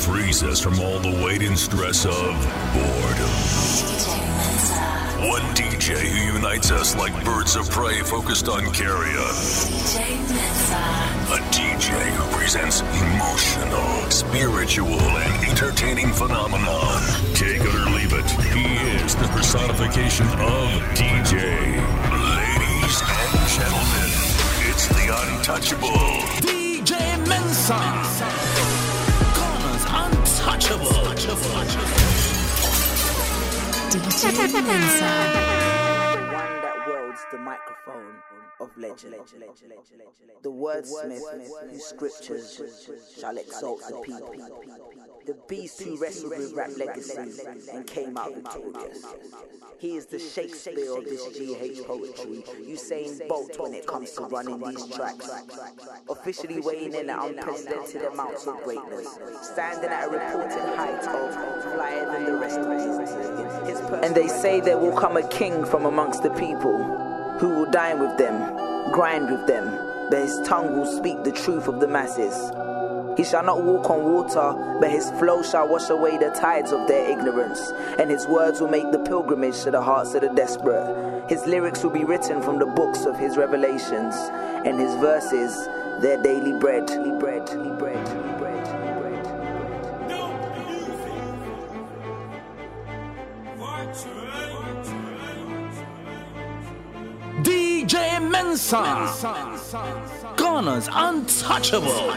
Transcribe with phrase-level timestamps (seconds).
[0.00, 2.12] frees us from all the weight and stress of
[2.72, 3.30] boredom.
[5.28, 9.18] One DJ who unites us like birds of prey focused on carrion.
[11.28, 17.02] A DJ who presents emotional, spiritual, and entertaining phenomenon.
[17.34, 18.30] Take it or leave it.
[18.56, 21.76] He is the personification of DJ.
[22.08, 24.10] Ladies and gentlemen,
[24.64, 25.90] it's the untouchable.
[26.40, 28.59] DJ Mensa.
[30.72, 31.50] Untouchable.
[33.90, 35.10] DJ Mensa.
[35.50, 35.59] one
[38.60, 39.14] of legend.
[40.42, 42.60] The wordsmith whose scriptures
[43.18, 44.34] shall exalt the people.
[45.26, 47.42] The beast who wrestled with rap legacy
[47.72, 49.04] and came out victorious.
[49.78, 54.58] He is the Shakespeare of this GH poetry, Usain Bolt when it comes to running
[54.60, 55.30] these tracks.
[56.08, 62.06] Officially weighing in at unprecedented amounts of greatness, standing at a reported height of flyer
[62.12, 64.04] than the rest of us.
[64.04, 67.09] And they say there will come a king from amongst the people
[67.40, 68.36] who will dine with them,
[68.92, 69.66] grind with them,
[70.10, 72.52] but his tongue will speak the truth of the masses.
[73.16, 76.86] He shall not walk on water, but his flow shall wash away the tides of
[76.86, 81.30] their ignorance, and his words will make the pilgrimage to the hearts of the desperate.
[81.30, 84.14] His lyrics will be written from the books of his revelations,
[84.66, 85.66] and his verses
[86.02, 86.86] their daily bread.
[86.88, 87.46] Daily bread.
[87.46, 88.29] Daily bread.
[97.90, 98.78] DJ Mensa.
[100.36, 102.12] Ghana's untouchable.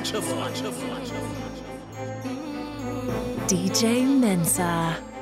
[3.47, 5.12] DJ Mensa.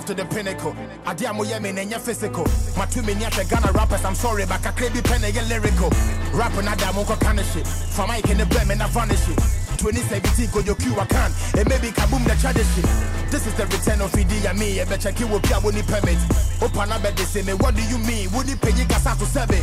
[0.00, 0.74] Myself to the pinnacle.
[1.06, 2.44] Adia mo yemi nenya physical.
[2.76, 5.90] My two at Ghana rappers, I'm sorry, but I can't be pen again lyrical.
[6.32, 7.66] Rapping kind of shit.
[7.66, 9.38] From Mike in the blame and I vanish it.
[9.78, 11.32] 2017 go your I can.
[11.54, 13.30] It may be kaboom the shit.
[13.30, 14.80] This is the return of Idi and me.
[14.80, 16.18] I bet you will be a winning permit.
[16.62, 17.56] Open up the same.
[17.58, 18.30] What do you mean?
[18.32, 19.62] Would you pay you gas to seven?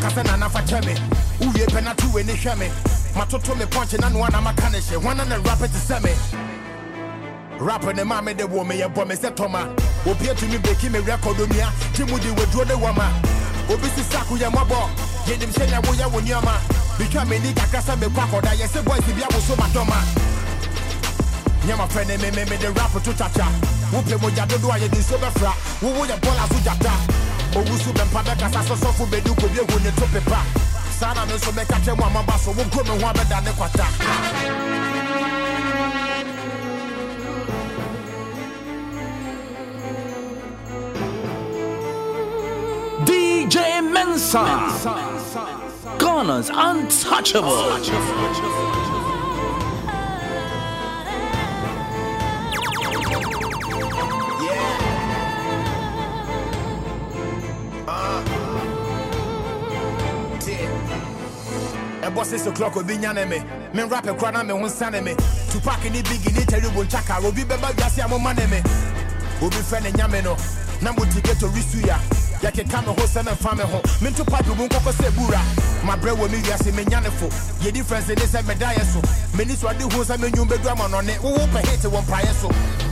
[0.00, 0.94] Kasa na nafa cheme.
[1.40, 2.68] Uye pena tu we ni sheme.
[3.14, 4.96] Matoto me punch and one I'm a kanishe.
[5.02, 6.12] One and a rapper to semi.
[7.62, 9.68] Rapper ne mame de wo me ye bo me se toma.
[10.04, 11.70] Obi atumi beki me record onua.
[11.94, 13.06] Timu di we duro de wama.
[13.70, 14.90] Obi si saku ye mobo.
[15.28, 16.18] Ye dim se na wo ya wo.
[16.98, 20.02] Bitwa me ni kakasa me kwa koda ye se boys bi awoso madoma.
[21.64, 23.46] Nyama friend me me me the rapper to chacha.
[23.92, 25.54] Wo pe mo ja dodo aye di so be fra.
[25.82, 26.92] Wo wo ye bola so jata.
[27.54, 29.90] Owu su be mpa be kasa so so fu be du ko bi ehu ne
[29.94, 30.42] to pepa.
[30.98, 33.52] Sana me so me ka che mo amaba so wo go me ho abeda ne
[33.54, 34.61] kwata.
[44.12, 44.44] DJ Mensa.
[45.98, 47.62] Ghana's untouchable.
[62.02, 62.24] ɛbɔ uh.
[62.24, 63.38] six o'clock obi nyane me
[63.72, 65.14] me rap kora na me ho nsane me
[65.50, 68.58] tupac ne big ne terrible nchaka obi bɛba wiase a moma ne me
[69.40, 70.36] obi fɛ ne nyame no
[70.82, 71.96] na mo tiketo risu ya
[72.42, 73.80] yɛkeka me ho sɛ memfa me ho.
[74.02, 75.40] Mento pipe mu nkɔkɔ sɛ bura
[75.86, 77.26] mabrɛ wɔ me wiase menyane fo.
[77.62, 79.00] Yɛ difference ne sɛ medaeɛ so.
[79.36, 82.48] M'ani so ade hu sɛ menwum bɛdu ama nɔne wowo pɛ hete wɔ mpaeɛ so.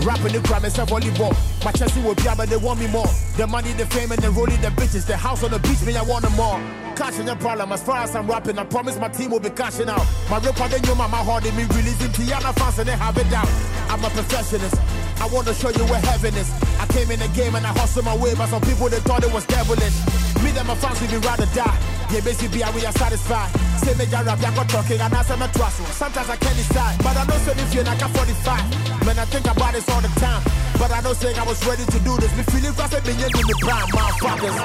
[0.07, 1.35] Rap ne kura me sɛ volleyball.
[1.61, 3.11] Makyɛ se wɔ bia but they want me more.
[3.37, 5.05] The money the fame and the rolling the bitches.
[5.07, 6.61] The house on the beach me I want them more.
[6.97, 8.59] Cash ain't a problem as far as I'm rapping.
[8.59, 10.07] I promise my team will be cashing out.
[10.29, 13.49] My record in my heart, holding me releasing Tiana fans and they have it down.
[13.89, 15.00] I'm a perfectionist.
[15.21, 16.51] I want to show you where heaven is.
[16.81, 19.23] I came in the game and I hustled my way, but some people they thought
[19.23, 19.95] it was devilish.
[20.43, 22.00] Me and my fans we be rather die.
[22.11, 23.51] Yeah, basically we are satisfied.
[23.79, 25.79] Say me rap, I got talking and I say my trust.
[25.95, 29.07] Sometimes I can't decide, but I know say if you're like a 45.
[29.07, 30.43] Man, I think about this all the time.
[30.75, 32.33] But I know saying I was ready to do this.
[32.35, 34.57] Me feeling fast and being in the prime, motherfuckers.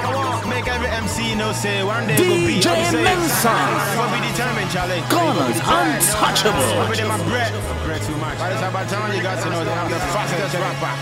[0.48, 2.58] Make every MC know say one day go be.
[2.58, 3.54] DJ I be say, Mensa.
[3.94, 5.02] Go be determined, Charlie.
[5.06, 6.66] Ghana's Over untouchable.
[6.98, 7.52] there, my bread.
[7.86, 8.36] Bread too much.
[8.42, 10.92] But it's about time you got to know they have the fastest rapper.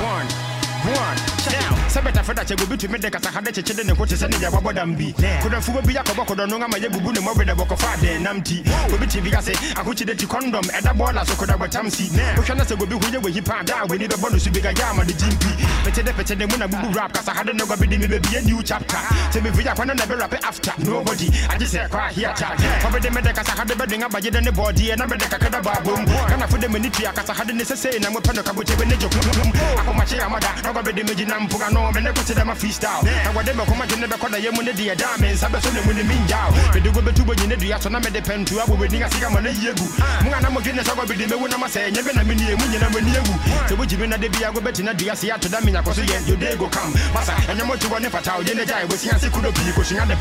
[0.16, 0.26] One.
[0.96, 1.18] One.
[1.52, 4.26] Now, sabeta feda che gobi to me de kasa hade cheche de ne kote se
[4.28, 5.12] ne ya babo dambi.
[5.42, 8.18] Koda fugo bi yakobo kodo no ngama ye bubu ne mo bede boko fa de
[8.18, 8.62] namti.
[8.90, 12.10] Gobi ti bi ase akuchi de ti condom e da bola so koda batam si.
[12.36, 14.60] Wo hwa na se gobi huye we hipa da we ni be bono su bi
[14.60, 15.14] ga ya ma de.
[15.84, 18.40] Pete de pete de mu na bubu rap kasa hade no gobi de me a
[18.42, 18.98] new chapter.
[19.30, 21.28] Se me via kwana na be rap after nobody.
[21.48, 22.58] I just say kwa here chat.
[22.82, 25.16] Fa de me de kasa hade be de ngaba ye de ne body na be
[25.16, 26.04] de kakada babum.
[26.28, 27.54] Kana fu de me ni tia kasa hade
[31.78, 32.18] ne se se na mo pano kabote be ne jokum.
[32.18, 32.54] Akoma che amada na gobi de me jina mpuga no me ne kote de ma
[32.54, 33.02] freestyle.
[33.24, 35.60] Na wade me koma jene be koda ye mu ne de da me nsa be
[35.60, 36.50] so ne mu ne minjao.
[36.74, 39.30] Me de gobe tubo jine dua so na me de pentu abo we dinga siga
[39.30, 39.86] ma na yegu.
[40.24, 42.24] Mu na mo jene so gobi de me wu na ma se nye be na
[42.24, 43.34] me ni emu nyina ma ni egu.
[43.68, 46.02] Se bo jime na de bia gobe tina dua se ato da me nya koso
[46.02, 46.92] ye yo de go kam.
[47.14, 49.82] Masa enye mo tubo ne fata o jene jai we sia se kudo bi ko
[49.82, 50.16] shinga de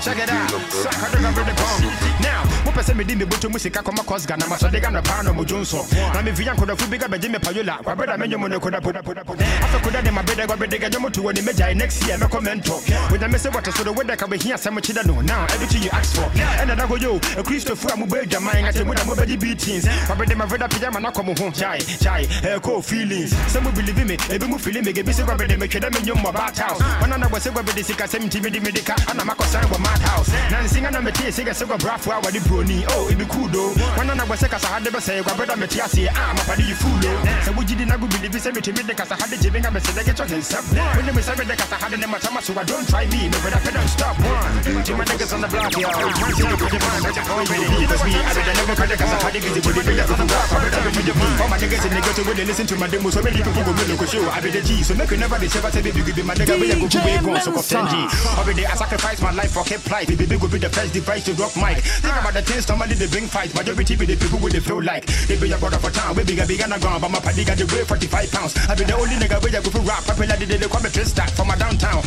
[0.00, 0.50] Check it out.
[0.50, 1.82] The bomb.
[2.20, 2.47] Now,
[2.78, 5.22] mo pese me di me buto musika koma cause Ghana ma so de Ghana pa
[5.22, 5.84] no mo jonso.
[6.14, 7.82] Na me via koda fu biga beje me payola.
[7.82, 9.44] Kwa brother me nyomo ne koda poda poda poda.
[9.62, 12.26] Afa koda de ma bede gwa bede ga nyomo to woni meja next year me
[12.26, 12.78] commento.
[13.10, 15.20] With the message what so the weather ka here some chida no.
[15.20, 16.30] Now everything you ask for.
[16.38, 19.84] And that go yo, a Christopher mu be jama ngate mu da mo be beatings.
[20.06, 21.50] Kwa bede ma brother pijama na komo ho.
[21.50, 23.34] Chai, eh ko feelings.
[23.50, 25.90] Some will believe me, ebi mu feeling me ge bi se kwa bede me tweda
[25.90, 26.80] me nyomo bat house.
[27.02, 28.94] Wana na gwa se gwa bede sika 70 me di medika.
[29.10, 30.30] Ana makosa wa mad house.
[30.50, 32.84] Na nsinga na metie siga se gwa brafo a wadi broni.
[32.90, 33.72] Oh, it be cool though.
[33.96, 36.08] Wana na gwa se kasa hade be gwa brother metie ase.
[36.12, 37.44] Ah, padi you fool though.
[37.44, 40.04] Se wo jidi na go believe me timi de kasa hade jibe nga be de
[40.04, 40.64] get your hands up.
[40.96, 43.28] When me say me de kasa hade ne matama so don't try me.
[43.28, 44.84] Me brother don't stop one.
[44.84, 45.72] To my niggas on the block.
[45.72, 47.80] Man, see you put your mind, that's already.
[47.80, 50.52] Because me, I did never credit kasa hade busy with the billions on the block.
[50.52, 53.10] I better be your All my niggas in the when they listen to my demo.
[53.10, 54.24] So many people go me look show.
[54.28, 54.82] I be the G.
[54.82, 56.58] So make you never ever say baby give me my nigga.
[56.60, 57.94] We go to way go so 10 G.
[58.38, 60.08] Every day I sacrifice my life for keep life.
[60.08, 61.80] Baby go be the first device to rock mic.
[61.80, 63.54] Think about the normally they bring fight.
[63.54, 65.06] Majority be the people with the feel like.
[65.28, 66.16] They be your brother for town.
[66.16, 67.02] We bigger bigger na ground.
[67.02, 68.56] But my paddy got the way 45 pounds.
[68.66, 70.02] I be the only nigga where you go for rap.
[70.08, 72.02] Popular they they call me twist stack from my downtown.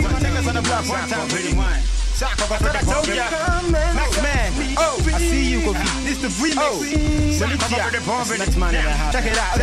[0.00, 1.28] My niggas on the block one time.
[1.28, 1.82] Pretty one.
[2.18, 3.30] Sack of a I told ya.
[3.70, 4.50] Max man.
[4.76, 5.86] Oh, I see you, Kofi.
[6.02, 6.58] This the remix.
[6.58, 6.82] Oh,
[7.30, 7.94] Solitia.
[8.38, 8.74] Next man.
[9.12, 9.54] Check it out.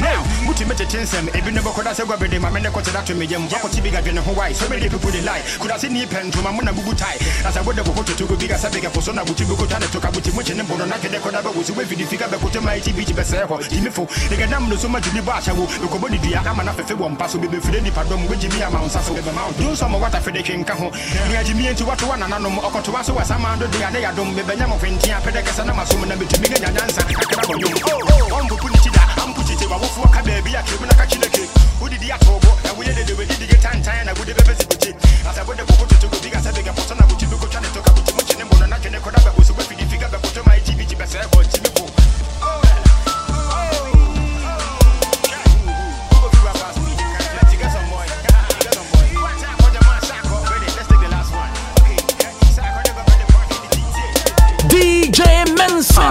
[0.00, 3.68] Now, muti mete tinsem ebi ne bokoda se gwabede ma mene kote dato mejem wako
[3.68, 5.42] ti biga dwene ho wai so many people dey lie.
[5.78, 7.14] See ni pento ma muna bubu tai.
[7.46, 10.00] As I would go to go biga sabe ke foso na buti buko tane to
[10.00, 12.60] ka buti muche ne bono na kede koda ba wusi we vidi fika be kote
[12.60, 15.20] mai ti bichi be se ho timi fo de ga nam no so ma juni
[15.20, 17.80] ba shawo be ko bodi dua ama na fefe wo mpa so be be fide
[17.82, 19.46] ni padom we jimi ama unsa so be be ma
[19.76, 20.90] so mo wata fede kenka ho
[21.28, 24.42] ni ajimi enti wato wana nanom okoto waso wasama ndo de ade ya dom be
[24.42, 28.34] benya mo fentia pede kesa na maso na betumi ga nyansa akara mo nyum oh
[28.34, 28.78] on bu puni
[29.58, 31.48] chida am kuchite wa wofu ka bebi ya kemu na ka chineke
[31.82, 34.54] udidi atobo na we de de we didi get tan tan na we de bebe
[34.54, 34.94] sikuti
[35.28, 37.82] asa we de ko to go biga sabe ga foto na buti buko chane to
[37.82, 40.18] ka buti muche ne mbono na kene ko da ba so we fidi figa ba
[40.18, 41.42] koto mai tibi tibe se ko
[55.78, 56.02] Mensa.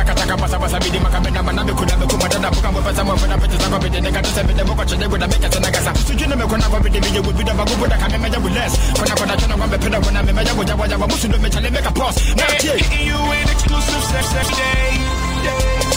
[0.00, 3.14] Takataka basa basa bidi makamena mana be kuna be kuma dada buka mo pesa mo
[3.18, 5.54] fena pete zango be de kata se be de boko chede with a make it
[5.60, 8.38] na gasa so jina me kuna be de be with ba gubu da kame meja
[8.38, 11.38] with less kuna kuna chana kwa be peda kuna me meja goja goja musu do
[11.42, 14.90] me chale make a pause na tie you in exclusive sex every day.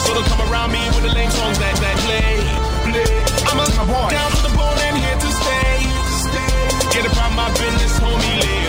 [0.03, 2.33] So don't come around me with the lame songs that that play.
[2.89, 3.13] play.
[3.49, 4.09] I'm going to have a boy.
[4.09, 5.75] down to the bone and here to stay.
[6.27, 6.53] Stay.
[6.97, 8.35] Get about my business, homie.
[8.41, 8.62] Lay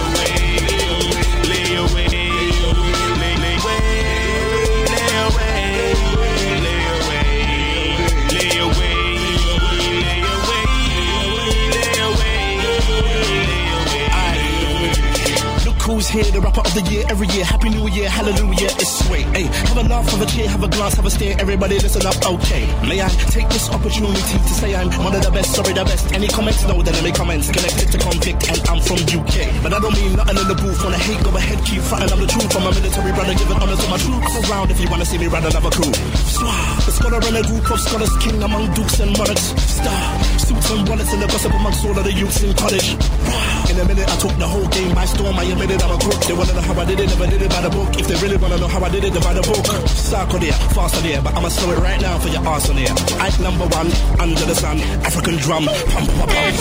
[15.95, 17.45] who's here, the rapper of the year, every year.
[17.45, 19.27] Happy New Year, hallelujah, it's sweet.
[19.31, 21.39] Hey, have a laugh, have a cheer, have a glass, have a stare.
[21.39, 22.67] Everybody listen up, okay.
[22.83, 26.13] May I take this opportunity to say I'm one of the best, sorry, the best.
[26.13, 26.67] Any comments?
[26.67, 27.47] No, then any comments.
[27.51, 29.55] Connected to convict, and I'm from UK.
[29.63, 30.83] But I don't mean nothing in the booth.
[30.83, 32.11] Wanna hate, go ahead, keep fighting.
[32.11, 32.51] I'm the truth.
[32.59, 34.71] I'm a military brother, giving honor to my troops around.
[34.75, 35.95] If you wanna see me run another crew.
[36.27, 39.55] Swah, the scholar in a group of scholars, king among dukes and monarchs.
[39.63, 40.03] Star,
[40.43, 42.99] suits and wallets, and the gossip amongst all of the youths in college.
[43.31, 44.09] Rah, in a minute.
[44.09, 45.37] I took the whole game by storm.
[45.39, 46.21] I admitted I'm a crook.
[46.25, 47.91] They wanna know how I did it, never did it by the book.
[47.99, 49.65] If they really wanna know how I did it, by the book.
[49.91, 52.95] Sarko there, faster there, but I'ma slow it right now for your arse on here.
[53.19, 53.91] Ike number one,
[54.21, 56.55] under the sun, African drum, pump, pump, pump.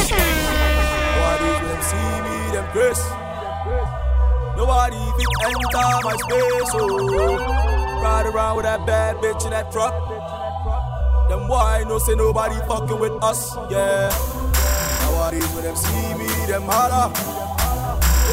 [1.13, 1.50] Nobody
[1.86, 3.00] see me, them press.
[4.58, 8.01] Nobody fit enter my space, oh.
[8.01, 9.93] Ride around with that bad bitch in that truck.
[11.29, 14.10] Them why no say nobody fucking with us, yeah.
[15.05, 17.12] Nobody when them see me, them holler.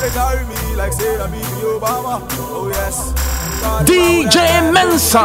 [0.01, 3.30] They carry me like say I be Obama, oh yes.
[3.63, 5.25] Ride around with DJ Mensa.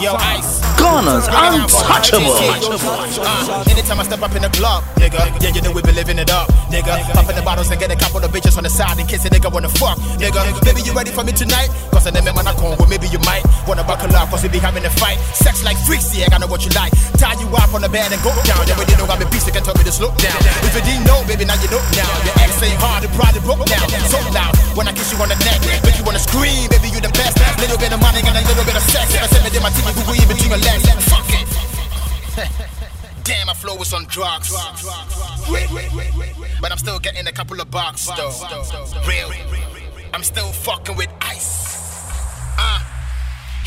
[0.00, 0.60] Yo, Ice.
[0.78, 2.38] Ghana's untouchable.
[2.38, 6.18] Uh, anytime I step up in the club, nigga, yeah, you know we be living
[6.18, 7.02] it up, nigga.
[7.14, 9.30] Popping the bottles and get a couple of bitches on the side in case a
[9.30, 10.38] nigga wanna fuck, nigga.
[10.62, 11.68] Baby, you ready for me tonight?
[11.90, 14.48] Cause I never man I come, well, maybe you might wanna buckle up, cause we
[14.48, 15.18] be having a fight.
[15.34, 16.94] Sex like freaks, yeah, I know what you like.
[17.18, 18.62] Tie you up on the bed and go down.
[18.62, 20.38] yeah You already know I'm a beast, you can tell me to slow down.
[20.62, 22.06] If you didn't know, baby, now you know now.
[22.22, 23.88] Your ex ain't hard, the pride broke down.
[24.06, 27.02] So loud when I kiss you on the neck, make you wanna scream, baby, you
[27.02, 27.47] the best.
[27.56, 29.16] Little bit of money and a little bit of sex.
[29.16, 30.84] I said me did my TV, Google in between my legs.
[31.08, 31.48] Fuck it.
[33.24, 34.52] Damn, my flow was on drugs.
[36.60, 38.32] But I'm still getting a couple of bucks though.
[39.06, 39.30] Real.
[40.14, 41.67] I'm still fucking with ice.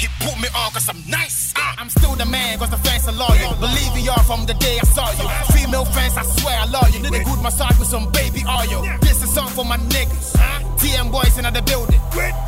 [0.01, 1.53] He put me on cause I'm nice.
[1.55, 3.53] Uh, I'm still the man cause the fans are loyal.
[3.61, 5.29] Believe me, y'all from the day I saw you.
[5.53, 7.03] Female fans, I swear I love you.
[7.05, 8.81] Need a good massage with some baby oil.
[9.01, 10.33] This is song for my niggas.
[10.81, 12.01] TM boys in the building.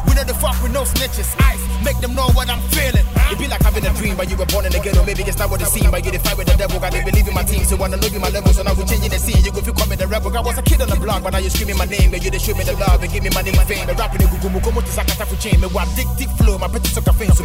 [0.10, 1.30] We know the fuck with no snitches.
[1.38, 3.06] Ice, make them know what I'm feeling.
[3.32, 5.04] It be like having a dream, but you were born in the ghetto.
[5.06, 6.80] Maybe it's not what it seems, but you fight with the devil.
[6.80, 8.54] Got to believe in my team, so wanna know you my level.
[8.54, 9.44] So now we changing the scene.
[9.44, 10.36] You go feel coming the rebel.
[10.36, 12.12] I was a kid on the block, but now you screaming my name.
[12.12, 13.88] But you the show me the love and give me my name and fame.
[13.88, 15.60] The rapping the gugu muko mutu sakata for chain.
[15.60, 17.38] Me wa dick dick flow, my pretty sucker face.
[17.38, 17.44] So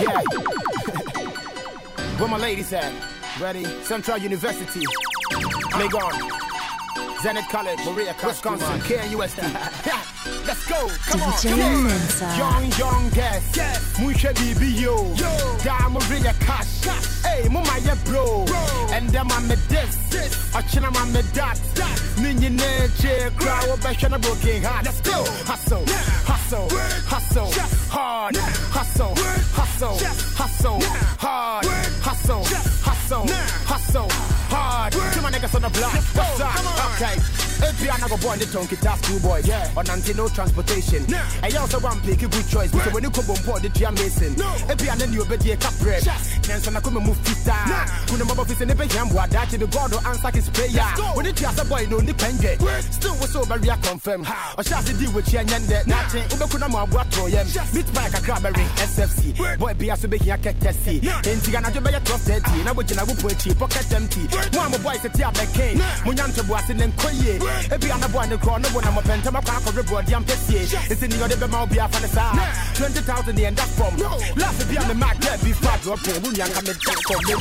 [0.00, 0.22] yeah.
[2.18, 2.92] Where my ladies at?
[3.40, 3.64] Ready?
[3.82, 4.84] Central University.
[5.78, 6.47] Legon.
[7.22, 9.38] Zenith College, Maria, Wisconsin, KNUST.
[10.46, 10.88] Let's go.
[11.08, 12.38] Come on, come on.
[12.38, 13.58] Young, young guest.
[14.00, 15.14] Musha BB yo.
[15.64, 16.84] Da Maria Cash.
[17.24, 18.44] Hey, mama ya bro.
[18.92, 19.96] And them I'm a this.
[20.54, 21.58] Achina I'm a that.
[22.16, 23.30] Ninja nature.
[23.36, 24.84] Crowd of a broken heart.
[24.84, 25.24] Let's go.
[25.44, 25.84] Hustle.
[26.24, 26.68] Hustle.
[27.08, 27.50] Hustle.
[27.90, 28.36] Hard.
[28.36, 29.14] Hustle.
[29.52, 29.98] Hustle.
[30.36, 30.80] Hustle.
[31.18, 31.66] Hard.
[32.00, 32.77] Hustle.
[33.08, 33.26] Hustle.
[33.64, 34.08] Hustle.
[34.50, 34.92] Hard.
[34.92, 35.94] To my niggas on the block.
[35.94, 37.00] What's up?
[37.00, 37.47] Okay.
[37.58, 39.46] API I go born the tongue guitar school boys.
[39.46, 39.70] Yeah.
[39.76, 41.02] On anti no transportation.
[41.42, 42.70] And you also want pick a good choice.
[42.70, 44.38] Because when you come on board the Tia Mason.
[44.70, 46.02] API then you obey a cap bread.
[46.42, 47.58] Cancer na come move fita.
[48.06, 50.86] Kuna mama fisa ne be yam wa that the god will answer his prayer.
[51.14, 52.54] When the Tia boy no penge.
[52.94, 54.22] Still was so very confirm.
[54.56, 55.86] Or shall the deal with you and yende.
[55.86, 56.24] Nothing.
[56.30, 57.46] Ube kuna mo abwa to yem.
[57.74, 59.34] Meet by a crab ring SFC.
[59.58, 61.00] Boy be a so be here ketesi.
[61.26, 62.64] Enti gana jo be ya 1230.
[62.64, 64.22] Na wajina wo pochi pocket empty.
[64.54, 65.80] Mo boy se tia be king.
[67.48, 67.74] Munyanto bo ase ne nkoye.
[67.74, 70.24] Ebi ana boy ne kro no bo na mo penta ma kwa ko reboard yam
[70.24, 70.66] pesie.
[70.88, 72.32] Enti ni ode be obi afa ne sa.
[72.74, 73.96] 20000 the end from.
[74.36, 75.98] Last be on the mark there be fat drop.
[75.98, 77.32] Munya ka me talk for me.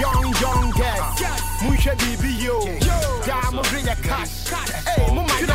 [0.00, 1.22] Young young guest.
[1.62, 2.60] Musha bibi yo.
[3.26, 4.48] Da mo bring a cash.
[4.86, 5.54] Hey, mo ma you bro.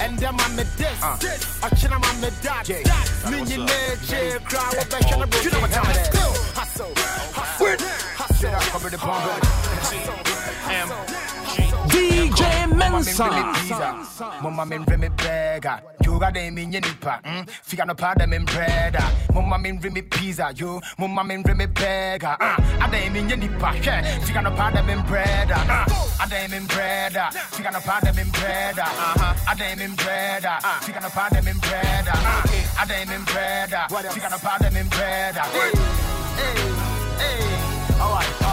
[0.00, 1.00] And them I'm a this.
[1.62, 2.68] Achina I'm a that.
[3.28, 5.40] Minye nature crowd wo be shana bro.
[5.40, 6.08] You know what time it is.
[6.54, 6.92] Hustle.
[7.32, 7.76] Hustle.
[8.16, 8.60] Hustle.
[8.70, 9.40] Cover the bomb.
[11.88, 13.26] DJ Mensa.
[14.42, 17.20] Mama min remi bega, you got them in your nipa.
[17.62, 19.02] Fika no pada min breda.
[19.34, 20.80] Mama min remi pizza, you.
[20.98, 22.36] Mama min remi bega.
[22.40, 23.72] Ah, I dem in your nipa.
[23.72, 25.56] Fika no pada min breda.
[25.68, 25.86] Ah,
[26.20, 27.30] I dem in breda.
[27.52, 28.84] Fika no pada min breda.
[29.48, 30.58] I dem in breda.
[30.82, 32.12] Fika no pada min breda.
[32.78, 33.88] I dem in breda.
[33.88, 35.42] Fika no pada min breda.
[35.56, 35.72] Hey,
[36.38, 36.58] hey,
[37.18, 38.00] hey.
[38.00, 38.47] All right, okay.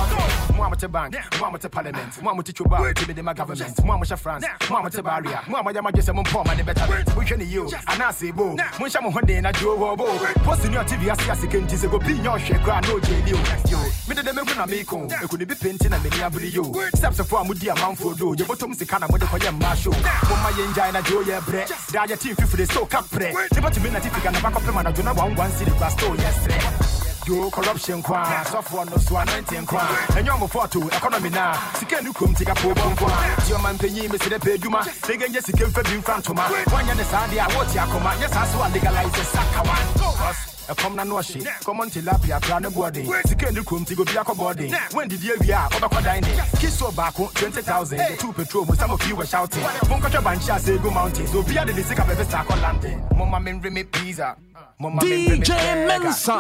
[0.58, 4.18] Mama to bank, mama to parliament, mama to Chuba, to be my government, mama to
[4.18, 7.04] France, mama to Barrier, mama Yama just a mum poor man better.
[7.18, 10.06] We can you, and I say boo, Munsham one day, and I Joe Wobo.
[10.44, 13.26] Posting your TV as can just go be your shake, grand no jail.
[13.70, 16.74] Yo, me the Demon Miko, it could be painting and many abri you.
[16.96, 19.52] Steps of one with the amount for do, your bottom the of mother for your
[19.52, 19.92] marshal.
[19.92, 23.36] Mama Yenja and Joe, yeah, bread, Daya team for the so cup bread.
[23.54, 25.72] Never to be and a back of the man, I do not want one city
[25.72, 26.95] store yesterday.
[27.28, 29.82] Yo, corruption kwa software no so anointing kwa.
[30.20, 31.58] Enyo mo photo economy na.
[31.80, 33.12] Sika nu kum tika po bon kwa.
[33.50, 36.94] Yo man penyi me se de peduma de genye sika mfa bi mfa ntoma wanya
[36.96, 40.36] ne sa de a woti akoma nye sa so a legalize saka wan
[40.68, 44.24] ɛkɔm na no ɔhye kɔmmɔ ntilapia pra ne boɔden sika ne kurom ti go bia
[44.24, 49.08] kɔbɔden wendidi awia a ɔbɛkɔ dan ne kiso baako 20000 two petrol mu some of
[49.08, 49.62] you were shouting.
[49.62, 53.40] Monkɔhwɛ bankye a sɛ gu mountains obia de ne sika bɛbɛ sa akɔ london momma
[53.40, 54.36] menre me pizza
[54.80, 55.50] DJ
[55.88, 56.38] Mensa.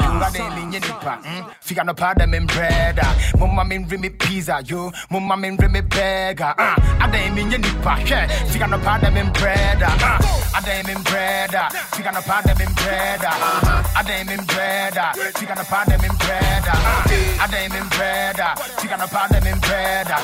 [1.61, 3.03] Fika no pada min breda
[3.37, 4.91] Mumma min rimi pizza yo.
[5.09, 8.27] Mumma min rimi burger uh, Ade min ye nipa yeah.
[8.51, 13.99] Fika no pada min breda uh, Ade min breda Fika no pada min breda uh,
[13.99, 19.43] Ade min breda Fika no pada min breda uh, Ade min breda Fika no pada
[19.43, 20.15] min breda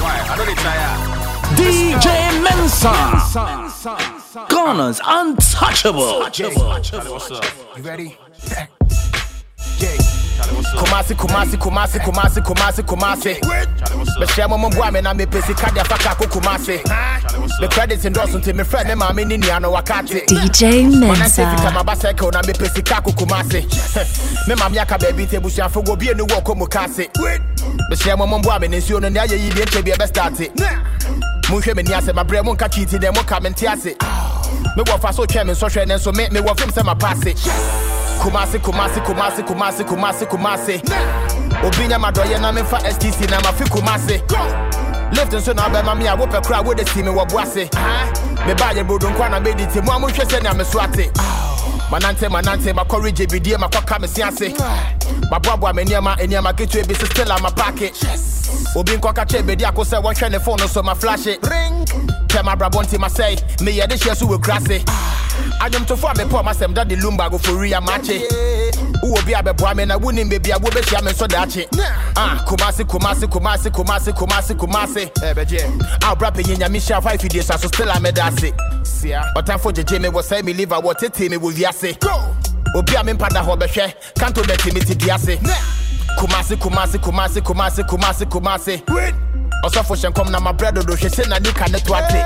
[0.00, 0.16] Why?
[0.30, 2.92] I don't tire DJ Mensa.
[4.48, 6.28] Ghana's untouchable.
[6.30, 6.56] Charlie,
[7.10, 7.44] what's up?
[7.76, 8.18] You ready?
[10.78, 14.18] Kumasi, Kumasi, Kumasi, Kumasi, Kumasi, Kumasi.
[14.18, 16.80] Me share my mumbo me na me pesi kadi afaka Kumasi.
[17.60, 20.26] Me credits endorse until me friend me mami ni ano wakati.
[20.26, 21.06] DJ Mensa.
[21.06, 23.62] Mana se fika mabasa ke na me pesi kako Kumasi.
[24.48, 27.08] Me mami aka baby te busi afo bi enu wo mukasi.
[27.90, 30.06] Me share my mumbo me ni si ono ni aye yi di ente bi ebe
[30.06, 30.50] starti.
[31.48, 33.96] Munhwe me ni ase mabre mo nka cheat dem mo ka me ntiase.
[34.76, 36.94] Me wo so twɛ me nsɔhwɛ ne me me wo fem sɛ ma.
[38.18, 40.82] Kumasi, Kumasi, Kumasi, Kumasi, Kumasi, Kumasi.
[41.66, 44.22] Obinya madoye na mefa STC na ma fi Kumasi.
[45.12, 47.70] Lift nso na abɛ mi a wopɛ kura wo de si mi wɔ buase.
[48.46, 50.64] Me ba yɛ bodo nkwa na bɛ di ti mu a mo sɛ ni me
[50.64, 51.10] so ate
[51.90, 54.52] manante manante makɔre gye bidie makɔka me se ase
[55.30, 57.90] maboaboa me nneɛma nneɛma ketewa bi se still ama paake
[58.76, 62.42] obi nkɔka kyɛ bedi ako sɛ wɔhwɛ ne no so maflashe kyɛ ah.
[62.42, 64.78] mabrabɔ nti masɛe meyɛ de hyɛ so wɔ kura se
[65.60, 68.57] adwomtofo a mepɔ masɛm da de lumba agofori amakye
[69.00, 69.64] who will be a baby?
[69.64, 70.82] I wouldn't be a woman.
[70.96, 71.68] I'm so that it.
[72.16, 75.10] Ah, Kumasi, Kumasi, Kumasi, Kumasi, Kumasi, Kumasi.
[75.22, 77.46] Eh, I'll wrap it in your mission five days.
[77.46, 78.52] So still I'm a dassy.
[78.86, 80.72] See, but I'm for the Jimmy was saying me leave.
[80.72, 81.98] I want it to me with Yassi.
[82.00, 82.34] Go.
[82.74, 85.87] Obi a me mpa da hɔ bɛhwɛ kanto bɛtumi ti di
[86.18, 88.82] kumase kumase kumase kumase kumase kumase
[89.64, 92.22] ɔsɔfo hyɛ nkɔm na mabrɛ dodo hwɛ sɛ na nika ne to ate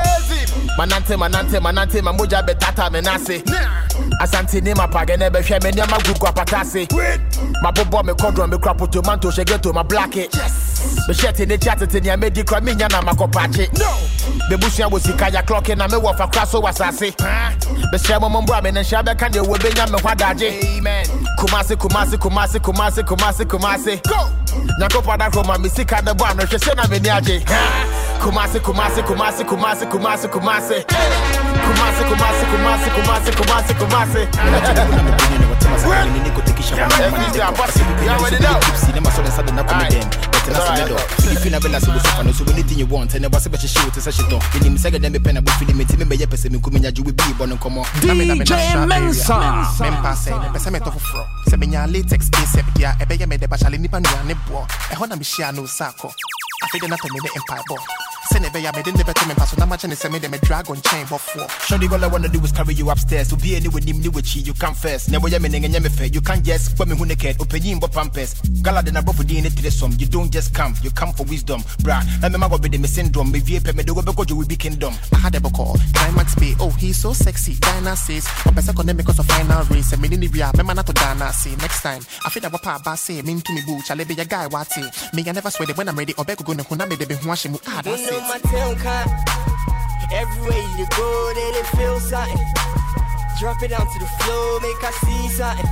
[0.78, 3.42] manante manante manante ma mogya bɛtata me nase
[4.20, 6.86] asante ne mapagɛ ne bɛhwɛ me nneɛma gugu apata ase
[7.62, 10.28] mabobɔ me kɔdrɔn me kura potomanto hyɛ geto ma blake
[11.08, 13.68] mehyɛ te ne kyi atete nea mɛdi kora menya na makɔpaakye
[14.50, 17.12] bɛbusua wɔ sika ya klɔke na mewɔ fa kora so wɔ asase
[17.92, 20.50] bɛhyɛ mo momboa me ne nhyia bɛka deɛ wɔbɛnya me hɔ adagye
[21.38, 24.30] kumase kumase kumase kumase kumase kumase say go.
[24.80, 26.98] Nyakopa da Roma mi sika da ba no hwese na me
[28.22, 30.84] Kumasi, Kumasi, Kumasi, Kumasi, Kumasi, Kumasi.
[30.86, 33.74] Kumasi, Kumasi, Kumasi, Kumasi, Kumasi, Kumasi.
[33.74, 34.22] kumase kumase.
[35.88, 36.06] Where?
[36.76, 37.80] Yeah, I'm busy.
[38.04, 38.62] Yeah, what it out.
[38.76, 40.98] See them as soon as I do not come with them ten as a medal.
[41.32, 43.66] If you never last with someone, so anything you want, and I was a better
[43.66, 44.42] shoot to such a dog.
[44.56, 47.32] In him, second, then pen about feeling me, Timmy, by Epsom, Kumina, you will be
[47.38, 47.84] born and come on.
[48.02, 49.34] DJ Mensa,
[49.78, 55.42] Mempa said, Pesament of Fro, Sabina latex, Sepia, Ebea made the Bachalinipan, Nebo, a Honamishi,
[55.54, 56.08] no Sako.
[56.62, 58.01] I figured nothing in the empire ball.
[58.32, 59.52] Send it, I made in the betterment pass.
[59.52, 61.46] When I'm trying to send me them a dragon chain before.
[61.68, 63.28] Surely all I wanna do is carry you upstairs.
[63.28, 65.10] To be any with him, with you, you come first.
[65.10, 66.06] Never yaming and fair.
[66.06, 68.34] You can't just put me who naked, open in but pampers.
[68.62, 69.92] Gala than a brother in it to the sum.
[69.98, 71.60] You don't just come, you come for wisdom.
[71.84, 73.30] Bruh, I remember what be the syndrome.
[73.32, 74.94] Me VP, me do go because you will be kingdom.
[75.12, 75.76] I had a call.
[75.92, 77.54] Climax Bay, oh, he's so sexy.
[77.60, 79.92] Dina says, but best I condemn because of final race.
[79.92, 81.54] I mean, in the real, remember not to Dana say.
[81.56, 84.24] Next time, I feel that what Papa say, mean to me, boo, shall be a
[84.24, 84.88] guy, what say?
[85.12, 87.14] Me, I never swear that when I'm ready, or Beko go to Huname, they be
[87.14, 89.10] Huashimu, ah, that's it it my town kind.
[90.12, 92.38] Everywhere you go, they, they feel something.
[93.40, 95.66] Drop it down to the floor, make I see something.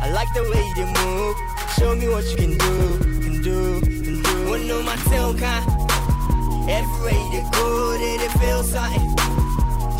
[0.00, 1.36] I like the way you move.
[1.78, 4.56] Show me what you can do, can do, can do.
[4.58, 5.64] You know my town kind.
[6.68, 9.16] Everywhere you go, they, they feel something.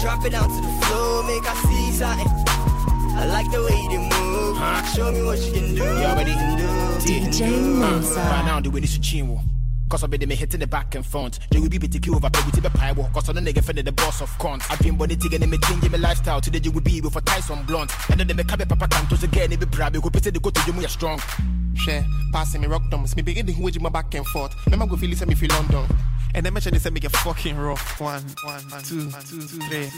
[0.00, 2.28] Drop it down to the floor, make I see something.
[3.18, 4.56] I like the way you move.
[4.94, 5.82] Show me what you can do.
[5.82, 6.66] You already can do.
[7.04, 7.40] DJ
[7.80, 8.20] Right Mensa.
[8.46, 9.57] now, the way this is chinwo.
[9.88, 11.38] Cause I be me hitting the back and front.
[11.50, 13.12] They will be BTQ over pay with the pie walk.
[13.12, 14.64] Cause I know nigga friend the boss of cons.
[14.68, 16.40] I dream body taking and me change my lifestyle.
[16.40, 17.90] Today you will be with a Tyson blunt.
[18.10, 19.52] And then they make a papa cantos again.
[19.52, 19.94] It be proud.
[19.94, 21.20] You go pity the go to you, more strong.
[21.78, 24.96] hwɛ passing me rock doms me begin the who my back and forth mɛma go
[24.96, 25.86] feel sɛ me feel London
[26.34, 29.88] and then mention say me get fucking rough one one two two three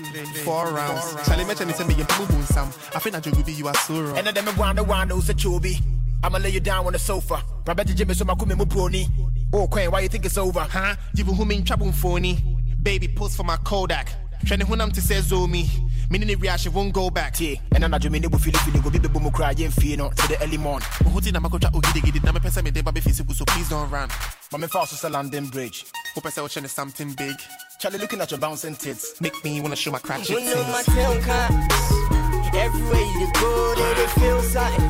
[0.44, 3.52] four rounds Charlie mention say me get boo boo some I think that you be
[3.52, 5.82] you are so wrong And then them wonder wonder who's a chobi.
[6.22, 7.42] I'ma lay you down on the sofa.
[7.66, 9.06] Rabbi Jimmy so my kumi mu pony.
[9.52, 10.94] Oh, Quay, why you think it's over, huh?
[11.16, 12.38] Jibu humin chabun phony.
[12.82, 14.08] Baby, post for my Kodak.
[14.44, 15.68] Trying Shani hunam to say zomi.
[16.08, 17.38] Meaning the reaction won't go back.
[17.40, 18.74] Yeah, and I'm not doing it with Philip.
[18.74, 20.82] You go be the boom cry and fear not to the early morn.
[21.04, 24.08] Uhuti namakocha ugidi gidi na me pesa me deba be physical, so please don't run.
[24.08, 25.84] Mami fast is a landing bridge.
[26.14, 27.36] Hope I sell is something big.
[27.80, 30.42] Charlie, looking at your bouncing tits, make me wanna show my crack shit.
[30.42, 32.54] You know my tail cops.
[32.54, 34.88] Everywhere you go, they, feel something.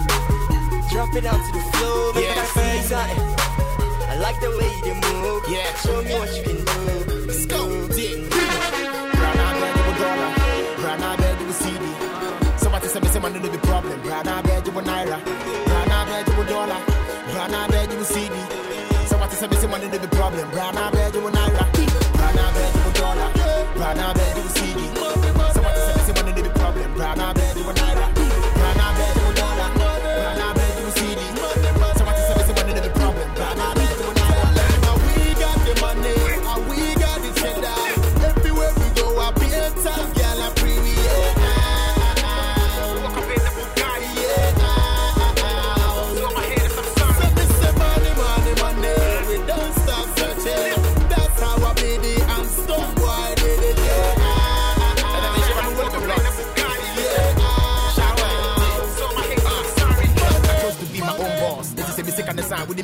[0.90, 3.39] Drop it onto the floor, make yeah, I feel something
[4.20, 5.42] like the way you move.
[5.48, 7.26] Yeah, show me what you can do.
[7.26, 7.60] Let's go.
[7.88, 8.30] Bed
[10.00, 11.16] dollar.
[11.16, 11.40] Bed
[12.90, 14.00] say me say man, no be problem.
[14.02, 15.18] Brother, bed you naira.
[15.68, 16.80] Brother, bed you dollar.
[17.32, 18.34] Brother, bed you a CD.
[19.06, 20.50] Somebody say me say man, no be problem.
[20.50, 20.90] Brother,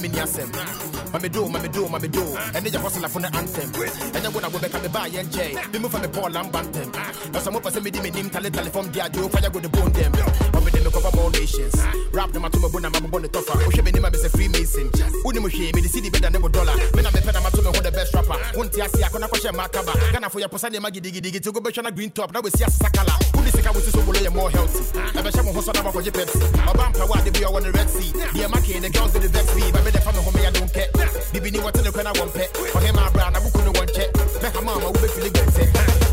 [0.09, 0.76] design with the
[1.13, 2.23] Mami do, mami do, mami do.
[2.55, 3.71] And then you hustle for the anthem.
[4.15, 5.57] And then when I go back, I buy and J.
[5.73, 6.93] They move from the Paul and Bantam.
[7.33, 9.69] Now some of us me dim nim tele tele from dia do fire go the
[9.69, 10.13] bone them.
[10.53, 11.75] Mami them cover more nations.
[12.13, 13.59] Rap them to my bone, I'm bone the tougher.
[13.59, 14.91] O shebe nima be say Freemason.
[15.25, 16.77] Uni mo hwe me the city better than dollar.
[16.95, 18.37] Me na me pena ma to me who the best rapper.
[18.57, 19.95] Won't ya see akona kwahye makaba.
[20.13, 22.33] Gana for your posa ne magi digi digi to go be na green top.
[22.33, 23.15] Na we see asakala.
[23.37, 24.83] Uni sika we so bolo more healthy.
[25.15, 26.39] Na be shamo hoso na ma koje Pepsi.
[26.67, 28.13] Obampa wa de be on the Red Sea.
[28.13, 29.71] The Maki the girls with the vex me.
[29.73, 30.96] But me the family home I don't care.
[31.33, 32.57] Bibi ni what corner one pet.
[32.57, 34.15] For him my brand, I book no one check.
[34.43, 35.47] Me ha mama we be feeling good.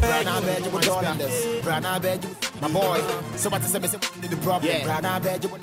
[0.02, 1.16] Brand I beg you with dollar.
[1.64, 3.00] Brand I beg you, my boy.
[3.36, 4.72] Somebody say me say the problem.
[4.72, 4.84] Yeah.
[4.84, 5.62] Brand I beg you with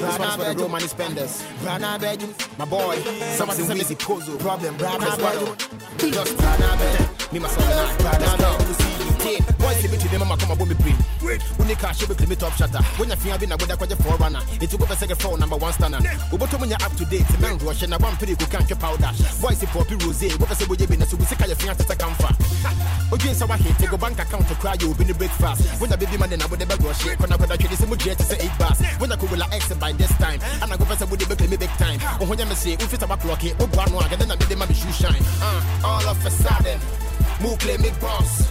[0.00, 1.44] Brand I beg you money spenders.
[1.66, 2.96] I beg you, my boy.
[3.36, 4.76] Somebody say me say Kozo problem.
[4.76, 6.10] Brand I beg you.
[6.12, 7.06] Just brand I beg you.
[7.32, 8.18] Me myself and I.
[8.18, 8.74] Brand I beg you.
[8.74, 9.58] See you kid.
[9.58, 10.96] Boy, see me to them, mama come up with me brain.
[11.56, 12.82] When they cash, you be me top shutter.
[12.98, 15.72] When you feel being a good aqua forerunner, it took a second phone number one
[15.72, 15.98] stunner.
[16.32, 19.10] Uboto when you're up to date, man rush and I want pretty good can't powder.
[19.40, 21.96] Boy, see poppy rose, what I say, you be in a super your finger to
[21.96, 22.32] come for?
[23.14, 25.80] Ojen sawa hit, take a bank account to cry, you'll be the breakfast.
[25.80, 27.86] When the baby man and I would never rush it, when I would actually say,
[27.86, 28.80] Mujer to say eight bars.
[28.98, 31.46] When I could will exit by this time, and I go for some would be
[31.46, 32.00] me big time.
[32.20, 34.36] Or when you say, if it's a clock, it, oh, one one, and then I
[34.36, 35.22] made them shoe shine.
[35.40, 36.78] Uh, all of a sudden,
[37.42, 38.48] move play me boss.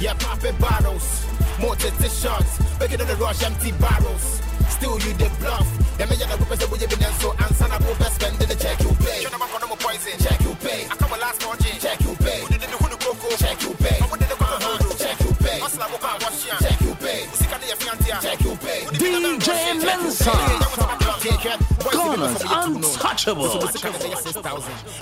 [0.00, 1.26] Yeah, popping bottles,
[1.60, 4.40] more shots, make it on the rush, empty barrels.
[4.68, 5.68] Still you the bluff.
[5.98, 8.48] Them me yellow whippers that we been done so answer na go best spend in
[8.48, 9.20] the check you pay.
[9.20, 10.88] Shut up on no poison, check you pay.
[10.88, 12.40] I come last margin, check you pay.
[12.40, 14.00] Who did the who coco, check you pay.
[14.00, 15.58] Who did the coco, check you pay.
[15.60, 17.28] Hustle go car wash check you pay.
[17.36, 18.80] Sika de fiantia, check you pay.
[18.96, 20.32] DJ Mensa.
[22.00, 23.44] Ghana's untouchable.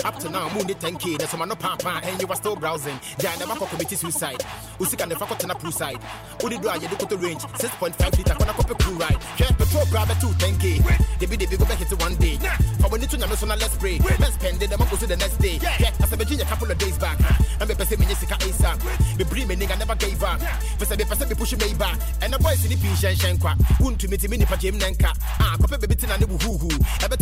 [0.05, 1.17] Up to now, moon 10k.
[1.17, 2.99] That's why no papa, and you are still browsing.
[3.21, 4.39] Yeah, never committee suicide.
[4.79, 6.01] Usika never got on a pool side.
[6.41, 7.41] Who did you look at the range?
[7.41, 9.17] 6.5 liter, when I copy crew ride.
[9.37, 11.19] Yeah, petrol grab it to 10k.
[11.19, 12.37] They be the big go back it one day.
[12.79, 13.99] But when you turn your let's pray.
[14.19, 15.59] Let's spend it, I'm go to the next day.
[15.61, 17.19] Yeah, as a Virginia couple of days back.
[17.59, 19.17] I'm a person, Jessica ASAP.
[19.17, 20.39] Me bring me nigga never gave up.
[20.77, 21.99] First, I be person, me push me back.
[22.21, 23.55] And the boys in the piece and shankwa.
[23.79, 25.13] Wouldn't to meet me, Nipa Jim Nanka.
[25.39, 26.57] Ah, copy baby tin and the woo
[27.01, 27.19] I bet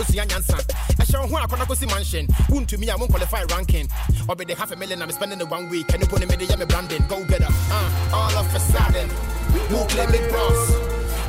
[0.00, 0.56] us young answer.
[0.98, 2.26] I shall want to go see mansion.
[2.48, 3.88] Wouldn't to me, I won't qualify ranking.
[4.46, 5.92] The half a million I'm spending the one week.
[5.92, 7.04] And you put me the yummy branding.
[7.08, 7.52] Go get up.
[7.52, 9.08] Uh, all of a sudden,
[9.70, 10.70] move like big boss.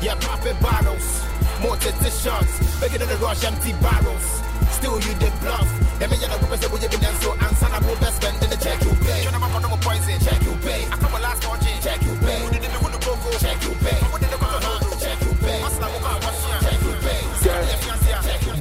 [0.02, 1.24] Yeah, popping bottles.
[1.60, 1.76] More
[2.22, 2.80] shots.
[2.80, 4.40] Make it in the rush, empty barrels.
[4.72, 5.68] Still you the bluff.
[6.00, 8.92] That we have been done so answer na go best spend in the check you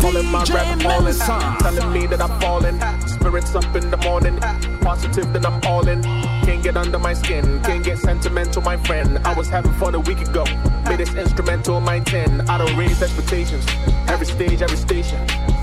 [0.09, 1.13] Calling my rap falling,
[1.59, 2.79] telling me that I'm falling.
[3.07, 4.39] Spirits up in the morning,
[4.81, 6.01] positive that I'm all in.
[6.01, 9.19] Can't get under my skin, can't get sentimental, my friend.
[9.19, 10.45] I was having fun a week ago,
[10.85, 12.49] made this instrumental my 10.
[12.49, 13.63] I don't raise expectations,
[14.07, 15.19] every stage, every station,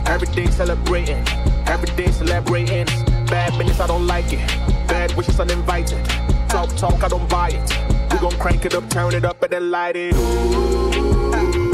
[0.07, 1.27] every day celebrating,
[1.67, 2.87] every day celebrating.
[3.27, 4.47] Bad minutes, I don't like it,
[4.87, 6.05] bad wishes uninvited.
[6.49, 8.13] Talk, talk, I don't buy it.
[8.13, 10.15] We gon' crank it up, turn it up, and then light it.
[10.15, 11.66] We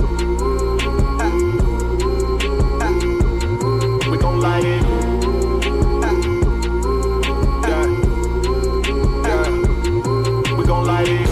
[4.43, 4.65] light.
[7.69, 7.87] Yeah.
[9.27, 9.49] Yeah.
[10.57, 11.29] We gon' light it.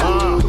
[0.00, 0.40] Uh.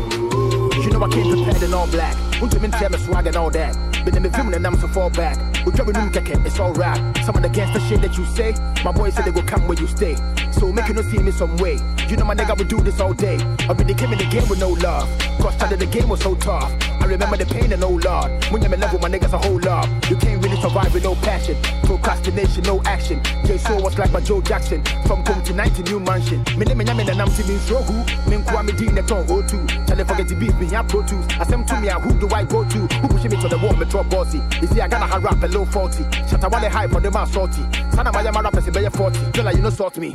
[1.74, 2.16] All black.
[2.62, 3.74] Me swag and all that?
[4.06, 5.51] Then the film and I'm to fall back.
[5.66, 6.98] We new keke, it's alright.
[7.24, 9.78] Some of the gangster shit that you say, my boys said they go come where
[9.78, 10.16] you stay.
[10.52, 11.78] So make you no see me some way.
[12.08, 13.38] You know my nigga would do this all day.
[13.70, 15.08] I really came in the game with no love.
[15.40, 16.72] Cause started the game was so tough.
[17.12, 18.32] I remember the pain and no lord.
[18.52, 19.86] When you're level, my niggas a whole lot.
[20.10, 21.58] You can't really survive with no passion.
[21.84, 23.22] Procrastination, no action.
[23.44, 24.82] J so was like my Joe Jackson.
[25.06, 26.42] From home to night to new mansion.
[26.56, 28.00] Me name and I'm me so who.
[28.32, 29.68] Me kwa me din neton go to.
[29.88, 31.26] Tell them forget to beat me, I pro tools.
[31.32, 32.78] I send to me, uh, who do I go to?
[32.78, 34.40] Who push me to the wall, me drop bossy.
[34.62, 36.04] You see, I gotta have rap a low 40.
[36.30, 37.64] Shut up, I high for the man salty.
[37.92, 39.32] Sana my yama rappers, be 40.
[39.34, 40.14] Tell her you know sort me.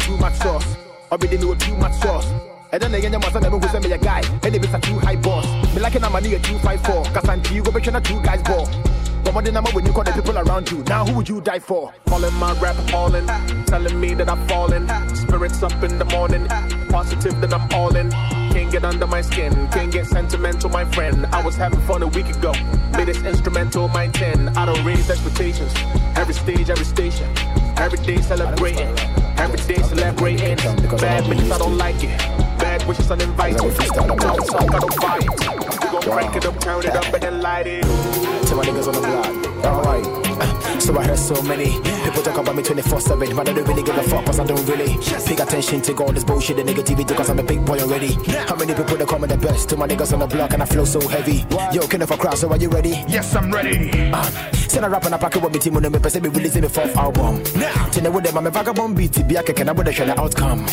[0.00, 0.76] too much sauce.
[1.10, 2.55] Or be with too much sauce.
[2.76, 4.20] And then again, send me a guy.
[4.42, 5.46] And if it's a too high boss.
[5.74, 7.04] Like a money a 254.
[7.04, 8.68] Cause I'm you go two guys ball.
[9.24, 10.84] But when you call the people around you?
[10.84, 11.94] Now who would you die for?
[12.10, 13.26] My rap all in,
[13.64, 14.86] telling me that I'm falling.
[15.16, 16.46] Spirits up in the morning,
[16.90, 18.10] positive that I'm all in.
[18.52, 21.24] Can't get under my skin, can't get sentimental, my friend.
[21.32, 22.52] I was having fun a week ago,
[22.92, 24.50] made this instrumental my 10.
[24.50, 25.72] I don't raise expectations,
[26.14, 27.28] every stage, every station,
[27.78, 28.94] every day celebrating,
[29.38, 30.56] every day celebrating.
[30.56, 32.55] Bad bitches, I don't like it.
[32.76, 33.58] Bad wishes uninvited.
[33.58, 35.30] Talk, talk, I don't.
[35.80, 37.82] We gon' crank it up, turn it up, and then light it.
[37.82, 39.64] To my niggas on the block.
[39.64, 40.26] Alright.
[40.76, 43.82] So I heard so many people talk about me 24 7, but I don't really
[43.82, 47.16] give a fuck cause I don't really pay attention to all this bullshit and negativity
[47.16, 48.12] cause I'm a big boy already.
[48.46, 49.70] How many people that call me the best?
[49.70, 51.46] To my niggas on the block and I flow so heavy.
[51.72, 52.90] Yo, king of a crowd, so are you ready?
[53.08, 53.90] Yes, I'm ready.
[54.12, 54.30] Uh,
[54.70, 56.62] send a rap and a pack with me team on the me say me releasing
[56.62, 57.42] my fourth album.
[57.56, 60.06] Now, tell with them I'm a vagabond beat, be a kick and I would have
[60.06, 60.66] the outcome.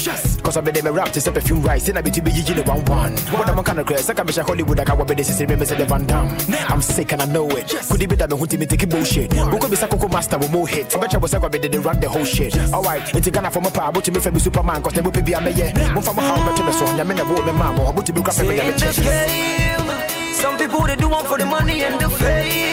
[0.44, 2.32] Cause I've been there, me rap to set perfume rice, and I be to be
[2.32, 3.18] GG the one one.
[3.34, 5.66] What I'm kind of crazy, I can be Hollywood, I can be this is me
[5.66, 6.38] say the Van Damme.
[6.70, 7.70] I'm sick and I know it.
[7.90, 9.34] Could it be that me hunting me taking bullshit?
[9.34, 10.96] Who could be Sakoko master with more hits?
[10.96, 12.58] I bet you was like, they run the whole shit.
[12.74, 15.34] Alright, it's gonna from a power, but to me, for Superman, cause they will be
[15.34, 15.72] a mayor.
[15.94, 18.14] One from a home, but to the song, I'm in a woman, mama, but to
[18.14, 18.60] be grabbing me.
[18.60, 22.73] In this game, some people they do one for the money and the fame.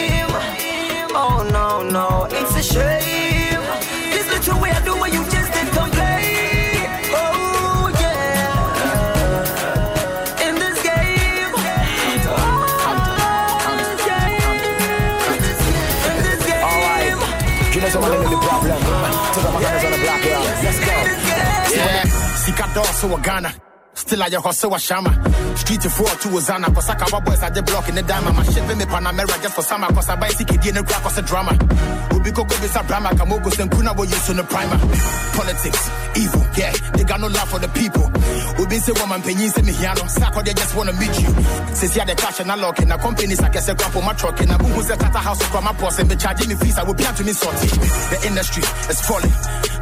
[1.13, 3.61] Oh no, no, it's a shame.
[4.11, 6.87] This little way I do what you just did complain.
[7.13, 8.87] Oh yeah.
[10.47, 11.53] In this game.
[16.63, 17.15] All right.
[17.75, 18.71] You know someone in the problem.
[18.71, 20.39] Out my hands on the block, yeah.
[20.63, 20.95] Let's go.
[21.75, 22.03] Yeah,
[22.35, 23.70] Sika Dosso wa Ghana.
[24.11, 25.11] Still at your hustle, Shama.
[25.55, 26.67] Street to four to Zana.
[26.67, 28.35] Kosaka, our boys at the block in the diamond.
[28.35, 29.87] My ship in the Panamera just for summer.
[29.87, 31.55] Cause I buy CKD in the crack, cause a drama.
[32.11, 34.75] Ubi Koko Bisa Brahma, Kamogos and Kuna were used in the primer.
[35.31, 35.87] Politics,
[36.19, 36.75] evil, yeah.
[36.91, 38.03] They got no love for the people.
[38.59, 40.03] Ubi say woman penny say me hiano.
[40.11, 41.31] Sako, they just wanna meet you.
[41.71, 43.95] Since you had the cash and I lock in a company, I guess a crap
[43.95, 44.35] on my truck.
[44.43, 46.77] And a boom who's a tata house from my boss and be charging me fees.
[46.77, 47.67] I will be to me salty.
[48.11, 49.31] The industry is falling.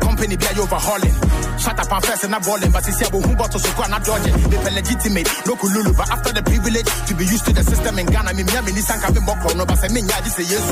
[0.05, 1.17] Company be overhauling.
[1.57, 2.69] Shut up and first and I'm balling.
[2.71, 4.49] But since you have a bottle, so I'm not dodging.
[4.49, 5.95] They feel legitimate, no kululu.
[5.95, 9.01] But after the privilege to be used to the system in Ghana, me, me, Nissan
[9.01, 9.65] can be more chrono.
[9.65, 10.65] But me, yeah, this is yes.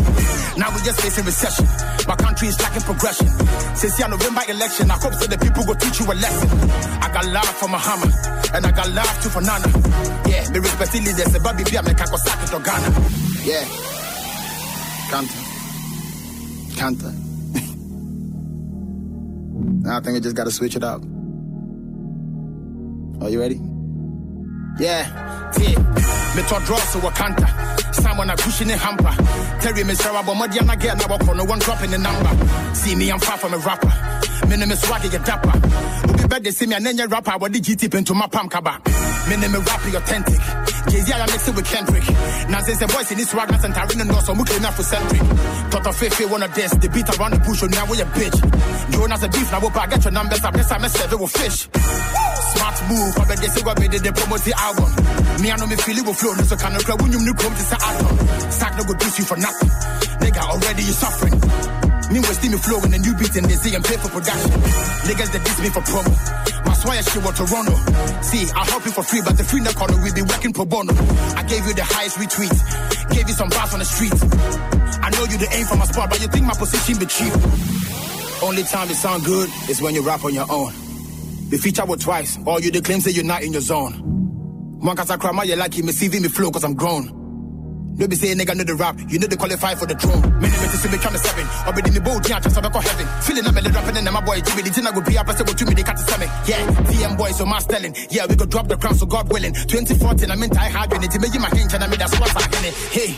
[0.58, 1.66] Now we just facing recession.
[2.08, 3.28] My country is lacking progression.
[3.76, 6.50] Since the November election, I hope that the people go teach you a lesson.
[7.02, 8.10] I got love for Mahama,
[8.54, 9.68] and I got love too for Nana.
[10.28, 12.90] Yeah, me respect leaders, the baby, be a make to Ghana.
[13.44, 13.66] Yeah.
[15.08, 15.40] Kanta.
[16.76, 17.10] Kanta.
[19.88, 21.02] I think I just gotta switch it up.
[23.22, 23.60] Are you ready?
[24.80, 25.08] Yeah,
[25.60, 25.78] yeah.
[26.36, 27.94] Me to draw so Wakanta.
[27.96, 29.12] Someone a pushing a hamper.
[29.62, 32.76] Terry me Sarah, but Modiana again, I walk on no one dropping the number.
[32.76, 33.92] See me, I'm far from a rapper.
[34.48, 36.18] Me is Swaggy, a dapper.
[36.28, 38.28] Ubi bed they see me and then you rapper, what did you tip into my
[38.28, 38.82] palm kaba?
[39.30, 40.40] Me name is rapping authentic.
[40.92, 42.08] Jay-Z, I mix it with Kendrick.
[42.50, 45.22] Now since the voice in this swag, and Tarina no so muke enough for centric.
[45.72, 48.92] Thought Toto Fefe wanna dance, the beat around the bush, oh, now we a bitch.
[48.92, 51.28] Jonas a beef, now we'll get your numbers up, this time I said it will
[51.28, 51.68] fish.
[52.68, 54.92] Smart move, I bet they say what made it, they promote the album.
[55.40, 57.32] Me, I know me feel it will flow, so can I cry when you new
[57.32, 58.12] come to say atom.
[58.52, 59.72] Sack no go do you for nothing.
[60.20, 61.38] Nigga, already you suffering.
[62.12, 64.52] Me was steamy flowing and you beating they say and pay for production.
[65.08, 66.12] Niggas that diss me for promo.
[66.68, 67.76] My swire shit was Toronto.
[68.20, 70.68] See, I help you for free, but the free no corner we be working pro
[70.68, 70.92] bono.
[71.40, 72.52] I gave you the highest retweet,
[73.16, 74.16] gave you some bars on the street.
[75.00, 77.32] I know you the aim for my spot, but you think my position be cheap.
[78.44, 80.87] Only time it sound good is when you rap on your own.
[81.50, 83.94] Be featured with twice, or you the claim say you're not in your zone.
[84.80, 87.27] One cause I cry my you like me CV me flow cause I'm grown.
[87.98, 90.22] No be say nigga know the rap, you know they qualify for the throne.
[90.38, 92.70] Many men see me come seven, or be in the boat, yeah, just have a
[92.70, 93.06] heaven.
[93.26, 95.34] Feeling I'm a rapping and my boy Jimmy, the thing I go be up, I
[95.34, 96.30] say what to me, they cut to me.
[96.46, 96.62] Yeah,
[96.94, 97.98] VM boys, so my stelling.
[98.14, 99.54] Yeah, we go drop the crown, so God willing.
[99.54, 102.30] 2014, I'm in tie hard, and it's me, my hinge, and I made that swap
[102.38, 102.76] in it.
[102.94, 103.18] Hey,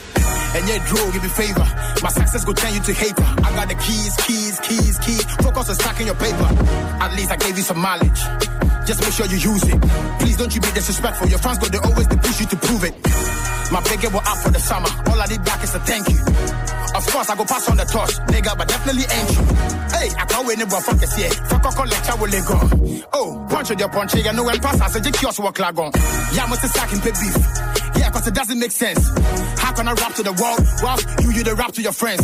[0.55, 1.67] and yeah, Drew, give me favor.
[1.99, 3.27] My success go turn you to hater.
[3.43, 5.27] I got the keys, keys, keys, keys.
[5.43, 6.47] Focus on stacking your paper.
[7.03, 8.23] At least I gave you some mileage.
[8.87, 9.75] Just make sure you use it.
[10.23, 11.27] Please don't you be disrespectful.
[11.27, 12.95] Your fans go, they always push you to prove it.
[13.71, 14.89] My big will up for the summer.
[15.07, 16.17] All I need back is a thank you.
[16.95, 19.43] Of course, I go pass on the torch, nigga, but definitely ain't you.
[19.93, 21.29] Hey, I can't win it, but fuck this year.
[21.29, 22.57] Fuck a lecture will go.
[23.13, 25.91] Oh, punch your punch, you know when pass, I said, you kiosk work lag on.
[26.33, 27.37] Yeah, must sack and pay beef.
[27.99, 29.05] Yeah, cause it doesn't make sense.
[29.59, 32.21] How can I rap to the world whilst you, you the rap to your friends?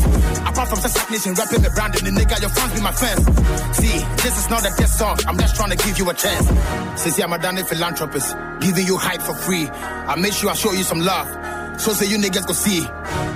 [0.47, 3.21] Apart from Sasak Nation rapping the brand and the nigga, your fans be my fans.
[3.77, 6.47] See, this is not a diss song, I'm just trying to give you a chance.
[7.01, 9.67] Since yeah, I'm a damn philanthropist, giving you hype for free.
[9.67, 11.27] I make sure I show you some love.
[11.77, 12.81] So say you niggas go see.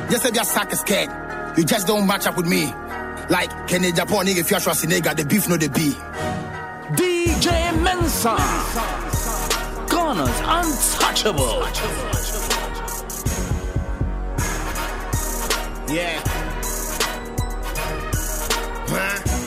[0.09, 1.09] Just say your sack is scared.
[1.57, 2.73] You just don't match up with me.
[3.29, 5.91] Like Kenny Japan nigga if you're nigga, the beef no the be.
[6.95, 8.35] DJ Mensa.
[9.89, 11.59] Ghana's untouchable.
[15.93, 16.21] Yeah.
[18.87, 19.39] Huh?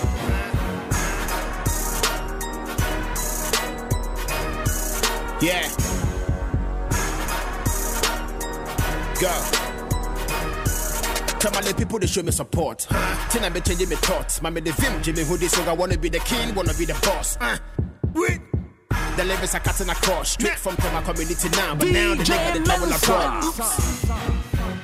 [5.40, 5.91] Yeah.
[9.22, 9.28] Go.
[11.38, 12.88] Tell my little people to show me support.
[12.90, 14.42] Uh, Tina be changing my thoughts.
[14.42, 15.68] My the vim, Jimmy who this song.
[15.68, 17.36] I wanna be the king, wanna be the boss.
[17.40, 17.56] Uh,
[18.14, 18.40] wait.
[19.16, 22.64] The lyrics are cutting across straight from my community now, but now the nigga they
[22.64, 23.44] travel abroad.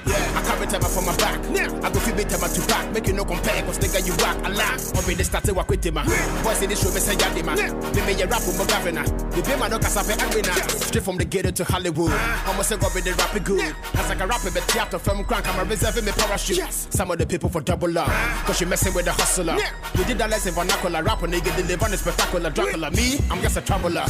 [0.09, 1.39] Yeah, I carry time from my back.
[1.85, 2.93] I go feel better to back.
[2.93, 4.81] Make you no compare, cause nigga you rock a lot.
[4.97, 5.99] Already started work with him.
[5.99, 6.41] Ah.
[6.43, 7.55] Boys in this show, me say yadima.
[7.95, 9.05] Me me a rap with my governor.
[9.05, 10.55] The be my no casape arena.
[10.69, 12.11] Straight from the ghetto to Hollywood.
[12.11, 12.51] Uh-huh.
[12.51, 13.75] Almost say go with the rap good.
[13.95, 16.73] As like a rapper, but theater from crank, I'm a reserving me parachute.
[16.73, 18.09] Some of the people for double up.
[18.09, 18.47] Uh-huh.
[18.47, 19.57] Cause you messing with the hustler.
[19.97, 21.03] We did that lesson vernacular.
[21.03, 22.91] Rapper nigga deliver the spectacular Dracula.
[22.93, 24.05] Me, I'm just a traveler.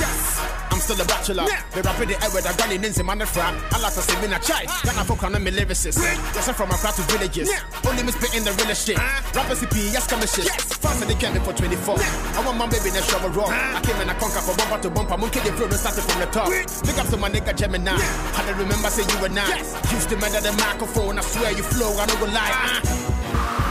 [0.79, 1.43] I'm still a bachelor.
[1.75, 3.51] The rapper the air with a granny ninja man the frap.
[3.75, 4.63] I like to see me in a chai.
[4.87, 5.99] Got folk on me lyricist.
[5.99, 7.51] Yes, I'm from a crowd to villages.
[7.83, 8.95] Only me spitting the real shit.
[9.35, 10.47] Rappers CP, yes, come shit.
[10.79, 11.99] Faster they came me for 24.
[11.99, 13.51] I want my baby in a shower raw.
[13.51, 15.19] I came and I conquer from bumper to bumper.
[15.19, 16.47] Monkey the flow started from the top.
[16.47, 17.99] Big up to my nigga Gemini.
[17.99, 19.51] I don't remember say you were not.
[19.91, 21.19] Used to murder the microphone.
[21.19, 21.91] I swear you flow.
[21.99, 22.55] I don't go lie.
[22.55, 23.68] Uh.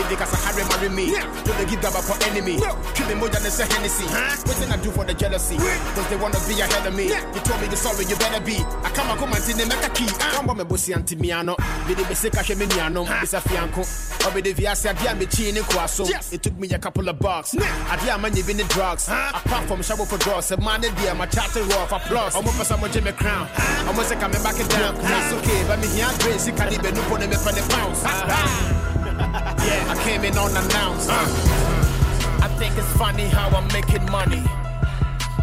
[0.00, 1.28] If they cause a Harry marry me, yeah.
[1.44, 2.56] don't they give gaba for enemy?
[2.56, 2.72] No.
[2.96, 4.08] Kill me more than a Hennessy.
[4.48, 5.56] What did I do for the jealousy?
[5.56, 7.12] Cause they wanna be ahead of me.
[7.12, 8.56] You told me the sorry, you better be.
[8.80, 10.08] I come and come and see them make a key.
[10.08, 10.40] Uh.
[10.40, 11.52] Come on, me bossy anti miano.
[11.86, 13.04] Be the basic cash me niano.
[13.22, 13.84] It's a fianco.
[14.26, 16.08] Or be the Viasia, dear me chin in Quasso.
[16.32, 17.54] It took me a couple of bucks.
[17.58, 19.08] I dear man, you been the drugs.
[19.08, 22.34] Apart from shower for drugs, a man, dear, my charter off applause.
[22.36, 23.48] I'm for someone Jimmy Crown.
[23.56, 24.94] I'm gonna say coming back and down.
[24.96, 28.89] That's okay, but me here, Grace, you can't even put them in for the pounds.
[29.20, 31.08] Yeah, I came in unannounced.
[31.10, 34.42] Uh, I think it's funny how I'm making money.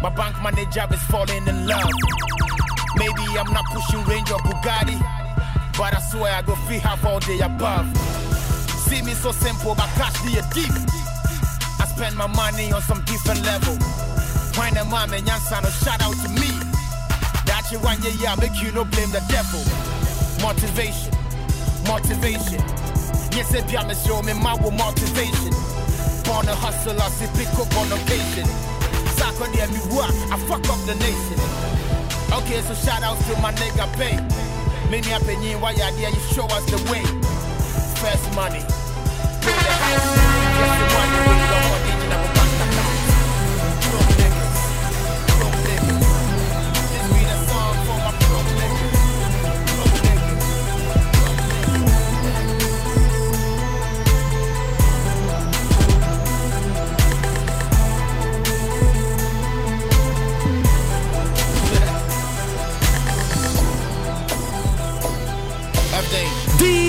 [0.02, 1.90] My bank manager is falling in love.
[2.96, 4.98] Maybe I'm not pushing Range or Bugatti,
[5.78, 7.86] but I swear I go free half all day above.
[8.88, 10.74] See me so simple, but cash me a deep.
[11.78, 13.76] I spend my money on some different level.
[14.54, 16.50] Find a mom and Yansan, shout out to me.
[17.46, 19.62] That you want, yeah, yeah, make you no blame the devil.
[20.42, 21.14] Motivation,
[21.86, 22.97] motivation.
[23.32, 25.52] Yes, if y'all show me my motivation.
[26.24, 28.46] Born a hustler, see pick up on occasion.
[29.16, 31.38] Soccer there, me work, I fuck up the nation.
[32.32, 34.16] Okay, so shout out to my nigga Pay.
[34.90, 37.04] Many up in why you there, you show us the way.
[38.00, 38.60] First money.
[39.40, 40.27] Build a house.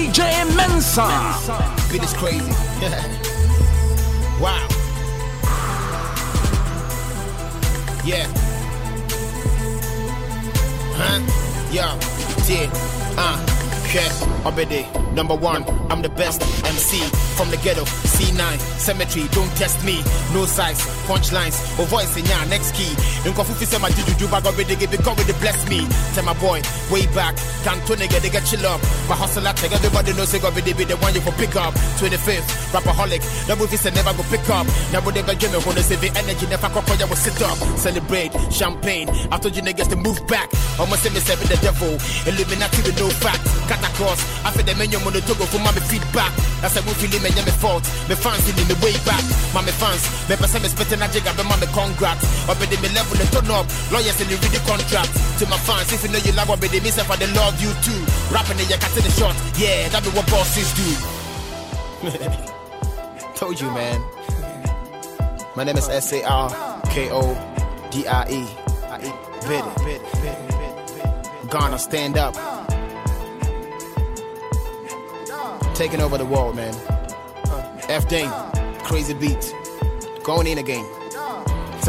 [0.09, 1.05] DJ Mensa.
[1.91, 2.39] Beat is crazy.
[4.41, 4.67] wow.
[8.03, 8.25] Yeah.
[10.97, 11.19] Huh?
[11.71, 11.93] Yeah.
[12.47, 12.71] Yeah.
[13.19, 13.58] Uh.
[13.93, 14.29] Yeah.
[14.45, 14.85] Obede.
[15.15, 15.63] Number one.
[15.89, 17.01] I'm the best MC
[17.35, 17.83] from the ghetto.
[17.83, 18.59] C9.
[18.77, 19.27] Cemetery.
[19.31, 19.97] Don't test me.
[20.33, 20.79] No size.
[21.09, 21.57] Punchlines.
[21.79, 22.45] Or voice in ya.
[22.45, 22.91] Next key.
[23.25, 25.87] In Kofufi say my juju bag already give it with the bless me.
[26.13, 26.61] Tell my boy.
[26.91, 27.35] Way back.
[27.65, 28.79] Can't nigga they get chill up.
[29.09, 31.73] My hustle I take everybody knows they got be the one you for pick up.
[31.97, 32.73] 25th.
[32.73, 33.21] Rapaholic.
[33.47, 34.67] Double this and never go pick up.
[34.93, 36.45] Never they got Jimmy when they save the energy.
[36.45, 37.57] Never cock you will sit up.
[37.81, 38.31] Celebrate.
[38.53, 39.09] Champagne.
[39.31, 40.53] I told you niggas to move back.
[40.79, 41.97] Almost say me seven the devil.
[42.29, 43.41] Illuminati with no fact.
[43.79, 44.19] Cut across.
[44.43, 46.35] I feel the menu when the togo for my feedback.
[46.59, 47.83] That's a movie limit, yeah, me fault.
[48.11, 49.23] Me fans in the way back.
[49.55, 50.03] Mommy fans.
[50.27, 52.27] Me person me spitting a jigger, but mommy congrats.
[52.51, 53.63] Already me level and turn up.
[53.91, 55.11] Lawyers and you read the contract.
[55.39, 57.71] To my fans, if you know you love already, me say for the love you
[57.79, 57.99] too.
[58.35, 59.35] Rapping it, you cut the shot.
[59.55, 60.89] Yeah, that be what bosses do.
[63.39, 64.03] Told you, man.
[65.55, 66.51] My name is S A R
[66.91, 67.31] K O
[67.91, 68.43] D I E.
[71.49, 72.48] Ghana, stand up.
[75.79, 76.75] Taking over the world, man.
[77.87, 78.29] F Dane,
[78.83, 79.55] crazy beat.
[80.25, 80.98] Going in again.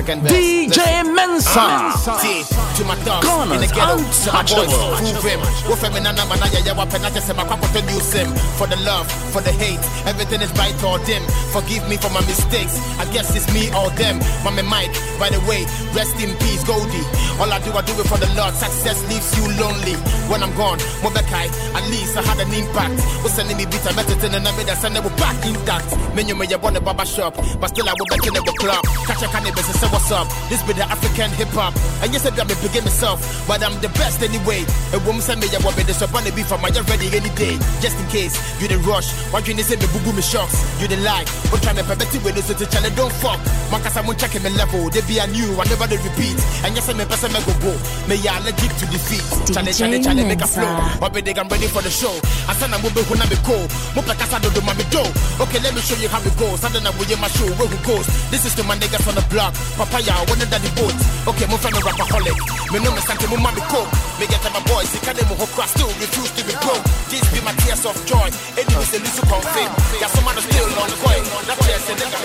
[0.01, 0.33] Second best.
[0.33, 1.61] DJ Mensa.
[1.61, 1.93] Ah,
[2.25, 4.01] see, to my Ghana's in the ghetto.
[4.01, 5.29] To my boys, untouchable.
[5.29, 5.41] him.
[5.69, 8.09] Wo femi na na mana ya ya wa pena just say my papa to use
[8.17, 8.33] him.
[8.57, 11.21] For the love, for the hate, everything is right or dim.
[11.53, 12.81] Forgive me for my mistakes.
[12.97, 14.17] I guess it's me or them.
[14.41, 17.05] Mama Mike, by the way, rest in peace, Goldie.
[17.37, 18.57] All I do, I do it for the Lord.
[18.57, 20.01] Success leaves you lonely.
[20.33, 21.45] When I'm gone, Mobekai,
[21.77, 22.97] at least I had an impact.
[23.21, 25.93] Was sending me beats, I met it in the I send it back intact.
[26.17, 28.81] Menu me ya want a barber shop, but still I will back in the club.
[29.05, 30.27] Catch a cannabis what's up.
[30.49, 31.75] This be the African hip hop.
[32.03, 34.65] And yes, I be begin myself, but I'm the best anyway.
[34.95, 37.59] A woman send me a woman, this up on the beef, I'm ready any day.
[37.83, 40.57] Just in case you the rush, why you say me boo boo me shocks?
[40.81, 43.39] You the lie, but trying to permit it with this to channel don't fuck.
[43.71, 46.39] Man, cause I'm checking my level, they be a new, I never they repeat.
[46.65, 47.75] And yes, I pass a mega go.
[48.07, 49.27] May ya allergic to defeat.
[49.53, 50.71] Challenge, challenge, challenge, make a flow.
[51.11, 52.15] Be they, I'm ready for the show.
[52.47, 53.67] I said I'm moving when I'm cool.
[53.99, 55.03] Mupa casa do do mami do.
[55.43, 56.63] Okay, let me show you how it goes.
[56.63, 58.07] I don't know where my show, where who goes.
[58.31, 59.51] This is to my niggas on the block.
[59.77, 60.95] Papaya, one of the boat.
[61.31, 62.37] Okay, move from the rapaholic.
[62.73, 63.91] Me know me sanke mo mami coke.
[64.19, 66.85] Me get my boys, they can't move across, still refuse to be broke.
[67.11, 68.29] These be my tears of joy.
[68.59, 69.71] Enemies, they lose to confirm.
[70.01, 71.23] Yeah, some man still on coin.
[71.47, 72.19] That tears, they nigga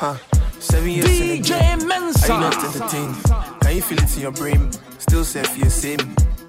[0.00, 0.16] Uh,
[0.58, 1.76] seven years in the DJ.
[1.86, 2.32] Mensa.
[2.32, 3.16] Are you not entertained?
[3.60, 4.70] Can you feel it in your brain?
[4.98, 6.00] Still say feel the same.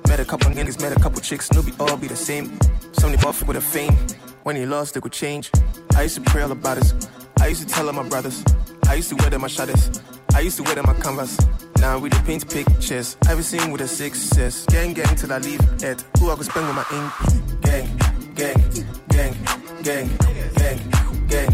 [0.08, 2.58] Met a couple niggas, met a couple chicks, no be all be the same.
[2.94, 3.96] Some they buff with a fame.
[4.44, 5.52] When he lost, they could change.
[5.96, 6.94] I used to pray all about us.
[7.42, 8.44] I used to tell all my brothers.
[8.88, 10.00] I used to wear them my shadows.
[10.36, 11.40] I used to wear them my canvas.
[11.78, 13.18] Now we the paint pictures.
[13.28, 14.66] I've seen with a success.
[14.68, 16.06] Gang, gang till I leave it.
[16.20, 17.62] Who I could spend with my ink?
[17.62, 17.88] Gang,
[18.36, 18.62] gang,
[19.10, 19.36] gang,
[19.82, 20.10] gang,
[20.54, 20.80] gang,
[21.28, 21.50] gang,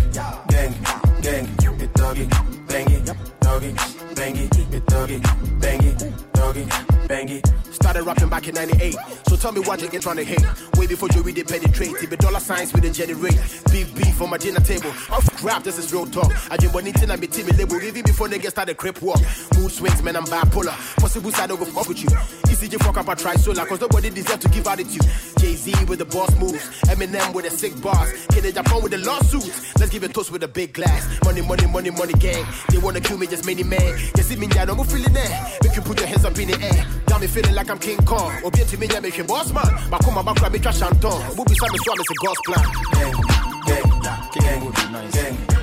[0.49, 0.73] gang,
[1.21, 1.47] gang.
[1.81, 2.25] It doggy,
[2.67, 3.05] bangy,
[3.39, 3.71] doggy,
[4.17, 5.19] bangy, it doggy,
[5.61, 6.63] bangy, doggy,
[7.09, 7.41] bangy.
[7.73, 8.95] Started rapping back in 98.
[9.27, 10.45] So tell me what you get trying to hate.
[10.77, 11.91] Way before Joey did penetrate.
[12.01, 13.39] It be dollar signs with the generate.
[13.71, 14.91] Beef beef on my dinner table.
[15.09, 16.31] Oh, Off crap, this is real talk.
[16.51, 17.81] I just want anything I be team label.
[17.81, 19.19] Even before they niggas started crip walk.
[19.57, 20.75] Mood swings, man, I'm bipolar.
[20.99, 22.09] Possible side over fuck with you.
[22.49, 23.65] ECG fuck up, I try solar.
[23.65, 25.03] Cause nobody deserve to give attitude.
[25.37, 26.63] Jay Z with the boss moves.
[26.89, 28.25] Eminem with the sick bars.
[28.27, 29.77] Kid Japan with the lawsuits.
[29.79, 31.05] Let's give a toast with a big glass.
[31.23, 32.45] Money, money, money, money gang.
[32.69, 33.97] They wanna kill me, just many man.
[34.15, 35.57] You see me, now, I'm feeling there.
[35.63, 36.85] Make you put your hands up in the air.
[37.07, 38.31] Got me feeling like I'm King Kong.
[38.43, 39.63] Obi to me, make him boss man.
[39.89, 41.19] But come on, back, grab me trash and ton.
[41.35, 42.65] We'll be some swam, it's a God's plan.
[42.93, 43.15] Gang,
[43.65, 45.57] gang, gang, gang.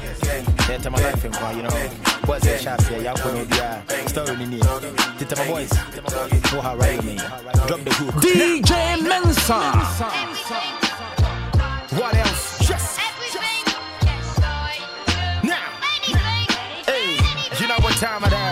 [0.66, 1.70] That's my life, and you know.
[2.26, 3.02] What's that shot here?
[3.02, 4.62] Y'all gonna be story in here.
[5.18, 5.70] Tita my boys,
[6.52, 7.16] know how right me.
[7.16, 8.14] Drop the hook.
[8.22, 9.60] DJ Mensa.
[11.96, 12.68] What else?
[12.68, 12.98] Yes.
[15.44, 15.68] Now,
[16.86, 17.18] hey,
[17.60, 18.43] you know what time it is?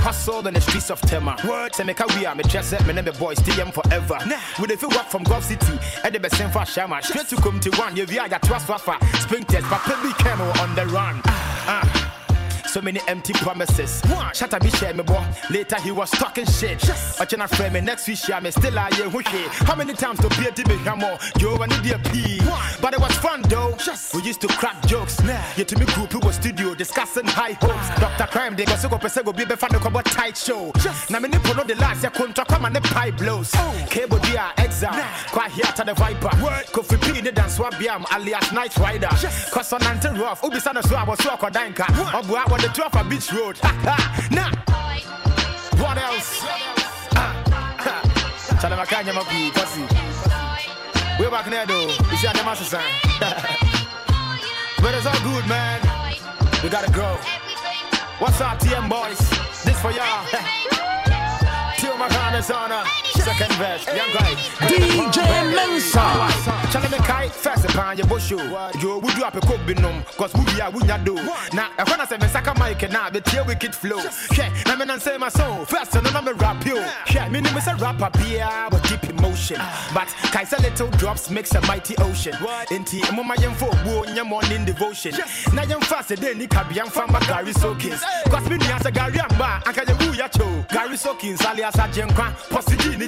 [0.00, 1.36] Alright, now with the hustle in the streets of Tema.
[1.46, 4.18] Word, say me we are me just set me name the boys DM forever.
[4.60, 7.60] With if you walk from Gulf City, at the best for Shama, straight to come
[7.60, 7.96] to one.
[7.96, 8.66] You via your trust
[9.20, 11.20] spring test, but baby camo on the run.
[11.24, 12.09] Ah.
[12.70, 14.00] So many empty promises.
[14.32, 15.26] Shut up, share me, boy.
[15.50, 16.80] Later he was talking shit.
[17.18, 19.20] Watching a frame me next week, share me still I hear who
[19.66, 21.18] How many times to be a DB hammer?
[21.40, 22.38] Yo, I need a P.
[22.80, 23.76] But it was fun though.
[24.14, 25.18] We used to crack jokes.
[25.24, 28.00] Yeah, to me group who was studio discussing high hopes.
[28.00, 28.30] Dr.
[28.30, 30.72] Crime, they go so go pese go be be fan about tight show.
[31.10, 33.50] Now me nipple no the last ya contra come and the pipe blows.
[33.90, 35.04] Cable dia exile.
[35.32, 36.28] Quite here to the viper.
[36.70, 39.10] Kofi P the dance wabiam alias Night Rider.
[39.50, 40.44] Cause on anti rough.
[40.44, 41.86] Ubi sana so I was so kodanka.
[42.14, 43.58] Obu I the 12 a beach road.
[44.30, 44.50] Nah.
[45.80, 46.44] What else?
[48.60, 49.80] Chala makanya mapi kasi.
[51.18, 51.88] We're back there though.
[51.88, 52.84] You see the master sign.
[54.80, 55.80] But it's all good, man.
[56.62, 57.16] We gotta grow.
[58.18, 59.18] What's up, TM boys?
[59.64, 60.24] This for y'all.
[61.78, 62.84] Till my kindness honor.
[63.20, 64.34] Second verse, young guy.
[64.60, 66.00] DJ Mensa.
[66.72, 70.32] Chale me kai first upon your bush Yo, we do up a coke binum, cause
[70.34, 71.14] we are we not do.
[71.52, 73.98] Now, I wanna say me saka mic now, the tear wicked flow.
[74.36, 76.76] Yeah, I mean, I say my song first, and I'm a rap you.
[77.12, 79.56] Yeah, me name is a rapper, beer with deep emotion.
[79.92, 80.30] But ah.
[80.32, 82.32] Kaisa little drops makes a mighty ocean.
[82.70, 85.12] Inti, mama young folk, wo, your morning devotion.
[85.52, 88.00] Now, young fast, then ni kabi, I'm from Gary Sokins.
[88.30, 90.64] Cause me, ni as a Gary Amba, and can you ya cho.
[90.70, 91.88] Gary Sokins, alias a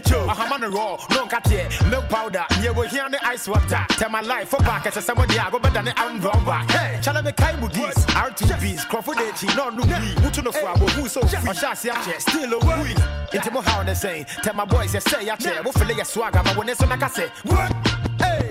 [0.02, 0.24] Jenkwan, Posiji cho.
[0.24, 3.84] A hamana raw, no katie, milk powder, yeah, we here on the ice water.
[3.90, 6.70] Tell my life for back as a somebody I go better than I'm wrong back.
[6.70, 10.90] Hey, chala me kai mugis, R2Bs, Crawford H, no no me, mutu no fwa, but
[10.90, 11.48] who so free?
[11.48, 12.90] I shall see a chair, still a we.
[13.32, 16.04] Into my how they say, tell my boys, they say I chair, we'll fill your
[16.04, 17.72] swagger, but when it's on like I say, what?
[18.18, 18.50] Hey,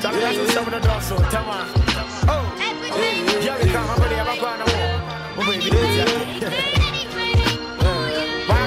[0.00, 1.66] chala that's what's up in the door, so tell my,
[2.28, 2.54] oh,
[3.42, 4.86] yeah, we come, I'm ready, I'm going to war.
[5.38, 6.72] Oh, baby, this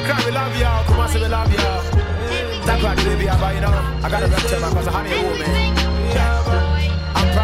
[0.10, 1.84] Why cry, we love y'all, come on, say we love y'all.
[2.66, 5.70] That part, baby, but you know, I gotta rep them because I honey a woman.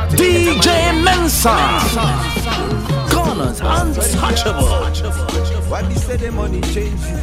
[0.10, 1.54] To DJ Mensa.
[3.14, 4.66] Ghana's untouchable.
[5.70, 7.18] Why you say the money change you?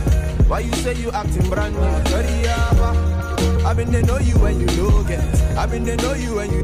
[0.47, 2.11] Why you say you acting brand new?
[2.11, 3.65] Dirty yaba.
[3.65, 5.25] I they know you when you know get.
[5.59, 6.63] I been they know you when you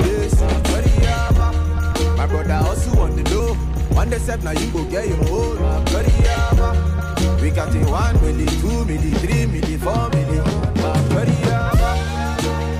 [1.02, 2.16] yaba.
[2.16, 3.54] My brother also want to know.
[3.96, 6.97] One day step now you go get your own.
[7.40, 8.84] We got the one milli, two
[9.20, 10.10] three four.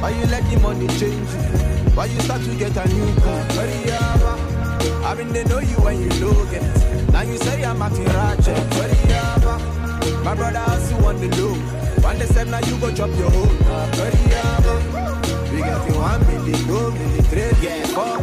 [0.01, 1.95] Why you let the money change you?
[1.95, 3.45] Why you start to get a new car?
[3.87, 5.05] Yaba.
[5.05, 6.63] I mean, they know you when you look it.
[7.13, 8.71] Now you say I'm acting ratchet.
[8.71, 11.55] But yeah, my brother also want the low.
[12.03, 13.31] One day said now you go drop your.
[13.31, 18.19] But yeah, we get you one milli, two milli, three, four.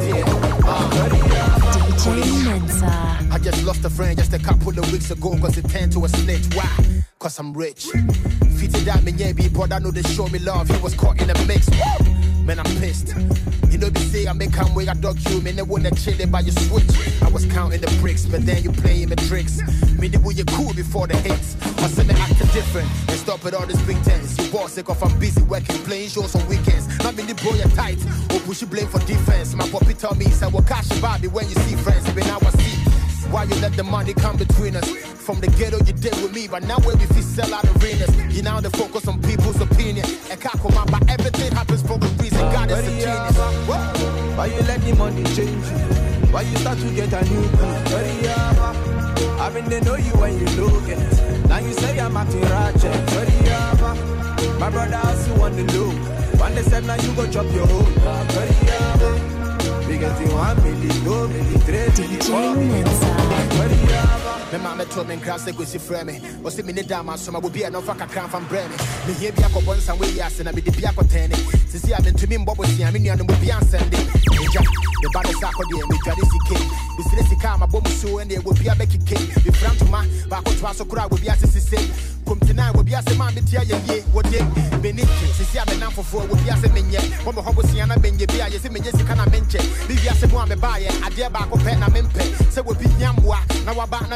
[0.68, 1.65] Uh,
[2.06, 2.46] but.
[2.46, 3.18] Mensa.
[3.32, 6.06] I just lost a friend just a couple of weeks ago cause it turned to
[6.06, 6.54] a snitch.
[6.54, 7.04] Why?
[7.20, 7.86] Cause I'm rich.
[8.58, 10.70] Fitted that me, yeah, be brother know they show me love.
[10.70, 11.70] He was caught in a mix.
[11.70, 12.35] Woo!
[12.46, 13.16] Man, I'm pissed.
[13.72, 16.20] You know, they say I make come way, I dog you, man, they wanna chill
[16.22, 16.86] it by your switch.
[17.24, 19.60] I was counting the bricks, but then you playing the tricks.
[19.98, 21.56] Me, the way you cool before the hits.
[21.80, 24.38] I said me acting different and stop with all this big tens.
[24.38, 26.88] You boss sick off, I'm busy working, playing shows on weekends.
[27.04, 27.98] Not me, the boy, you tight.
[28.32, 29.56] Or push you blame for defense.
[29.56, 32.08] My puppy told me, said, well, cash body when you see friends.
[32.08, 32.95] Even now I see.
[33.32, 34.88] Why you let the money come between us?
[35.26, 38.14] From the ghetto you did with me, but now where we feel sell out arenas.
[38.36, 40.06] You now the focus on people's opinion.
[40.30, 42.40] And out, but everything happens for a reason.
[42.42, 43.38] Ah, God is a genius.
[43.68, 43.98] What?
[44.38, 46.06] Why you let the money change you?
[46.32, 47.76] Why you start to get a new crew?
[49.40, 51.50] I mean, they know you when you look at it.
[51.50, 52.96] Now you say I'm acting ratchet.
[54.60, 55.92] My brother also want the low.
[56.40, 59.35] One day said now you go drop your hoe.
[60.06, 63.58] We get you one milli, two milli, three milli, four milli.
[63.58, 67.16] But yeah, Me mama told me nkra sɛ gosi frɛ me ɔsɛ mene da ma
[67.16, 68.76] so ma bobi a na ɔmfa kakra mfa mbrɛ me
[69.08, 71.36] mehia bi akɔbɔ nsa wei ase na mede bi akɔtɛne
[71.68, 73.98] sisi a mentumi mbɔ bosia me nuanom obi ansɛnde
[74.38, 74.62] megya
[75.02, 76.58] meba ne sɛ akɔdeɛ medwade sike
[76.98, 81.10] mesire sika a mabɔ mu so ɛne ɛwɔ bi abɛkeke mefira ntoma baakotoa so koraa
[81.10, 81.48] wɔbi ase
[82.26, 82.92] sesei komtena wɔbi
[85.04, 85.92] nkye sisi a menam
[87.88, 88.10] na bi
[88.40, 88.50] a
[88.98, 89.30] sika na a
[93.66, 94.16] na na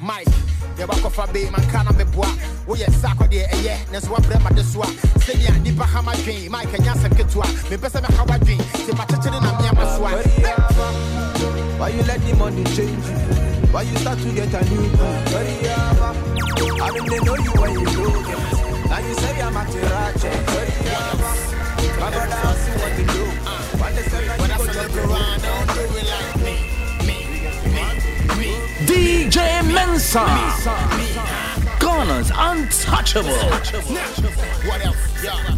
[0.00, 2.28] mike na meboa
[4.62, 7.18] so a dwen mike asɛm na
[9.96, 10.10] so a
[10.56, 11.16] um,
[11.78, 13.65] Why you let the money change you?
[13.72, 14.84] Why you start to get a new
[15.66, 15.96] yeah,
[16.82, 18.38] I mean, they know you when you look it.
[18.88, 20.46] Now you say I'm acting ratchet.
[20.46, 23.22] But yeah, my brother also want to do.
[23.78, 25.38] One day said now you go your hoe.
[25.42, 26.56] don't do it like me.
[28.86, 29.36] DJ
[29.72, 30.24] Mensa.
[31.80, 33.30] Ghana's untouchable.
[34.66, 34.96] What else?
[35.22, 35.56] Yeah,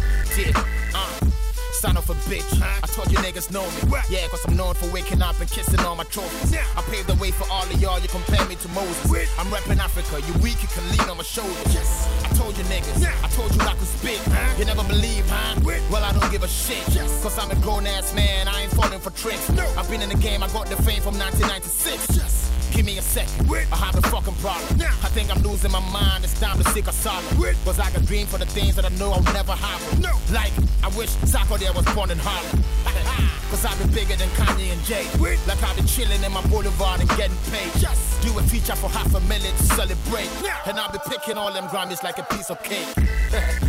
[1.83, 1.89] yeah.
[1.89, 2.61] Uh, son of a bitch.
[2.61, 3.97] I told you niggas know me.
[4.09, 6.53] Yeah, cause I'm known for waking up and kissing all my trophies.
[6.53, 9.05] I paved the way for all of y'all, you compare me to Moses.
[9.37, 12.07] I'm repping Africa, you weak, you can lean on my shoulders.
[12.23, 14.19] I told you niggas, I told you I could spit.
[14.57, 15.59] You never believe, huh?
[15.91, 16.85] Well, I don't give a shit.
[17.21, 19.49] Cause I'm a grown ass man, I ain't falling for tricks.
[19.77, 22.48] I've been in the game, I got the fame from 1996.
[22.79, 24.79] Give me a second, I uh, have a fucking problem.
[24.79, 27.57] I think I'm losing my mind, it's time to seek a solid.
[27.65, 30.01] Cause I can dream for the things that I know I'll never happen.
[30.31, 32.63] Like, I wish Sarkodie was born in Harlem.
[33.51, 35.03] Cause I've been bigger than Kanye and Jay.
[35.45, 37.69] Like I've been chilling in my boulevard and getting paid.
[37.81, 40.31] Just do a feature for half a million to celebrate.
[40.65, 42.87] And I'll be picking all them Grammys like a piece of cake.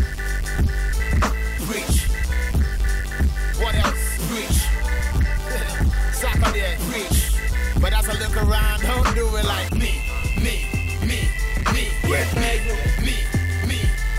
[7.80, 10.00] But as I look around, don't do it like me,
[10.36, 10.66] me,
[11.00, 11.28] me,
[11.72, 12.52] me, me,
[13.00, 13.14] me,
[13.66, 13.78] me,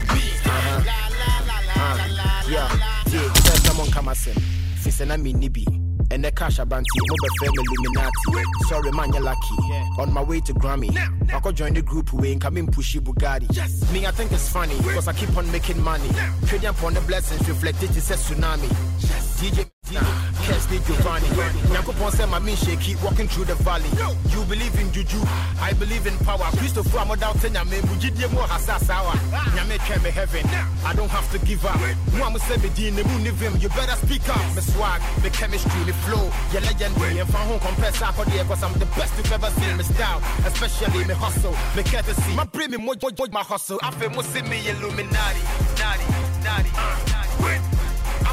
[0.09, 0.21] me.
[0.45, 0.83] Uh-huh.
[0.85, 2.07] La la la la la uh-huh.
[2.17, 2.89] la Yeah, la.
[3.13, 4.37] yeah, sɛ sɛ monka m'asɛm
[4.81, 5.63] fi sɛ na menni bi
[6.09, 8.67] ɛnɛ cash abanti mobɛfrɛ me illuminati.
[8.67, 9.55] Sorry manyɛ lucky.
[9.99, 10.89] On my way to grammy
[11.29, 13.47] akɔ join the group wei nka mempushi bugatti.
[13.55, 13.91] Yes.
[13.91, 16.09] me i think it's funny because i keep on making money.
[16.47, 18.69] Trading upon the blessings reflected it says tsunami.
[18.99, 19.39] Yes.
[19.41, 19.69] dj
[19.99, 21.27] Kesley Giovanni.
[21.71, 23.89] Nyankopon said my min keep walking through the valley.
[24.31, 25.19] You believe in juju,
[25.59, 26.47] I believe in power.
[26.57, 29.13] Christopher I'm down to Nyame, Bujidie mo hasasawa.
[29.55, 30.45] Nyame came me heaven.
[30.85, 31.79] I don't have to give up.
[32.15, 33.21] Mwamu said me din the moon.
[33.59, 34.43] You better speak up.
[34.55, 36.31] Me swag, me chemistry, me flow.
[36.51, 37.19] Your legendary.
[37.19, 39.77] And fan home compare Sarkodie cause I'm the best you've ever seen.
[39.77, 42.33] Me style, especially me hustle, me courtesy.
[42.35, 43.79] My brain me mo mo mo my hustle.
[43.83, 45.41] I feel mo see me Illuminati,
[45.79, 46.05] naughty,
[46.43, 46.69] naughty, naughty.
[46.75, 47.80] Ah.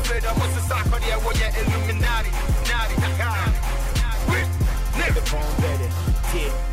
[0.08, 0.60] I'm fed up with the
[1.06, 2.30] you're Illuminati,
[2.64, 2.94] naughty,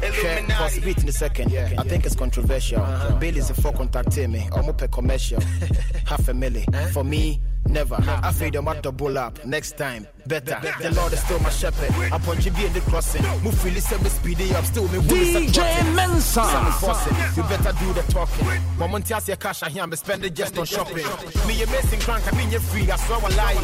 [0.02, 0.82] Illuminati.
[0.86, 1.54] Beat in a second.
[1.54, 2.82] I think it's controversial.
[2.82, 3.16] Uh-huh.
[3.20, 4.48] Bailey's a for contact me.
[4.54, 5.42] I'm up a commercial.
[6.06, 6.64] Half a milli.
[6.94, 7.98] For me, never.
[8.00, 9.44] I feel them at double up.
[9.46, 10.58] Next time, better.
[10.82, 11.92] The Lord is still my shepherd.
[12.12, 13.24] I punch you in the crossing.
[13.44, 14.66] Move freely, send me speedy up.
[14.66, 16.44] Still me willing DJ Mensa.
[16.80, 17.16] Forcing.
[17.36, 18.48] You better do the talking.
[18.78, 21.06] Moment you your cash, I hear me spend it just on shopping.
[21.48, 22.90] Me a amazing crank, I mean you free.
[22.90, 23.56] I saw a lie.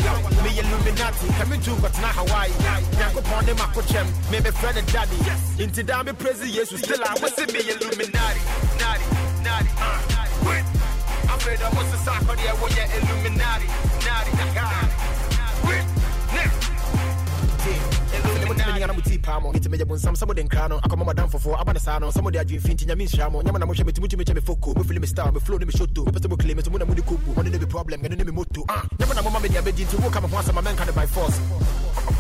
[0.44, 2.52] Me Illuminati, come into but not Hawaii.
[3.00, 4.08] Yanko upon them, I coach him.
[4.32, 5.64] Maybe friend and daddy.
[5.64, 6.82] Into down be praise Jesus.
[6.82, 8.40] Still I was in me Illuminati.
[8.80, 9.06] Naughty,
[9.44, 10.78] naughty, naughty.
[10.78, 10.81] Uh,
[11.32, 13.66] I'm afraid I was a soccer there when you're Illuminati.
[14.06, 14.91] Naughty, naughty.
[18.82, 21.54] Ya na muti pa mo nti me sam some de nkra no akoma madam fofo
[21.54, 23.84] aba ne sa no some de adwen finti nyame nhira mo nyama na mo hwe
[23.86, 26.58] metumi tumi me foko me feel me star me flow me me pese mo claim
[26.58, 29.14] me mo na mo di kobu mo be problem ngene ne me moto ah nyama
[29.14, 30.86] na mo ma me dia be di nti wo ka me ho asama men ka
[30.86, 31.38] de by force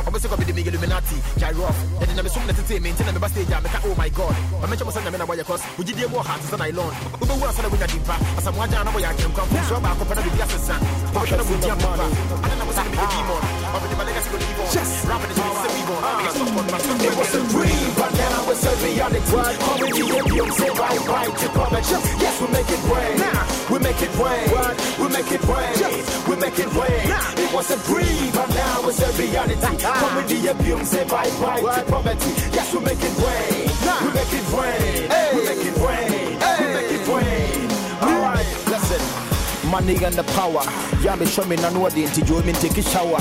[0.06, 1.66] I'm sick of the big Illuminati, gyro.
[2.02, 4.36] And then I'm so entertainment, and I'm a stage, I'm oh my god.
[4.62, 6.72] I mentioned my son, I'm in a boy, cause we did more hearts than I
[6.72, 6.96] learned.
[7.22, 9.80] Who the world, I'm going to as I'm watching, I'm going to come from so
[9.80, 10.84] back up and be the assassin.
[11.14, 12.04] How should I be the papa?
[12.04, 13.42] And then I was saying, the demon.
[13.72, 14.66] I'm the legacy of the evil.
[14.72, 15.81] Just rapping is the.
[16.04, 19.22] It was a dream, but now it's a reality.
[19.62, 21.86] Comedy and Beyonce, right, right, to comment.
[22.18, 23.22] Yes, we make it rain.
[23.70, 24.50] We make it rain.
[24.98, 26.02] We make it rain.
[26.28, 27.06] We make it rain.
[27.38, 29.78] It was a dream, but now it's a reality.
[29.78, 32.32] Comedy and Beyonce, right, right, to poverty.
[32.52, 33.70] Yes, we make it rain.
[34.02, 35.06] We make it rain.
[35.36, 36.40] We make it rain.
[36.58, 37.70] We make it rain.
[38.02, 39.70] All right, listen.
[39.70, 40.64] Money and the power.
[41.04, 43.20] Yeah, me show me none what the me take a shower.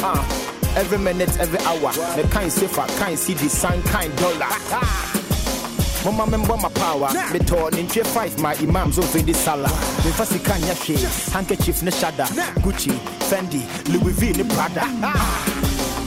[0.00, 0.55] Ah.
[0.76, 4.46] Every minute, every hour, the kind safer, kind see the sign, kind dollar.
[6.04, 7.08] Mama member my power.
[7.32, 9.68] Me torn in five my imams over the sala.
[10.04, 10.94] Me fasi kanya she,
[11.32, 12.26] handkerchief ne shada,
[12.60, 12.92] Gucci,
[13.24, 14.84] Fendi, Louis V ne Prada.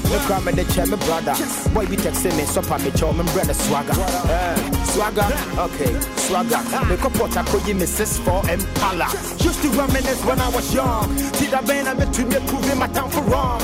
[0.10, 1.34] Look at me, the chair, my brother.
[1.74, 3.94] Boy, be texting me, so me chow, my brother swagger.
[3.98, 5.26] Eh, swagger,
[5.58, 6.62] okay, swagger.
[6.88, 9.10] Me kopot a koyi me sis for Impala.
[9.44, 11.18] Used to reminisce when I was young.
[11.34, 13.62] See that man, I met to me proving my time for wrong.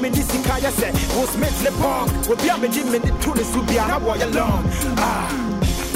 [0.00, 2.08] Me ni sika ya se, was Smith le pong.
[2.28, 4.64] We be a me di me ni tuni su be a boy along.
[4.98, 5.28] Ah.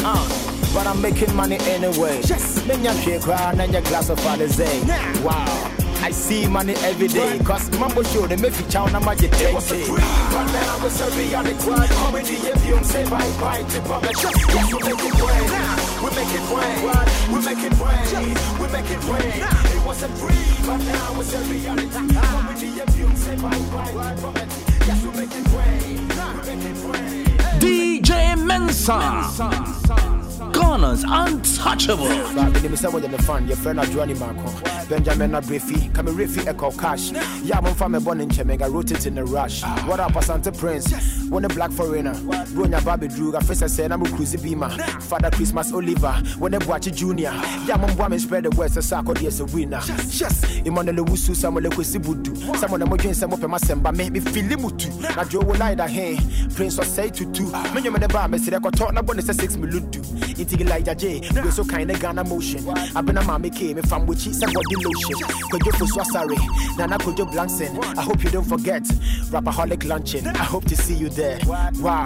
[0.05, 2.21] Uh, but I'm making money anyway.
[2.25, 2.63] Yes.
[2.63, 4.67] Then you shake around and your glass of Alizé.
[5.23, 5.71] Wow.
[6.03, 7.39] I see money every day.
[7.45, 9.33] Cause Mambo show they make you chow na magic.
[9.35, 9.97] It was a dream,
[10.33, 11.95] but now it's a reality.
[11.95, 14.17] Comedy if you say bye bye to public.
[14.17, 15.51] Yes, we make it rain.
[16.03, 16.75] We make it rain.
[17.31, 18.35] We make it rain.
[18.59, 19.72] We make it rain.
[19.93, 22.15] It was a dream, but now it's a reality.
[22.15, 24.49] Comedy if you say bye bye to public.
[24.87, 26.09] Yes, we make it rain.
[26.09, 27.27] We make it rain.
[27.61, 28.99] DJ Mensa.
[30.53, 32.07] Ghana's untouchable.
[32.09, 34.82] Right, me say what you fan, your friend Adwani Marco.
[34.93, 37.13] Benjamin Abrefi, come Refi Echo Cash.
[37.43, 39.63] Yeah, from a born in Chemega, rooted in a rush.
[39.87, 41.31] What up, Asante Prince?
[41.31, 44.69] When a black foreigner, Bronya Baby Drew, I said I'm a cruise beamer.
[45.01, 47.33] Father Christmas Oliver, when a watch junior.
[47.65, 49.81] Yeah, I'm woman spread the west, a sack yes a winner.
[50.11, 52.55] Yes, Emmanuel Wusu, Samuel Kwesibudu.
[52.59, 55.17] Someone I'm going some in my semba, make me feel limutu.
[55.17, 56.19] Now Joe will lie that hey,
[56.55, 57.51] Prince was say to two.
[57.73, 58.61] Many of the bar, Mr.
[58.61, 60.39] Kotor, not one is a six miludu.
[60.39, 62.69] It's Elijah J, we so kind of Ghana motion.
[62.69, 64.82] I've been a mommy came from which is a body
[66.79, 66.97] Nana?
[67.97, 68.83] I hope you don't forget.
[69.31, 70.27] Rapaholic luncheon.
[70.29, 71.39] I hope to see you there.
[71.81, 72.05] Wow,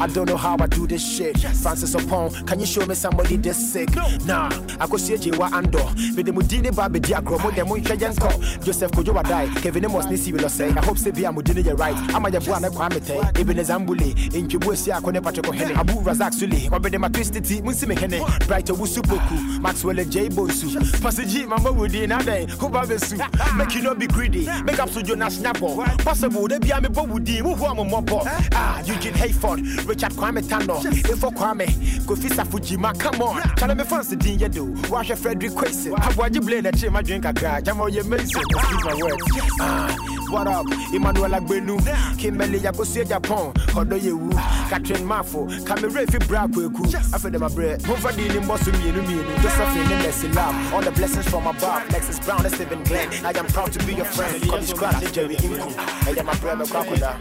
[0.00, 1.38] I don't know how I do this shit.
[1.38, 3.90] Francis Opon, can you show me somebody this sick?
[4.26, 4.50] Nah,
[4.80, 5.84] I could see Jiwa Ando.
[6.16, 8.28] With the Mudini Babi Diagro, the Muncha Yanko.
[8.64, 9.48] Joseph Kojo die.
[9.60, 10.68] Kevin Amos Nisi will say.
[10.70, 11.96] I hope Sebia Mudini, you're right.
[12.14, 16.68] I'm a Yabuana Kwamete, even as Ambuli, in Kibusia, Kone Patrick Henry, Abu Razak Suli,
[16.68, 22.12] or Bedema Twisted Tea, Musime Hene, Brighter Wusupoku, Maxwell J Bosu, Passage, Mama Woody, and
[22.12, 23.18] Ade, Kubabesu,
[23.56, 27.38] make you not be greedy, make up to Jonas Snapo, possible, they be a Bobudi,
[27.38, 28.22] who am a mopo.
[28.52, 31.66] Ah, Eugene Hayford, Richard Kwame Tano, Info Kwame,
[32.06, 36.34] Kofisa Fujima, come on, tell me fancy Dean Yadu, wash a Frederick Quason, how would
[36.34, 39.22] you blame that my drink a crack, I'm all your mason, excuse my words.
[39.60, 41.76] Ah, what up, Emmanuel Agbenu,
[42.18, 44.32] Kimberly Yabosia Japan, Hodo Yewu,
[44.70, 48.92] Catherine Mafo, Camera Fi Brakweku, I feel my bread, move for dealing boss to me,
[48.92, 52.82] to me, Josephine and Messi Love, all the blessings from above, Lexus Brown and Stephen
[52.84, 55.76] Glenn, I am proud to be your friend, Cody Scratch, Jerry Inku,
[56.06, 57.18] I am my brother Crocodile,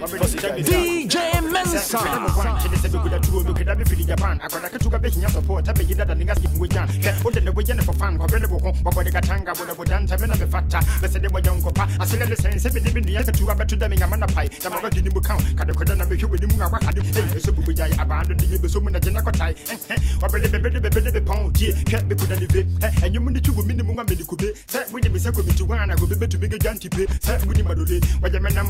[0.63, 1.97] DJ Mensa.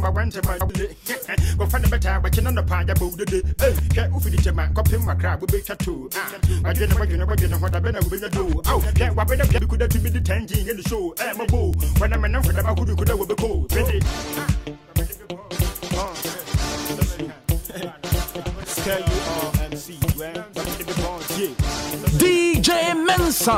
[0.02, 0.58] Number one to my
[1.58, 3.42] go find a better, but you're not a pie about the day.
[3.60, 6.10] Hey, can't move the man, copy my crab, we bet too.
[6.66, 8.62] I didn't know what you know what you know what I better will do.
[8.66, 11.14] Oh, can't what better be could have been the ten in the show.
[11.20, 11.74] I'm a boo.
[12.00, 13.68] When I'm for the who could have go.
[22.18, 23.58] DJ Mensa.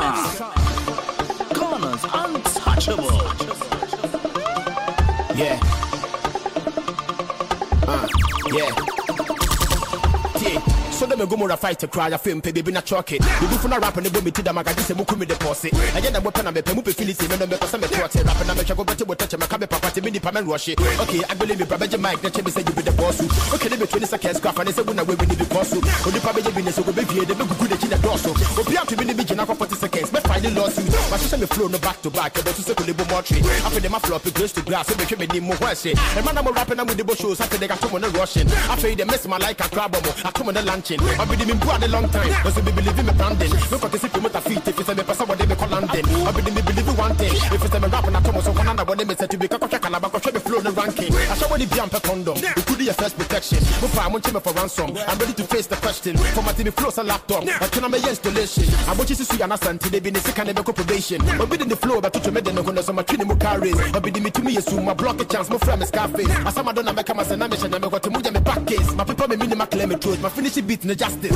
[1.53, 3.21] Corners untouchable.
[5.35, 5.59] Yeah.
[7.87, 8.07] Uh,
[8.51, 8.92] yeah.
[11.03, 11.09] Yeah.
[11.09, 13.67] so dem go more fight to cry a film baby na chalk it the boof
[13.67, 16.45] na rap ne bo me ti da maga dise mu kumi deposit ɛyɛ na weapon
[16.45, 18.83] na me pe mu pe feelings me no me me trot rap na me chako
[18.85, 20.79] bete bo touch me ka me papa te me ni pa me rush it.
[20.79, 23.19] okay agbele me brother mic na che me say you be the boss
[23.53, 25.73] okay dey be 20 seconds craft and say we na we we ni because
[26.07, 28.31] odi pa be je bi ne so go be vie de be chi na doso
[28.59, 30.87] obi am to be bi gina for 40 seconds me find the lawsuit.
[31.11, 32.73] But she me flow no back to back but to say
[33.11, 33.41] more tree?
[33.67, 36.21] After them a flop it grace to grass me hwe me ni mo hwese e
[36.23, 38.47] man am rapping am with the bo shows after they got to no rushing.
[38.71, 41.55] After they miss my like a crab mo atomo na lunching I be the me
[41.59, 42.29] bua the long time.
[42.29, 43.53] Because be believe in me branding.
[43.71, 44.67] No got to see me ta feet.
[44.67, 46.05] If you say me person what they me call landing.
[46.05, 47.33] I be the me believe in one thing.
[47.33, 49.47] If you say me rapping atomo so kana na what they me say to be
[49.47, 51.13] kakwa kalaba ko me flow the ranking.
[51.13, 52.37] I show the pe condom.
[52.37, 53.59] It could be your first protection.
[53.93, 54.97] Pa mo chime for ransom?
[55.07, 56.17] I'm ready to face the question.
[56.17, 58.65] For my team flow a laptop I can my installation.
[58.87, 61.21] I want you to see an asante they be the sick and they go probation.
[61.37, 63.77] But be in the flow but to me then no so my training mo carries.
[63.93, 66.29] I be the me to me so my block a chance mo friend me scarface
[66.29, 68.93] as I'm done make my sana me shana me got to move me back case
[68.93, 70.21] my people me minima claim me truth.
[70.21, 71.31] My finish beat no justice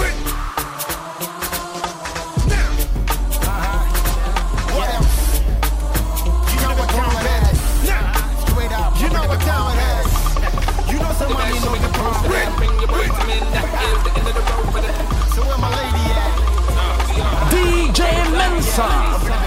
[8.99, 10.11] You know what time it is.
[10.91, 12.31] You know somebody know the problem.
[15.33, 16.31] So where my lady at?
[17.51, 17.99] DJ
[18.31, 19.46] Mensa.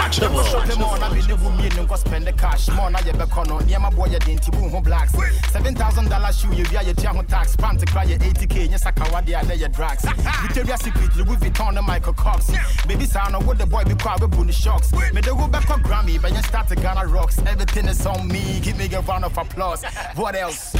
[0.00, 1.96] Untouchable.
[1.96, 2.68] spend the cash.
[2.70, 5.12] More now you be kono near my boy you didn't boom home blacks.
[5.50, 7.56] Seven thousand dollars shoe you via your tiaho tax.
[7.56, 10.02] Pan to cry your 80k yes I can what they are your drugs
[10.42, 12.50] Victoria's Secret Louis Vuitton and Michael Cox.
[12.86, 14.92] Baby son what the boy be quiet with bunny shocks.
[14.92, 17.38] Me the go back on Grammy but you start to Ghana rocks.
[17.46, 18.60] Everything is on me.
[18.60, 19.84] Give me a round of applause.
[20.14, 20.74] What else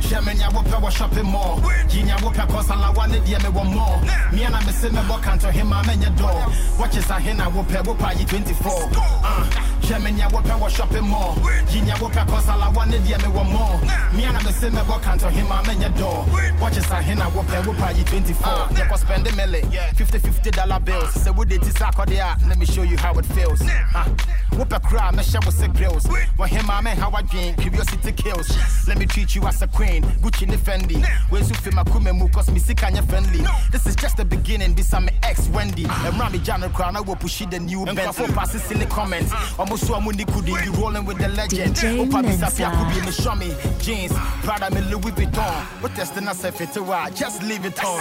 [0.00, 2.16] Shemenya wope wa shopping mall Jinya
[2.48, 4.00] kosa la wane die me one more.
[4.32, 6.46] Me and I me se me bo kanto him a menya door.
[6.78, 9.44] Watch is a hina wope wopa yi 24 uh,
[9.82, 11.34] Shemenya wope wa shopping mall
[11.68, 11.94] Jinya
[12.26, 13.80] kosa la wane die me one more.
[14.14, 16.24] Me and I me se me bo kanto him a menya door.
[16.60, 19.62] Watch is a hina wope wopa yi 24 Yeah, go spend a milli
[19.96, 21.12] 50 50 dollar bills.
[21.14, 21.74] Say we did this?
[21.78, 23.60] There Let me show you how it feels.
[23.94, 24.06] Uh,
[24.52, 26.06] Wope cry me share with sick grills.
[26.36, 27.58] When him a man how I drink.
[27.58, 28.48] Curiosity kills.
[28.88, 29.87] Let me treat you as a queen
[30.20, 31.02] Gucci ni Fendi.
[31.30, 33.44] Where's you feel my kume mu Cause me sick and friendly.
[33.72, 37.16] This is just the beginning This I'm ex Wendy And Rami Jano crown I will
[37.16, 38.16] push the new Benz.
[38.16, 39.32] For passes silly comments.
[39.58, 41.74] Almost so I'm kudi You rolling with the legend.
[41.74, 42.56] DJ Opa bisa Mensa.
[42.56, 44.12] pia kubi me show me Jeans.
[44.42, 45.52] Prada me Louis Vuitton.
[45.82, 48.00] What testing us if it's a ride Just leave it on.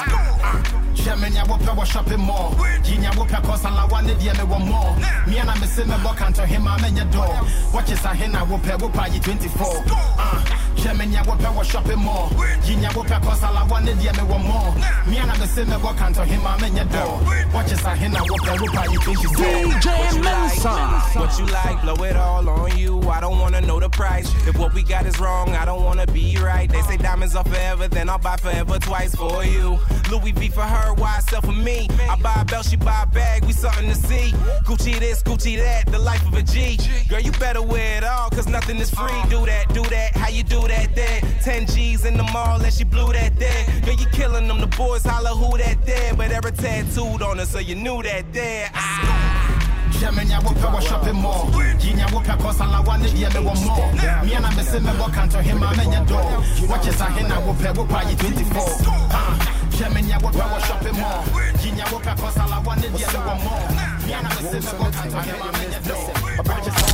[0.95, 2.51] Shemenya wope wa shopping mall
[2.83, 4.95] Jinya wope kosa la wane die me one more.
[5.27, 7.39] Me and I me se me bo kanto him a menya door.
[7.73, 10.43] Watch is a hina wope wopa yi 24 uh,
[10.75, 12.29] Shemenya wope wa shopping mall
[12.65, 14.73] Jinya wope kosa la wane die me one more
[15.07, 17.19] Me and I me se me bo kanto him a menya door
[17.53, 20.69] Watch is a hina wope wopa yi 24 DJ Mensa.
[21.19, 23.01] What you like, blow it all on you.
[23.09, 24.27] I don't wanna know the price.
[24.47, 26.69] If what we got is wrong, I don't wanna be right.
[26.69, 29.79] They say diamonds are forever, then I'll buy forever twice for you.
[30.11, 31.87] Louis V for her, why sell for me?
[32.09, 34.31] I buy a belt, she buy a bag, we something to see.
[34.65, 36.79] Gucci this, Gucci that, the life of a G.
[37.09, 39.21] Girl, you better wear it all, cause nothing is free.
[39.29, 41.21] Do that, do that, how you do that there?
[41.43, 43.65] 10 G's in the mall and she blew that there.
[43.85, 46.13] Girl, you killing them, the boys holler who that there.
[46.15, 48.69] But every tattooed on her, so you knew that there.
[48.73, 49.53] Ah.
[49.97, 51.47] Shemenya wope wa shopping mall
[51.79, 53.91] Jinya wope kosa la wane die me one more.
[54.23, 56.21] Me and I me se me bo kanto him a menya door.
[56.69, 59.39] Watch is a hina wope wopa yi 24 uh,
[59.73, 61.23] Shemenya wope wa shopping mall
[61.57, 63.67] Jinya wope kosa la wane die me one more.
[64.05, 66.86] Me and I me se me bo kanto him a menya door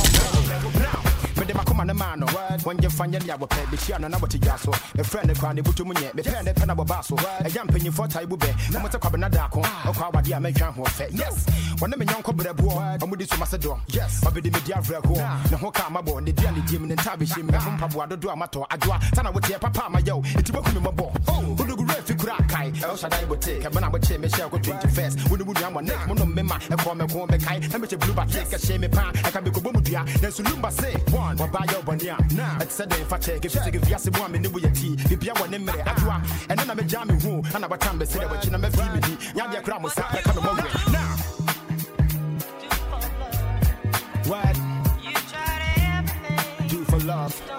[1.44, 2.26] mede makoma ne ma no
[2.64, 4.70] wɔngye mfa nyɛ nea wɔpɛ bɛhyia no na wɔte dwa so.
[4.96, 7.16] Ɛfrɛ ne kora ne botom nyɛ mepɛ ne pɛ na wɔba so.
[7.16, 11.06] Ɛgya mpanyimfoɔ tae bu bɛ na mote kwabena daako ɔkɔ awade a mɛtwa ho fɛ
[11.12, 11.44] yes.
[11.76, 14.20] Wɔne me nyɔnkɔ berɛboɔ ɔmode so mase dɔ yes.
[14.24, 17.78] Ɔbɛde medi awerɛhoɔ ne ho ka mabɔ ne dua ne dim ne nta bɛhyim mɛfo
[17.78, 20.74] mpaboa dodo a matɔ adwoa sana woteɛ papa a mayɛw ɛti bɛku
[22.24, 25.52] me mmɔbɔ wodogurɛ fi kora akae ɛwohyɛdae bote kɛbɛna bokyee mehyɛ kɔ 21st wone wo
[25.52, 26.58] nua mɔ nek monom me ma.
[26.58, 30.04] Ɛkɔ me ko bɛkae na mehyɛ blue batik ɛhyɛ me paa ɛka mekɔbɔ mu dua
[30.22, 34.16] nanso lumba se one wɔba yɛ ɔbɔne a ɛte sɛ dɛn fa kyɛ kɛfisɛ kɛfiase
[34.18, 37.14] mu a mene wo yɛ tii bibia wɔ ne mmerɛ adwoa ɛno na megyaa me
[37.20, 40.34] hu ana watam bɛsɛ dɛ wakyi na mafii me di nyadeɛ kora mo sa ɛka
[40.34, 41.00] me mɔwerɛ na
[44.24, 44.54] What?
[46.66, 47.53] Do for love.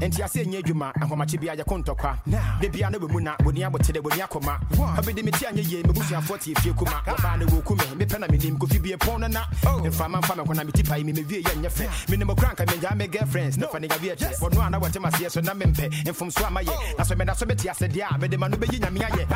[0.00, 2.16] Ɛnti ase ɛnyɛ adwuma ahomakye bia yɛko ntɔkwa
[2.60, 4.58] da bia na bɛmu na bɔni abɔkyerɛ bɔni akɔma
[4.96, 7.02] abɛde mete anyɛ yie mabusuafoɔ tie fie kuma.
[7.06, 9.44] Wɔbaa ne wɔku me mepɛ na menim kofi bie pɔn no na.
[9.84, 12.64] Mframa mfa me ho na meti pae me mewie yɛ nyɛ fɛ menim kora nka
[12.66, 13.58] megyaa me girlfriends.
[13.58, 16.60] Na fa ne gabi akyɛ wɔno a na wɔte maseɛ so na mempɛ mfomso ama
[16.60, 19.26] yɛ na so meda so bɛte ase deɛ a mede ma no bɛyi nyame ayɛ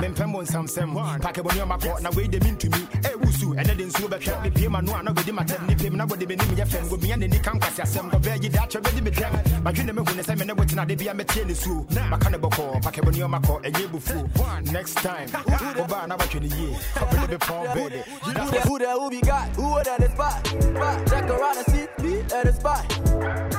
[0.00, 4.08] mempɛ mo nsamsɛm pake bɔne ɔmakɔ na wei de mentumi ɛwu su ɛnɛ de nsuo
[4.08, 6.88] bɛhwɛ mepie ma no a na wɔdi matam ne pem na wɔde m'anim yɛ fɛm
[6.88, 10.38] wɔmia n'ani ka nkwase asɛm gɔbɛɛ yi dakyɛ bɛdi me dɛm madwene mehu ne sɛ
[10.38, 13.86] me ne wotena de bia mɛtie ne suo maka ne bɔkɔɔ pake bɔne ɔmakɔ ɛnyɛ
[13.90, 15.28] bufuo next time
[15.76, 18.04] wobaa na watwe ne yie ɔbɛne bɛpɔn bɛɛde
[18.64, 19.48] Who the who we got?
[19.56, 20.44] Who at the spot?
[21.08, 22.84] Check around and see me at the spot.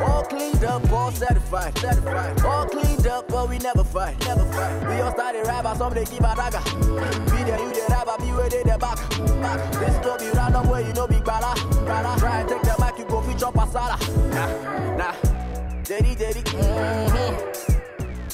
[0.02, 2.42] All cleaned up, all certified, certified.
[2.44, 4.88] All cleaned up, but we never fight, never fight.
[4.88, 6.62] We all started rap, but some they keep a dagger.
[7.32, 8.98] Be there, you the rap, be where they the back.
[9.42, 9.72] back.
[9.74, 10.85] This don't be random way,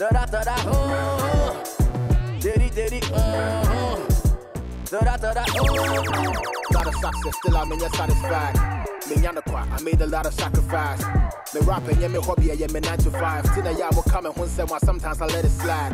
[0.01, 2.39] Da da da mm-hmm.
[2.39, 4.01] Daddy, daddy, mm-hmm.
[4.89, 6.73] Da da da da, mm-hmm.
[6.73, 8.55] lot of success, still I'm in your satisfied.
[9.07, 11.05] Me nyana kwa, I made a lot of sacrifice.
[11.53, 13.53] Me rapping, yeah, me hobby, yeah, me 9 to 5.
[13.53, 15.93] Tina, yeah, I'm coming home, say, sometimes I let it slide.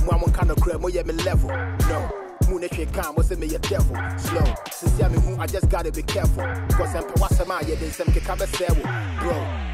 [0.00, 1.50] Mwa kind of crib, yeah, me level.
[1.50, 2.10] No.
[2.50, 3.96] Moon if you can, what's me a devil?
[4.18, 4.54] Slow.
[4.72, 6.42] Since me who I just gotta be careful.
[6.76, 8.42] Cause I'm my yeah, then some kick Bro,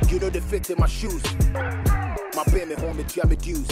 [0.08, 1.22] you know the fit in my shoes.
[2.34, 3.68] My baby home, me try me dues.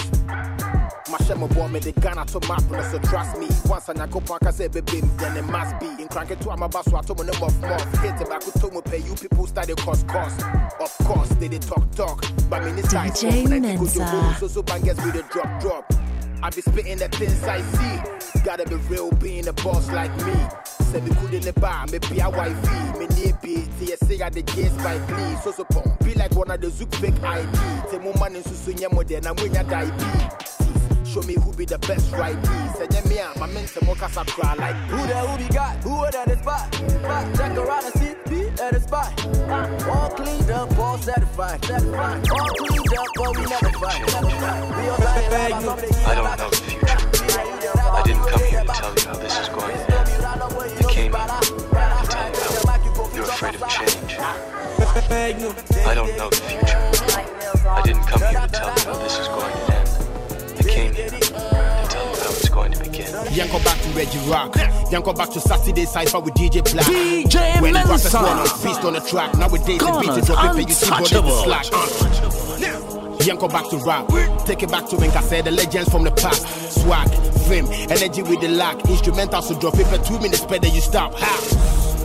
[1.11, 3.49] My shame boy me the Ghana to map so trust me.
[3.67, 5.87] Once I go park I say baby then it must be.
[6.01, 7.99] In crank it to my boss so I told me no of month.
[8.01, 10.43] Hit it back to me pay you people started cost cost.
[10.79, 12.25] Of course they they talk talk.
[12.49, 14.37] But me DJ Mensa.
[14.39, 15.93] so so bangers with a drop drop.
[16.43, 18.41] I be spitting the things I see.
[18.45, 20.33] Gotta be real being a boss like me.
[20.87, 22.99] Say me good in the bar, me wifey.
[22.99, 25.37] Me need be TSA at the gates by glee.
[25.45, 27.91] So so pong, be like one of the Zook fake ID.
[27.91, 30.60] Te mo man in susu nyemo de na mwenya die
[31.11, 32.39] Show me who be the best right
[32.79, 35.49] Say yeah, me ah, my men say mo kasa cry like Who the who we
[35.51, 35.75] got?
[35.83, 36.73] Who at the spot?
[36.73, 37.35] spot?
[37.35, 39.11] Check around and see me at the spot.
[39.91, 42.31] All cleaned up, all certified, certified.
[42.31, 44.63] All cleaned up, but we never fight, never fight.
[44.71, 46.99] We all started rap, but some I don't know the future.
[47.91, 50.13] I didn't come here to tell you how this is going to end.
[50.15, 54.15] I came here to tell you how you're afraid of change.
[55.11, 56.79] I don't know the future.
[57.67, 59.80] I didn't come here to tell you how this is going to end.
[60.61, 63.07] I came here to tell you how it's going to begin.
[63.33, 64.55] Yanko back to Reggie Rock.
[64.93, 66.85] Yanko back to Saturday Cypher with DJ Black.
[66.87, 68.19] DJ when the rappers Mensa.
[68.19, 69.35] run on feast on the track.
[69.39, 71.31] Nowadays the beat is dropping, pay you see body Untouchable.
[71.31, 73.27] is slack.
[73.27, 74.07] Yanko back to rap.
[74.45, 76.47] Take it back to when I said the legends from the past.
[76.83, 77.09] Swag,
[77.49, 78.77] fame, energy with the lack.
[78.85, 81.15] Instrumentals to drop it for two minutes, better you stop.
[81.17, 82.00] Ha.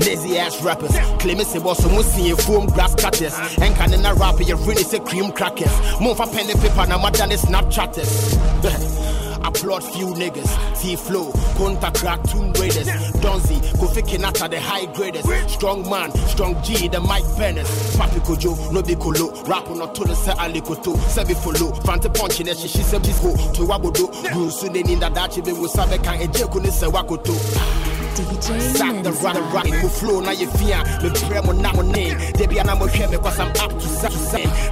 [0.00, 3.34] Lazy ass rappers, claiming say boss someone seeing foam grass cutters.
[3.60, 5.72] And can in a rap, you really say cream crackers.
[6.00, 8.96] Move for pen and paper, now my is Snapchatters.
[9.42, 12.88] Applaud few niggas, T Flow, Contact Crack, Tomb Raiders,
[13.20, 17.64] Donzi, Kofi Kinata, the high graders, Strong Man, Strong G, the Mike Bennett,
[17.96, 22.40] Papi Kojo, no be kolo, rap on a tuna se alikoto, sebi follow, Fante Punch
[22.40, 26.32] in a shishi se disco, to Wabodo, Bruce in the Dachi, be with Sabekan, and
[26.34, 28.09] Jekuni se Wakoto.
[28.10, 30.82] DJ Sack the run and rock it, go flow, now you fear.
[31.02, 32.18] Me pray mo na mo name.
[32.34, 34.18] They be an amo share me cause I'm up to seven.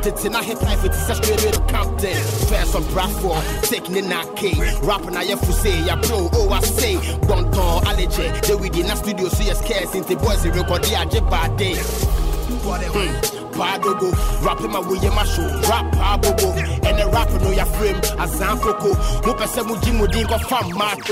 [0.02, 2.22] Titina hip life, it's a straight way to count them.
[2.48, 4.54] First on Bradford, taking in a K.
[4.82, 6.96] Rapping I have to say, ya blow, oh I say.
[7.26, 8.28] Bonton, allergy.
[8.46, 11.20] They we in a studio, so you scared since the boys they record the aje
[11.30, 13.37] bad day.
[13.58, 14.12] Padogo,
[14.46, 16.54] rapping my way in show, rap pabogo,
[16.86, 18.94] and the rapper know your frame, as Zampoko,
[19.26, 21.02] no person mu jimu dingo fam mark.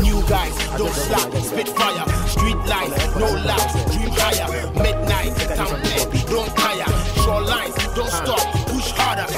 [0.00, 6.24] New guys, don't slack, spit fire, street life, no lies, dream higher, midnight, town play,
[6.32, 6.88] don't tire,
[7.24, 9.28] short lines, don't stop, push harder.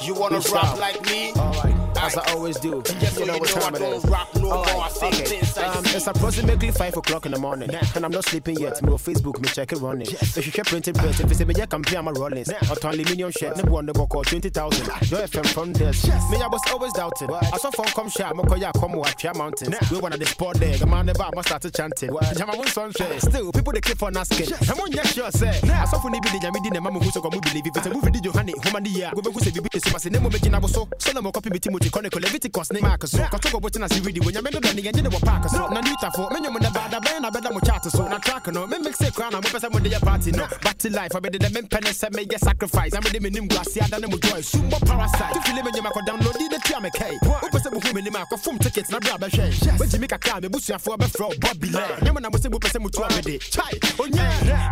[0.00, 1.69] You wanna rap like me?
[2.02, 2.82] As I always do.
[2.82, 4.04] Just so You know what time I it is.
[4.06, 5.40] rap no Alright, more, I say okay.
[5.62, 7.70] Um, it's approximately 5 o'clock in the morning.
[7.94, 8.80] And I'm not sleeping yet.
[8.82, 10.06] Me on Facebook, me check it running.
[10.08, 12.48] If you check printed print, if you say me, yeah, compare I'm a rollings.
[12.80, 14.86] Turn aluminium shirt, me one the book or 20,000.
[15.10, 16.06] Your FM from this.
[16.30, 17.30] Me, I was always doubting.
[17.30, 19.76] I saw phone come shot, Moko ya come watch your mountains.
[19.90, 20.76] We one of the sport there.
[20.78, 22.10] The man the bar must start to chanting.
[22.36, 23.20] Jama one sunshine.
[23.20, 24.48] Still, people they keep on asking.
[24.70, 25.60] I'm on your sure, say.
[25.68, 27.90] I saw for Nibi, the Yamidi, the Mama who's going to believe if it's a
[27.92, 29.10] movie, did you honey, who man the year.
[29.14, 30.88] Go back to say, Bibi, so I say, Nemo making a so.
[30.98, 31.89] So no more copy me Timothy.
[31.90, 33.10] Chronicle Leviticus ne Marcus.
[33.10, 35.66] So Koto go botina si ready when you mendo dani enje ne wo park so
[35.68, 38.46] na nita for menyo mo na bada ben na beda mo chat so na track
[38.48, 40.46] no it crown na mo pesa mo de party no.
[40.62, 42.94] Batty life I be the men se me get sacrifice.
[42.94, 44.40] I'm the nim glass ya dan mo joy.
[44.40, 45.34] Sumbo parasite.
[45.34, 48.02] To feel me nyama ko download the tia me kai wo pesa mo hu me
[48.02, 51.06] ni ma ko fum tickets na bra ba hwe we jimi kakra me busuafo be
[51.06, 54.22] fro Bobby Le nyama na mo se mo pesa mo tu amede chai onye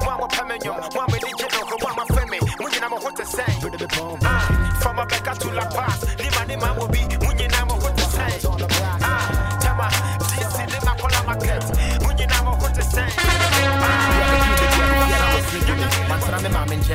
[0.06, 3.26] wa mo pamenyo wa me di jeno ko wa ma feme mo nyina mo hote
[3.26, 3.44] say.
[4.22, 6.04] Ah, from Rebecca to La Paz.
[6.58, 6.88] Ma mo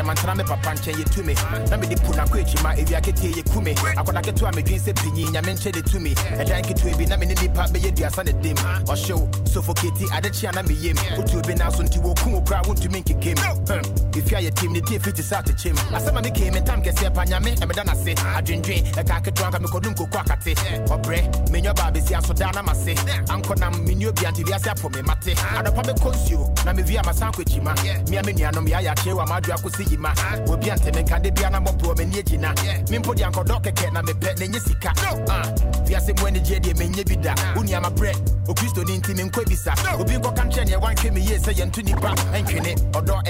[0.03, 0.43] nkyɛn mantana me.
[0.43, 1.33] Papa nkyɛn yɛ tumi
[1.69, 5.53] na mede pu nako akyima ewia keteɛ yɛ kume akɔda ketewa medwen sɛ pinyi nyame
[5.55, 8.55] nkyɛ de tumi ɛdan ketewa bi na mene nipa bɛyɛ duasa ne dem
[8.87, 14.39] ɔhyew sofoketi adekyea na meyam wotu obi na nti wɔku wo koraa wontumi nkekam ɛfia
[14.41, 17.55] yɛ tim ne tie fiti sɛ atekyem asɛm a mekee me ntam kɛseɛ pa nyame
[17.55, 20.53] ɛmeda nase adwendwen ɛka ketewa nka mekɔdum koko akate
[20.87, 22.93] ɔbrɛ menyɛ baa bɛsi aso daa na mase
[23.27, 27.41] ankɔnam menni obi ante wiase apo me mate adɔpa bɛkɔ nsuo na mewie amasan akɔ
[27.41, 27.73] akyima
[28.09, 30.13] mea me nuanom yɛayɛ akyerɛ wɔ amadwo akɔsi yi ma
[30.47, 32.53] obi anteme nkade bia na mmɔboɔ m'ani agyina
[32.89, 34.93] mempo de ankɔdɔ kɛkɛ na mepɛ na ɛnyɛ sika
[35.29, 35.43] Ah,
[35.87, 37.33] wiase mu anigyeɛ deɛ menyɛ bi da.
[37.55, 38.13] Wo nuama berɛ
[38.47, 42.75] okristoni nti menkɔ bisa obi nkɔka nkyerɛ neɛ wanhwɛ me yie sɛ yɛnto nipa ɛntwene
[42.91, 43.23] ɔdɔ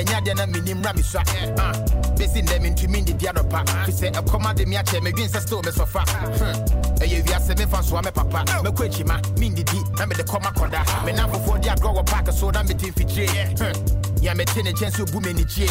[0.73, 1.21] ɛnyɛ adeɛ na mennim mmra me sua
[1.57, 1.71] Ah,
[2.15, 6.03] bɛsi nnɛ mentumi ndidi adɔpa fi sɛ ɛkɔma de me akyɛ medwen sɛ still mesɔfa
[6.39, 8.43] Hmm, ɛyɛ wiase memfa nsoa me papa.
[8.45, 12.49] Mɛkɔ akyima mendidi na mede kɔma kɔda me nam fofoɔ de adorɔ wɔ park so
[12.49, 15.69] na mete mfikyire Hmm, ya mete ne nkyɛn sɛ obu m'anikyie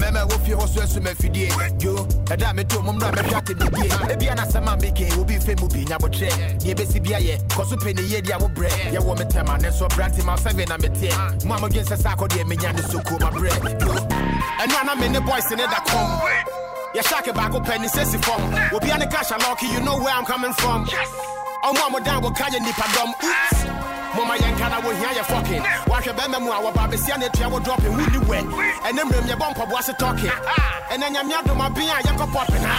[0.00, 1.48] mɛmɛ wo fie hɔ so asu mafidie
[1.82, 1.94] yo
[2.26, 5.68] ɛda meto mom no a mɛhwɛ atɛdidie ebia na asɛm a meke obi mfɛ mu
[5.68, 6.28] bi nyabotrɛ
[6.60, 9.60] deɛ ɛbɛsi bia yɛ kɔ so pɛ ne yie de a wobrɛ yɛwɔ me tɛma
[9.60, 12.82] ne nso brante ma sɛve na meteɛ mo a modwen sɛ sɛ akɔdeɛ menya ne
[12.82, 13.94] soko mabrɛ yo
[14.60, 16.20] ɛno a na me ne boys ne da kɔm
[16.94, 18.40] yɛhyɛke baako pɛ ne sɛsi fam.
[18.72, 20.86] Obia ne cash alɔke you know where i'm coming from.
[20.86, 23.85] Ɔmo a modan wo ka yɛ nipadɔm oops
[24.16, 27.58] mama yɛnka na wohia yɛ fɔkin wahwɛ bɛma mu a wɔba bɛsia ne atua wo
[27.60, 28.38] drɔpe wonni wɛ
[28.86, 30.30] ɛne mmerɛm yɛbɔ mpɔboa se tɔke
[30.90, 32.76] ɛnɛ nyame adom aben a yɛnkɔ pɔpe na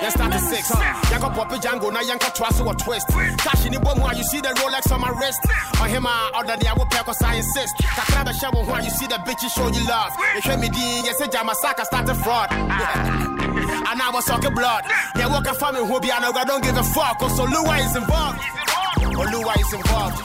[0.00, 0.70] Let's start at six.
[1.10, 3.06] Yanko Poppy Django, now Yanko Twasso or twist.
[3.08, 5.40] Cash in the bomb while you see the Rolex on my wrist.
[5.78, 7.76] Or him, I order the Awo Peko, I insist.
[7.76, 10.12] Kakraba shower while you see the bitches show you love.
[10.36, 12.48] If you me D, yes, Jamasaka started fraud.
[13.90, 14.84] And I was talking blood.
[15.16, 17.18] Yeah, walk a family who be, I know I don't give a fuck.
[17.18, 18.38] Cause Also, Lua is involved.
[19.14, 20.18] Olua is involved.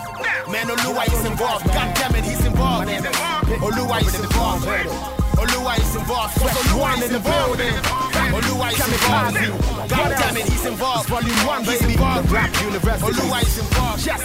[0.51, 1.65] Man, Olua is involved.
[1.65, 2.89] God damn it, he's involved.
[2.89, 4.65] Olua is involved.
[4.65, 6.39] Olua is involved.
[6.39, 8.14] Cause Olua is involved.
[8.33, 9.89] Olua is involved.
[9.89, 11.09] God damn it, he's involved.
[11.09, 12.31] Volume one, he's involved.
[12.31, 13.11] Rap University.
[13.11, 14.05] Olua is involved.
[14.05, 14.21] Yes.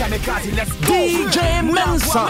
[0.00, 0.92] Kamikaze, let's go.
[0.92, 2.20] DJ Mensa.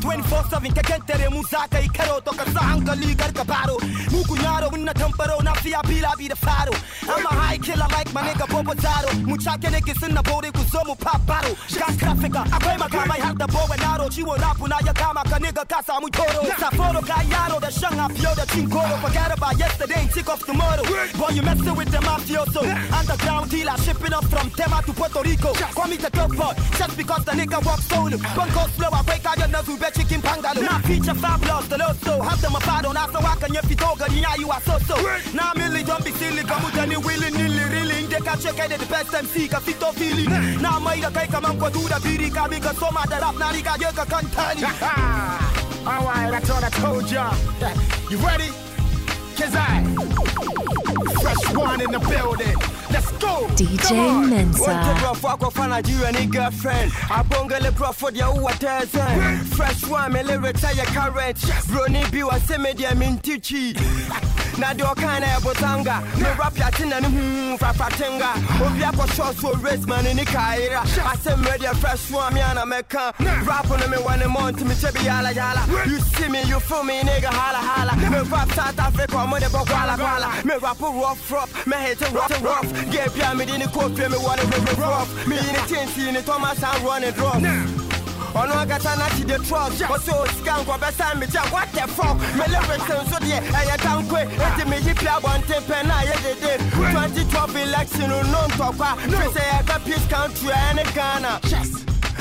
[0.00, 3.76] 24/7 kakentere musaka ikaro to ka hankali gar ka baro.
[4.12, 6.72] Muku yaro na tamparo na fiya bila bi da faro.
[7.08, 10.50] I'm a high killer like my nigga Bobo Zaro mu chake ne kisin na bore
[10.52, 11.54] ku zo mu pop baro.
[11.70, 15.64] Ga traffica akwai makamai har da bowe naro ciwo rapu na ya kama ka nigga
[15.68, 20.02] ka samu toro saforo ka yaro da shan afiyo da cin koro forget about yesterday
[20.12, 20.82] tick off tomorrow.
[21.16, 22.62] Boy you messing with the mafioso.
[22.92, 25.52] Underground dealer shipping up from Tema to Puerto Rico.
[25.54, 28.18] Call me the dope boy just because the nigga walk solo.
[28.34, 30.60] Bunko slow I break out your nose with chicken pangalo.
[30.62, 33.82] Now feature fabulous the loso have them a pardon now so I can you fit
[33.86, 34.96] over yeah you are so so
[35.32, 38.06] now milli don't be silly come with any willy nilly really.
[38.10, 40.26] They can check out the best MC ka fit fili
[40.58, 43.18] now mai da kai kaman ko du da biri ka mi ka so ma da
[43.18, 44.66] rap na riga ye ka kantani
[45.88, 47.32] Alright, that's all I told ya.
[48.10, 48.67] You ready?
[49.38, 50.57] Cause I
[51.20, 52.56] fresh one in the building.
[52.90, 53.46] Let's go.
[53.54, 54.60] DJ Mensa.
[54.60, 55.66] Wote bro wako fa
[56.12, 56.90] ni girlfriend?
[57.10, 58.26] Abongele for dia
[59.54, 61.36] Fresh one me le retire current
[61.68, 62.72] Bro ni bi wa se me
[64.58, 69.36] Na do kana ya botanga Me rap ya tina ni fa fatenga Obi akọ short
[69.36, 73.14] so race man ni kaira I say me dia fresh one me ana meka
[73.46, 77.00] Rap on me one month me chebi yala yala You see me you feel me
[77.02, 81.66] nigga hala hala Me rap South Africa mo de kwala kwala Me rap rough rough.
[81.66, 82.68] Me hate it rough rough.
[82.92, 86.12] Get pia me ni ko pia me wanna rip rough Me in the tent see
[86.12, 87.42] ni Thomas and running rough.
[88.36, 92.16] Ɔno ankasa na ti de trɔs ɔsɛ osika nkɔbɛsa megya what the fuck?
[92.36, 97.56] Me lyrics nso deɛ ɛyɛ tankwe enti meyi pia abɔnten pɛ na ayɛ dede 2012
[97.56, 98.20] election no.
[98.48, 101.40] Ntɔkwa fi sɛ yɛka peace country ɛne ghana.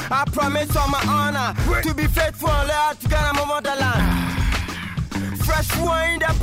[0.09, 1.81] I promise on my honor.
[1.81, 4.36] To be faithful and loyal to Ghana, my motherland.
[5.47, 6.35] Fresh wind up.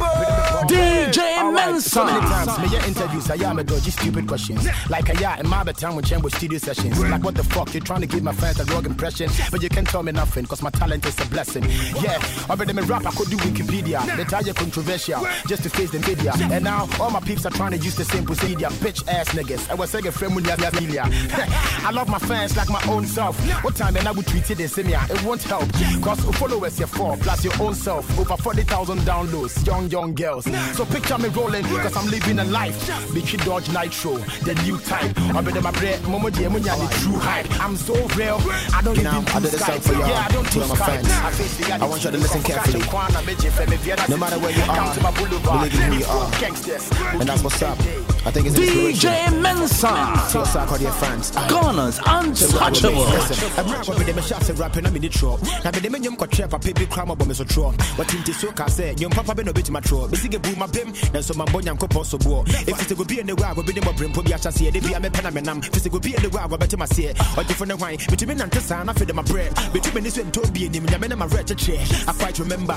[0.66, 2.46] DJ Alright, So many Mensa.
[2.46, 4.66] times, me yeah interviews, I am a dodgy stupid questions.
[4.88, 6.98] Like I yeah, in my time with Chamber studio sessions.
[6.98, 9.68] Like what the fuck, you trying to give my fans a wrong impression, but you
[9.68, 11.64] can't tell me nothing, cause my talent is a blessing.
[12.02, 14.00] Yeah, already me rap, I could do Wikipedia.
[14.16, 16.32] The tire controversial, just to face the media.
[16.54, 18.68] And now all my peeps are trying to use the same procedure.
[18.82, 19.70] Bitch ass niggas.
[19.70, 21.04] I was saying friend with familia.
[21.86, 23.38] I love my fans like my own self.
[23.62, 25.68] What time and I would treat it in similar, it won't help.
[26.02, 28.04] Cause followers you four plus your own self.
[28.18, 30.44] Over 40,000 downloads, young, young girls.
[30.76, 32.76] So picture me rolling, cause I'm living a life.
[33.14, 35.18] Bitchy Dodge Nitro, the new type.
[35.34, 37.48] I bet my bread, Momo Diamunya, the true hype.
[37.60, 38.38] I'm so real,
[38.72, 40.50] I don't You even know, do I did this song for y'all, Yeah, I don't
[40.50, 41.24] do Skype.
[41.24, 42.80] I face the I want you to listen carefully.
[44.08, 46.30] No matter where you are, believe in who you are.
[47.20, 48.03] And that's what's up.
[48.26, 48.56] I think it's.
[48.58, 49.88] DJ Mensa.
[50.32, 51.30] To us, our dear fans.
[51.30, 53.04] Ghana's untouchable.
[53.60, 56.86] ɛberɛ bɛde mehyɛ ase rap na mene trɔ na mede me nnwom kɔtrɛ papa bi
[56.86, 60.48] kora mabɔ me so so ka sɛ nnwom papa bɛ na obɛtumi atrɔ bɛsi bu
[60.56, 64.30] mabem nanso mambɔ nyankopɔn so boɔ ɛfiri sɛ gobi ne wɔ a gobɛde mmɔbrɛmpo bi
[64.32, 67.66] ahyɛseɛ de bia mɛpɛ na menam firi sɛ gobi ne wɔ a gɔbɛte maseɛ ɔgyefo
[67.66, 70.86] ne hwan metumi nante saa na afei de mabrɛ bɛtumi ne so ɛntɔ bi anim
[70.86, 72.76] nyame ne mawerɛ kyekyerɛ I quite remember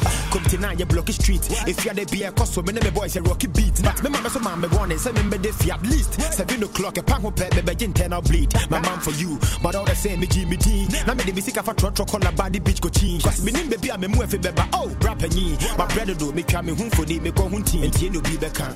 [0.59, 1.41] na yɛ blocky street.
[1.41, 3.81] Ɛfiade bia ɛkɔ so me ne me boys rocky beat.
[3.83, 7.49] But mema me so me sɛ membɛde fi at least 7 o'clock ɛpa ho pɛ
[7.49, 10.87] bɛbɛgye internal bleed my man for you but all the same me gye me din
[11.05, 13.97] na mede me sika fa trɔtrɔ kɔla body beach kɔkyin cause menim baabi a oh,
[13.97, 17.57] me mu afi bɛba oh bra panyin mabrɛ dodo metwa me ho mfoni mekɔ ho
[17.59, 18.73] ntin ntie ne obi bɛka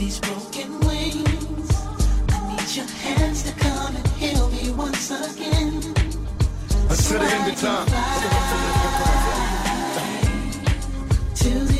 [0.00, 1.70] These broken wings.
[2.30, 5.74] I need your hands to come and heal me once again.
[6.88, 7.86] Until the end of time.
[11.34, 11.79] To the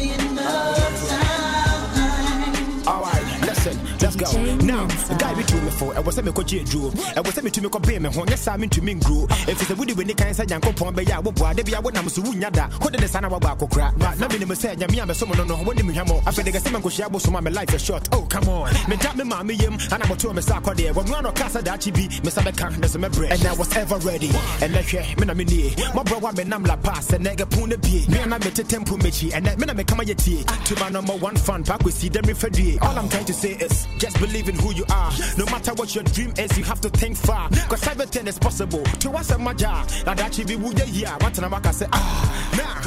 [4.18, 4.44] let's go.
[4.66, 7.16] Now, the guy be to me for, I was a me ko jeju.
[7.16, 9.26] I was a me to me be me ho, yes I mean to me grow.
[9.30, 11.62] If it's a woody when they can say yanko pon be ya wo boa, de
[11.62, 12.68] bia wo nam so wunya da.
[12.68, 13.96] Ko de sana wa ba kokra.
[13.98, 15.94] Na na me say nyame am so no no, wo ni me.
[15.94, 18.08] Afi de gase man ko shia bo so ma me life is short.
[18.12, 18.72] Oh, come on.
[18.88, 20.90] Me da me ma me yem, and I'm to me sa ko de.
[20.92, 23.26] Wo no no kasa da chi bi, me sa be kan, na so me bre.
[23.30, 24.30] And I was ever ready.
[24.62, 25.74] And let hwe, me na me nie.
[25.94, 28.04] My bro wa me nam la pass, and nigga pun bi.
[28.08, 30.44] Me na me te tempo mechi, and me na me kama yeti.
[30.66, 32.48] To my number one fan, back we see them refer
[32.82, 35.12] All I'm trying to say is just believe in who you are.
[35.36, 37.50] No matter what your dream is, you have to think far.
[37.68, 38.82] Cause everything is possible.
[38.82, 39.84] To us, a maja.
[40.06, 41.10] Now that you be would you hear?
[41.20, 41.86] What am I say?
[41.92, 42.80] Ah, now.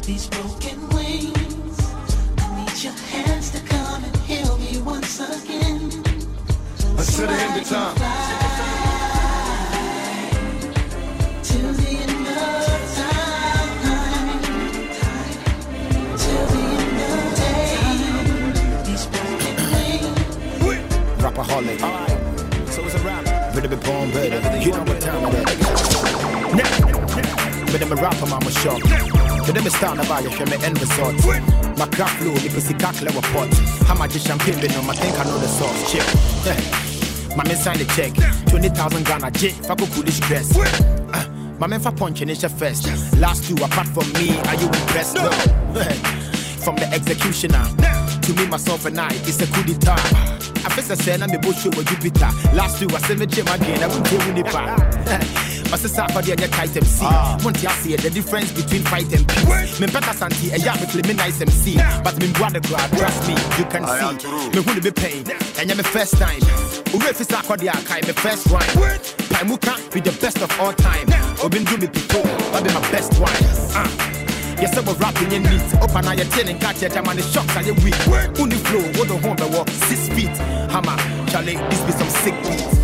[0.00, 1.78] These broken wings.
[2.38, 5.92] I need your hands to come and heal me once again.
[6.96, 7.96] Until the end of time.
[11.44, 11.83] To
[21.36, 21.48] wings.
[21.48, 21.82] Rapaholic.
[21.82, 22.72] Alright.
[22.72, 23.24] So it's a rap.
[23.54, 24.58] Better be born better.
[24.58, 25.60] You know what time it is.
[26.54, 28.82] Now, better me rap, I'm a shock.
[29.46, 31.16] Better me start about you, show me end result.
[31.78, 33.52] My craft flow, you can see cackle our pot.
[33.86, 35.92] How much is champagne, but no, I think I know the sauce.
[35.92, 36.04] Chip.
[37.36, 38.12] My man signed the check.
[38.48, 39.48] 20,000 Ghana, J.
[39.50, 40.56] Fako coolish dress.
[40.56, 41.28] Uh,
[41.58, 42.86] my man for punching is your first.
[43.18, 45.16] Last two, apart from me, are you impressed?
[45.16, 45.30] No.
[46.64, 47.64] from the executioner
[48.22, 50.43] to me, myself, and I, it's a coup d'etat.
[50.64, 52.30] I first I said, I'm a bush with Jupiter.
[52.54, 56.22] Last two, I said, me my again, I won't tell you the My sister, for
[56.22, 57.04] the other kite MC.
[57.42, 59.80] Monty, I see the difference between fight and peace.
[59.80, 61.76] Me better santi, a yam with me nice MC.
[62.04, 64.28] But me brother, grad, trust me, you can see.
[64.54, 65.24] Me who be pain,
[65.58, 66.40] and you're my first time.
[66.94, 69.00] Ure fi sa kɔ de aka my first rhyme.
[69.34, 71.08] Paimuka be the best of all time.
[71.42, 72.22] Obin do me pito,
[72.54, 73.74] I be my best wine.
[73.74, 74.23] Uh.
[74.60, 75.62] Yes, I was rapping in neat.
[75.82, 76.82] Open eye, ten and catch.
[76.82, 77.56] I'm on the shocks.
[77.56, 77.94] I weak.
[78.40, 80.36] On the flow, what the home, walk six feet.
[80.70, 80.96] Hammer,
[81.30, 82.83] Charlie, this be some sick beats.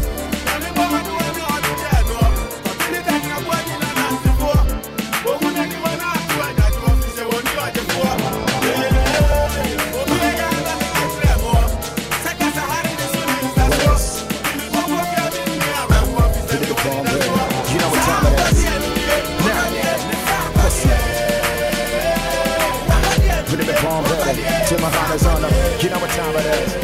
[26.41, 26.80] You know uh,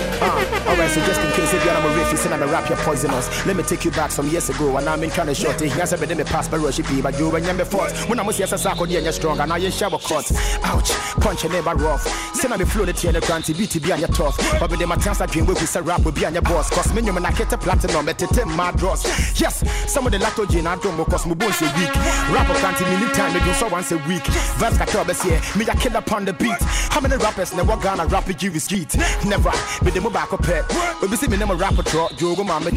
[0.77, 3.47] Alright, so just in case if you're a riff, you I'm a rap, you're poisonous.
[3.47, 5.74] Let me take you back some years ago, and I'm in trying to short it.
[5.74, 7.93] Yes, I've been past by Rushy P, but you when you're fought.
[8.11, 10.31] When I'm yes, I saw and you're strong, and now you're shower cut.
[10.64, 12.07] Ouch, punch your neighbor rough.
[12.35, 14.37] Send me floated here in the granty, BTB and your tough.
[14.61, 16.68] But with my chance I dream with a rap will be on your boss.
[16.68, 19.41] Cause me, I get a platinum, it take my dross.
[19.41, 21.95] Yes, some of the lactogen I don't cause my bones a week.
[22.29, 24.27] Rapper can't me time, they do so once a week.
[24.61, 26.61] Vance got troubles here, me I kill upon the beat.
[26.91, 28.95] How many rappers never gonna rap with you street?
[29.24, 29.53] Never,
[29.83, 30.66] me the back up pet.
[31.09, 32.73] Be see me rap a tro jogo ma me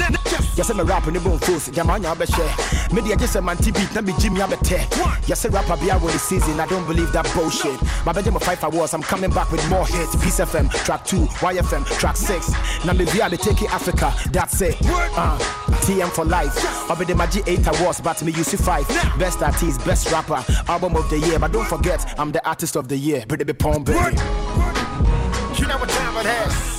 [0.56, 2.94] Yes me rap ne bon force jama nya be share.
[2.94, 6.14] Me dey just a man beat na me Jimmy abete Yes rapper be out with
[6.14, 7.82] the season I don't believe that bullshit.
[8.06, 10.16] My bedroom of five awards I'm coming back with more hits.
[10.18, 14.62] Peace FM track 2 YFM track 6 Now me via me take it Africa that's
[14.62, 14.78] it.
[14.84, 15.38] Uh,
[15.82, 16.54] TM for life.
[16.92, 18.88] I be the Magic 8 awards but me use 5
[19.18, 22.88] Best artist best rapper album of the year but don't forget I'm the artist of
[22.90, 23.26] the year.
[23.28, 23.98] Pretty be Palm baby.
[23.98, 26.79] You know what time it is.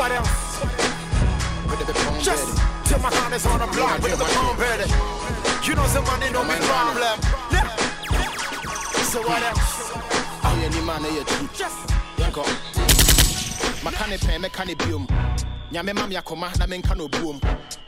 [0.00, 0.64] What else?
[2.24, 2.56] Just
[2.86, 4.88] till my hand is on the block with the palm ready.
[5.68, 7.20] You know somebody know me problem.
[7.52, 7.68] Yeah.
[9.12, 9.92] So what else?
[10.42, 11.48] Oh, yeah, ni man, yeah, true.
[12.16, 12.44] Yanko.
[13.84, 15.06] Makane pen, mekane biom.
[15.70, 17.38] nyame ma me akoma na menka no buom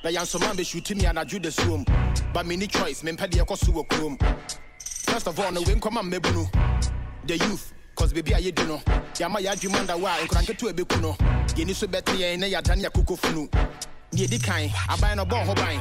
[0.05, 1.85] na yɛnsoma bɛhwuti me anadwo da suom
[2.35, 4.17] ba menni choice mempɛ deɛ ɛkɔ so wɔ kurom
[4.85, 6.47] first of all no wei nkɔma mmabunu
[7.27, 7.73] the youth
[8.03, 8.79] cause baby a yɛdi no?
[9.15, 11.13] Yɛama yɛadwuma nda wo a nkora nketewa bɛku no
[11.55, 13.49] yɛni so bɛte yɛn na yɛadane akokɔ funu
[14.13, 15.25] deɛ di kan aban no.
[15.25, 15.79] Bɔɔ ho ban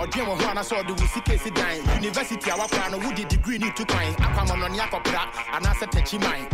[0.00, 3.28] ɔdwen wɔ ho ana sɛ ɔde wo sika si dan university a wakora no wode
[3.28, 5.22] degree ne tu kwan akwamanɔne akɔkora
[5.52, 6.48] anaasɛ takyi man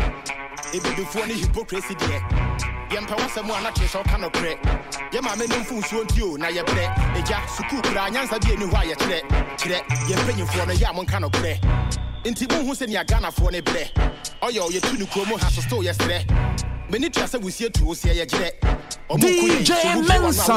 [0.75, 2.19] ebibifoɔ ne hypocrisy deɛ
[2.91, 4.53] yɛmpɛ w'asɛm a na kyerɛ sɛ ɔka nokorɛ
[5.13, 6.85] yɛ maame no mfo nsuo nti o na yɛbrɛ
[7.19, 9.19] agya sukuu koraa nyansa bi ani hɔ a yɛkyerɛ
[9.59, 9.79] kyerɛ
[10.11, 13.85] yɛmpanyimfoɔ no yɛ a monka nti mohu sɛnea ghanafoɔ ne berɛ
[14.43, 16.25] ɔyɛ ɔ yɛtu no kurom ha so still yɛserɛ
[16.91, 18.51] m'ani tua sɛ wosie tu wo seɛ yɛgyerɛ
[19.19, 19.71] DJ
[20.09, 20.55] Mensa.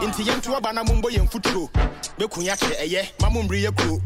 [0.00, 1.68] nti yɛnto aba na mombɔ yɛn mfoturo
[2.18, 3.98] bɛku yɛ akyerɛ ɛyɛ ma mommere yɛ kuro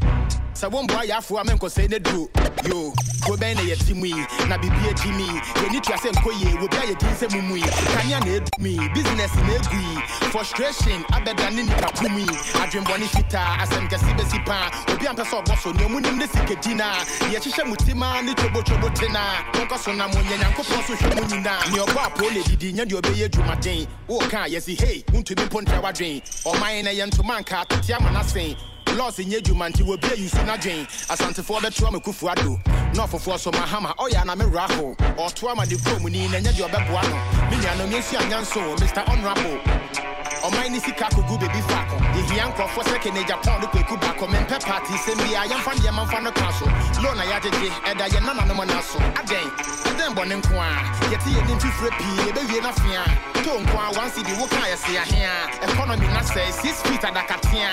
[0.54, 2.28] sɛ womboa yɛafoɔ a menkɔsɛe ne duro
[2.64, 2.92] yo
[3.24, 4.14] kuro bɛn na yɛte mu yi
[4.48, 5.26] na biribi akyi mi.
[5.60, 7.62] Yɛni tua sɛ nkɔ yie wobi a yɛdin sɛ mumu yi
[7.92, 10.00] kanea na ɛdu mi business na ɛgu yi
[10.30, 12.26] frustration abɛda ne nipa kum yi
[12.62, 16.74] adwembɔne fitaa asɛm kɛse bɛsi paa obi ampɛ sɛ ɔbɔ so nea munim ne sikadi
[16.76, 20.86] no a yɛhyehyɛ mu timaa ne twobotobo te no a monkɔ so na monyɛ nyankopɔn
[20.86, 24.48] so hwɛ mu nyinaa nea ɔbɔ apoo le didi nya deɛ ɔbɛyɛ adwumaden woka a
[24.48, 28.56] yɛsi hei wontumi mpo ntrɛ w'adwen ɔman na yɛ ntoma nka tete ama no asen
[28.94, 32.58] lɔs nyɛ adwuma nti wɔbi ayusu no adwen asantefoɔ bɛtoa me kufu ado
[32.94, 36.52] na ɔfofoɔ so mahama ɔyɛ ana me wura ho ɔtoa ma de kurom na ɛnyɛ
[36.54, 37.16] deɛ ɔbɛboa no
[37.50, 39.60] me nuanom yɛnsu anya nso mr honorable.
[40.44, 44.58] Ɔman ne sika kogu bebi faako yɛhia nkurɔfoɔ sɛ kene japan no kwaku baakɔ mempɛ
[44.64, 46.64] party sɛm bia yɛmfa ndeɛma mfa no ka so
[47.02, 49.48] lo na yɛagyegye ɛda yɛ nananom no so adɛn
[49.84, 50.70] ɛdɛn bɔne nko a
[51.10, 53.04] yɛte yɛni mfifirɛ pii yɛbɛwie no afea
[53.44, 55.32] to nko a wansi de wo ka yɛse ahea
[55.68, 57.70] economy na sɛ six feet adakatea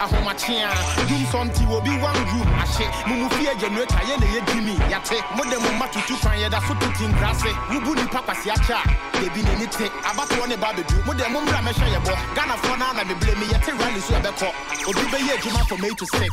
[0.00, 0.68] ahomakyea
[1.08, 5.16] dum sɔnti wɔ bi one room ahye mumu fie generator yɛ na yɛdi mi yɛte
[5.36, 9.20] mode mo ma tutu kwan yɛda so tuti nkra se wobu nipa kwase akyɛ a
[9.20, 12.84] debi n'ani te abatoɔ ne ba bɛdu mode mo mmra mɛhwɛ yɛ bɔ ghanafoɔ no
[12.90, 14.48] ana bebree mi yɛte rally so ɛbɛkɔ
[14.88, 16.28] obi bɛyɛ adwuma from 8 to 6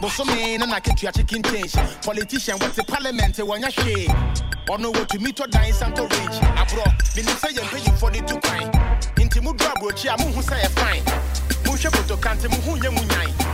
[0.00, 1.72] bosome na naketua chicken change.
[2.04, 4.06] Politician wɔte parliament wɔnyɛ hwee
[4.68, 8.70] ɔno wɔtumi tɔ dan santo range aborɔ menim sɛ yɛ mpanyimfoɔ de tu kwan
[9.16, 11.04] nti modu aborɔkyi a mohu sɛ yɛ fine.
[11.64, 13.02] Monhwɛ fotokante mohu nyɛ mu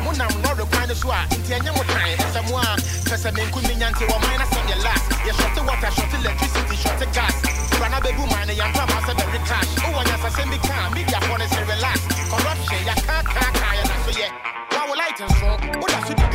[0.04, 2.76] monam lɔre kwan no so a nti ɛnyɛ mo tan ɛsɛ mo a
[3.08, 7.12] pɛ sɛ menku menya nti wɔman na sɛm yɛ las yɛhɔte water shɔte electricity shɔte
[7.14, 7.34] gas.
[7.70, 9.68] Kura na bɛbu man no yɛnto ama sɛ bɛre cash.
[9.84, 11.07] Wowɔ nyasasɛm bi ka a mediafoɔ no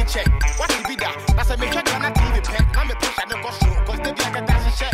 [0.03, 0.23] woda so didi kyɛ
[0.59, 3.85] wate bi da na sɛ mehwɛ ghana tv pɛ na mepɛ hyɛ ne kɔ soro
[3.85, 4.89] cause da bi akɛta hyehyɛ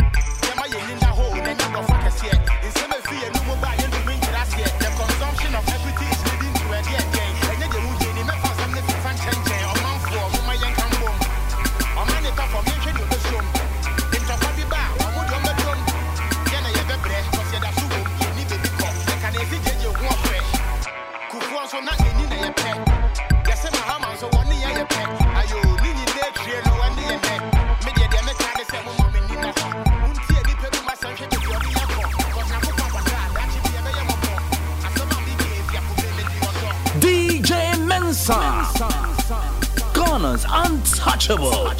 [0.46, 2.36] yɛma yɛni nda hɔ na nya nkurɔfoɔ kɛseɛ
[2.68, 6.54] nsɛm afi yɛ no mu ba yɛntumi nkyerɛ aseɛ the consumption of everything is leading
[6.54, 10.84] to ɛdeɛ ɛdɛn ɛnyɛ deɛ wo yɛni mɛfa nsɛm ne fifa nkyɛnkyɛn ɔmanfoɔ moma yɛnka
[10.94, 11.16] mbom
[12.00, 13.44] ɔman ne tɔfɔ menhwɛ deɛ ɔbɛsom
[14.20, 15.78] ntɔkwa bi ba a ɔmo deɛ ɔmbɛdom
[16.52, 20.38] yɛna yɛbɛbrɛ cause yɛda so wom yɛni baabi kɔ yɛka na ɛsi gyegye ho ɔfrɛ
[21.30, 22.19] kufuɔ nso na yɛni na yɛpɛ
[41.20, 41.48] untouchable.
[41.52, 41.74] Aha,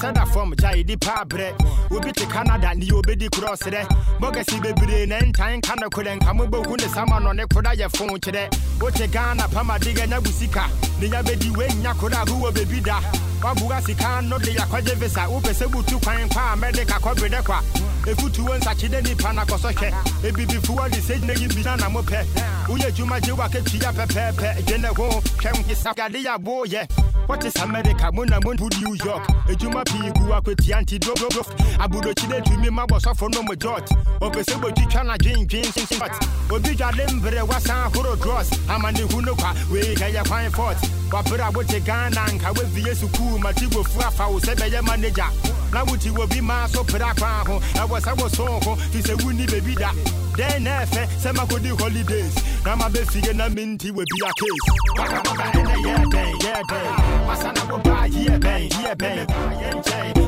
[0.00, 1.52] sada fam gyae di pa brɛ
[1.90, 3.82] obi te canada ne obɛdi cross dɛ
[4.20, 7.88] bɔgasi bebree na ntan ka no korɛ nka mobɛhu ne sama no ne koda yɛ
[7.96, 8.48] fo kyerɛ
[8.80, 10.64] wote ghana pama de nya busika
[11.00, 13.00] ne nya bɛdi wenya koda ho wɔ bɛbi da
[13.42, 15.20] wabua sika no de yakɔgye visa.
[15.28, 17.60] Wopɛ sɛ butu kwan kwa a mɛde kakɔbrede kwa
[18.04, 19.92] ɛfutuo nsakyede nipa na kɔsɔhwɛ
[20.24, 22.24] ebibifoɔ de sɛ gyina yi bi na mopɛ
[22.66, 26.86] woyɛ adwuma gye wakatua pɛpɛɛpɛ dwene ho hwɛ nkesagade yɛ aboyɛ
[27.28, 28.10] What is America?
[28.10, 29.28] Mona Moon to New York.
[29.50, 29.92] A Juma P.
[30.16, 31.18] Guakweti anti dog.
[31.18, 33.86] Abudochide to me, my boss of no majot.
[34.18, 36.14] Opesebo Chichana Jane James in Simbat.
[36.48, 38.50] Obija Lembre was a horo dross.
[38.66, 40.78] I'm an Hunoka, we can find fort.
[41.10, 45.28] Wapura wote Ghana and Kawe Viesuku, Matigo Flafa, Sebaya manager.
[45.70, 47.60] Now would you be mass of Peraquaho?
[47.78, 50.27] I was I was so to say, Winnie baby that.
[50.38, 52.32] Then, Efe, eh, Sama could do holidays.
[52.64, 54.66] Now my best figure, na minty will be a case.
[54.96, 56.88] Baka baka, yeah, day, yeah, day.
[57.26, 59.26] Masana go buy, yeah, bang, yeah, bang.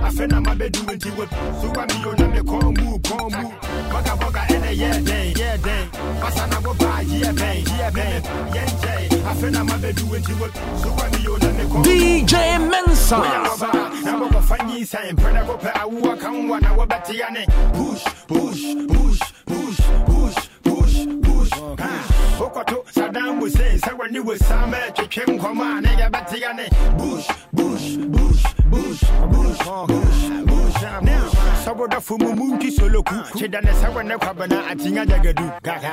[0.02, 1.30] I feel I'm a bed doing to it.
[1.60, 2.16] So I mean, you're
[2.72, 3.54] move, call move.
[3.92, 5.88] Baka baka, and yeah, day, yeah, day.
[6.18, 8.24] Masana go buy, yeah, bang, yeah, bang.
[9.30, 10.54] I feel I'm a bed doing to it.
[10.82, 13.16] So I mean, you're not call DJ Mensa.
[14.02, 19.20] Now go find you saying, Prada go pay a one hour, but push, push, push,
[19.50, 21.52] push, push, push, push.
[22.44, 26.66] Okoto Saddam Hussein sɛ w'ani wɔ saa mɛ twetwe nkɔmɔ a ne yɛbɛte ya ne
[26.98, 29.02] bush bush bush bush
[29.32, 29.60] bush
[29.90, 35.04] bush bush sɛ wodafo mu mu nti soloku kyeda ne sɛ wɔ ne kwabana atinya
[35.06, 35.92] jagadu kaka.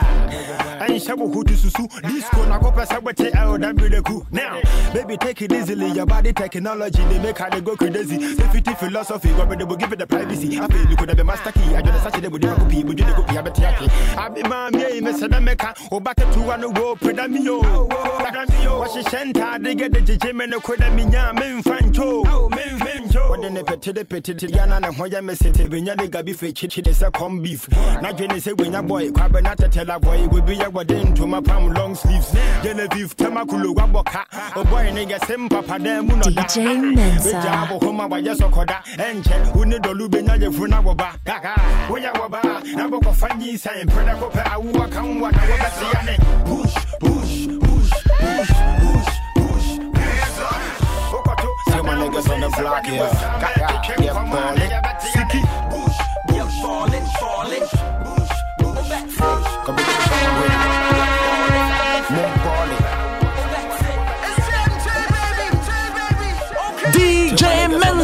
[0.79, 4.61] Ɛnhyɛ wo ho to susu disco na kɔpɛ sɛ wote ɛwodabireku now
[4.93, 8.35] baby take it easily your body technology they make her they go crazy.
[8.35, 10.59] Safety philosophy but they will give it the privacy.
[10.59, 12.99] I feel you could have master key I just such a would never copy would
[12.99, 16.39] you copy I bet yaki I be my me me say meka o back to
[16.41, 17.61] one wo preda mi yo.
[17.61, 18.79] Preda mi yo.
[18.79, 22.63] Wa she shenta de get the jeje me no koda mi nya me mfancho me
[22.77, 26.81] mfancho what the pete de yana na hoya me sete benya de gabi fe chichi
[26.81, 27.09] de say
[27.41, 27.67] beef.
[28.01, 31.41] Na dwene say benya boy kwabe na tetela boy we be ya wode to my
[31.41, 32.31] palm long sleeves.
[32.63, 34.25] Genevieve temakulo wa boka.
[34.55, 36.43] O boy ne get sem papa de mu no da.
[36.43, 37.29] DJ Mensa.
[37.29, 38.81] Beja abo homa wa yeso koda.
[38.97, 41.15] Enche uni dolu benya je funa wo ba.
[41.25, 41.55] Kaka
[41.89, 42.41] wo ya wo ba.
[42.75, 46.01] Na boko fanyi say preda ko pe awu kan wa na wo ba se ya
[46.03, 46.17] ne.
[46.45, 48.51] Push push push push
[48.85, 49.69] push push.
[51.13, 53.09] Okoto See my niggas on the block here.
[53.09, 54.71] Kaka, yeah, ballin'.
[55.07, 55.46] Siki push push
[56.77, 57.76] falling, falling.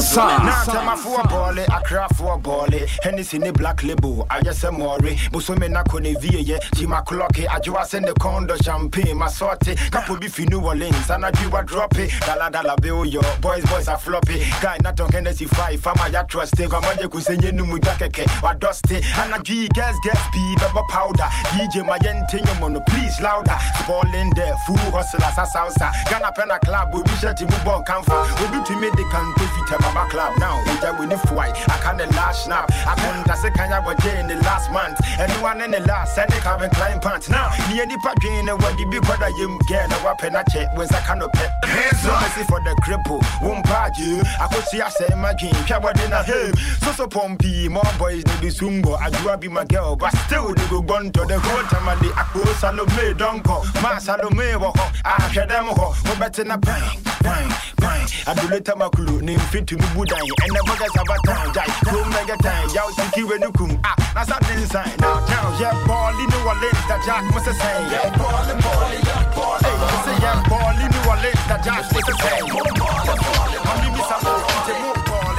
[0.04, 0.44] Mensa.
[0.44, 2.88] Now tell my four ball eh, I cry for ball eh.
[3.04, 4.68] Hennessy ni black label, I just eh.
[4.68, 4.98] a more.
[5.32, 10.18] Busumi na kone vie, Jima clocky, I just send the condo champagne, my sortie, couple
[10.18, 12.12] beef in New Orleans, and I do what drop it.
[12.22, 14.44] Dala dala bill yo, boys boys are floppy.
[14.62, 17.54] Guy not on Hennessy five, fama ya trust it, come on you could say you
[17.54, 22.44] know jakeke, or dusty, and I G gas gas speed, rubber powder, DJ my yenting
[22.60, 23.56] mono, please louder.
[23.88, 27.84] Ball in there, fool hustlers, a salsa, Ghana Pena Club, we be shutting move on
[27.86, 31.12] comfort, we do to me the can go fit Baba Club now, we just win
[31.12, 34.36] if white, I can't the last snap, I couldn't say can you but in the
[34.42, 37.30] last month, anyone in the last, and they Calvin Klein pants.
[37.30, 40.44] Now, me and the pain and what the big brother you get a weapon I
[40.50, 41.52] check a kind of pet.
[41.66, 43.66] Hands up, see for the cripple, won't
[44.00, 47.70] you, I could see I say my game, Cabot in a him, so so pumpy,
[47.70, 51.12] more boys they do sungo, I do be my girl, but still they go gone
[51.12, 54.58] to the whole time of the Akko Salome, Donko, Ma Salome,
[55.06, 59.76] I hear them go better na bang, I do let my crew name fit to
[59.76, 63.42] me Budai, and the buggers have a time, Jai, go mega time, Yao Tiki when
[63.42, 67.04] you come, ah, that's not the design, now, now, yeah, ball in New Orleans, that
[67.06, 70.90] Jack must say, yeah, ball and ball, yeah, ball, hey, I say, yeah, ball in
[70.92, 74.74] New Orleans, that Jack must say, ball, ball, ball, I'm in Miss Amo, it's a
[74.84, 75.36] move, ball,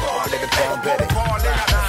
[0.00, 1.86] ball, let ball, ball, it's ball, uh,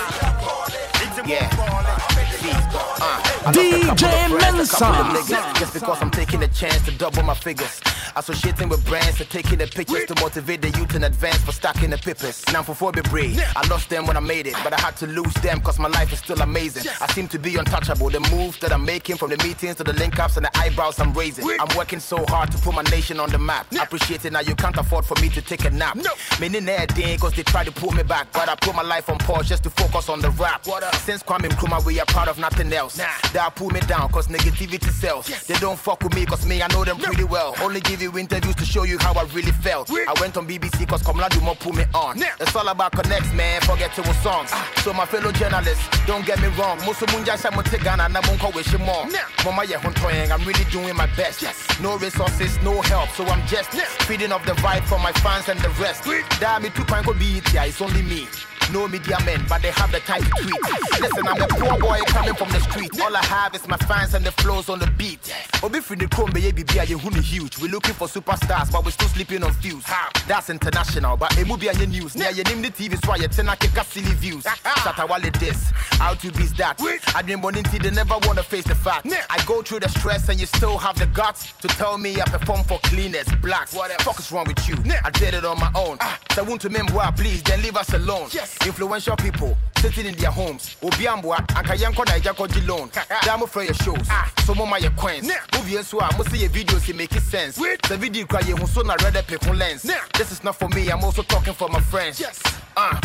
[3.53, 5.60] DJ Mensa.
[5.60, 7.82] Just because I'm taking a chance to double my figures.
[8.15, 11.91] Associating with brands and taking the pictures to motivate the youth in advance for stacking
[11.91, 12.44] the pippers.
[12.52, 13.40] Now for four breed.
[13.56, 15.88] I lost them when I made it, but I had to lose them cause my
[15.90, 16.91] life is still amazing.
[16.99, 18.10] I seem to be untouchable.
[18.10, 20.99] The moves that I'm making from the meetings to the link ups and the eyebrows
[20.99, 21.48] I'm raising.
[21.60, 23.72] I'm working so hard to put my nation on the map.
[23.74, 25.98] Appreciate it now you can't afford for me to take a nap.
[26.40, 29.10] Meaning that day cause they try to pull me back, but I put my life
[29.10, 30.65] on pause just to focus on the rap.
[31.06, 32.99] Since Kwame Nkrumah we are proud of nothing else.
[33.38, 35.28] That pull me down cause negativity sells.
[35.46, 37.54] They don't fuck with me cause me I know them pretty well.
[37.62, 39.92] Only give you interviews to show you how I really felt.
[39.92, 42.20] I went on BBC cause Komla Dumor put me on.
[42.40, 44.52] It's all about connects man, forget your songs.
[44.78, 46.80] So my fellow journalists, don't get me wrong.
[46.80, 49.06] Musu munja sa mote Ghana na munko wish you more.
[49.46, 51.44] Mama ye huntoying, I'm really doing my best.
[51.44, 51.80] Yes.
[51.80, 53.70] No resources, no help, so I'm just
[54.10, 56.10] feeding off the vibe for my fans and the rest.
[56.40, 58.28] Damn me two go beat, yeah, it's only me.
[58.73, 61.02] No media men, but they have the time to tweet.
[61.02, 62.99] Listen, I'm a poor boy coming from the street.
[63.02, 65.34] All I have is my fans and the flows on the beat.
[65.64, 67.57] Oh, Obi free the chrome, baby, be a huni huge.
[67.60, 69.85] We're looking for superstars, but we're still sleeping on fuse.
[70.27, 72.15] That's international, but a movie and your news.
[72.15, 74.44] Near your name the TV, so you ten kick silly views.
[74.44, 76.80] Shatta Wale this, how to beat that.
[77.15, 79.07] I didn't want into they never wanna face the fact.
[79.30, 82.26] I go through the stress and you still have the guts to tell me I
[82.26, 83.73] perform for cleaners, blacks.
[83.73, 84.76] What the fuck is wrong with you?
[85.03, 85.98] I did it on my own.
[86.02, 86.19] Ah.
[86.31, 88.30] So want to memoir, please, then leave us alone.
[88.66, 90.76] Influential people sitting in their homes.
[90.82, 92.90] Obiambwa, Ankayanko Naijako Loan.
[93.24, 94.08] Damo for your shows.
[94.10, 94.32] Ah.
[94.46, 95.30] So of your coins.
[95.56, 97.56] Movie and so I must see your videos, it make it sense.
[97.56, 99.84] The video cry you so na read a lens.
[100.14, 102.20] This is not for me, I'm also talking for my friends.
[102.20, 102.42] Yes.
[102.76, 103.00] Uh.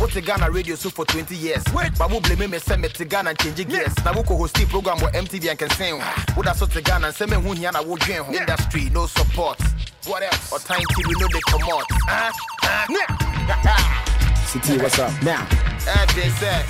[0.00, 1.62] What's a Ghana radio so for 20 years?
[1.74, 3.94] Wait, but who blame me send me to Ghana and change gears.
[4.02, 5.98] Now who host the program with MTV and can sing.
[6.00, 6.24] Ah.
[6.34, 9.04] What that's what the Ghana and send me who here na wo dream industry, no
[9.06, 9.60] support.
[10.06, 10.52] What else?
[10.52, 11.84] Or time till we know they come out.
[12.08, 12.32] Huh?
[12.62, 14.29] Huh?
[14.50, 15.12] City, what's up?
[15.22, 15.46] Now.
[15.86, 16.64] As they said.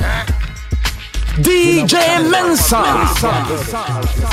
[0.00, 0.24] Huh?
[1.42, 2.76] DJ Mensa,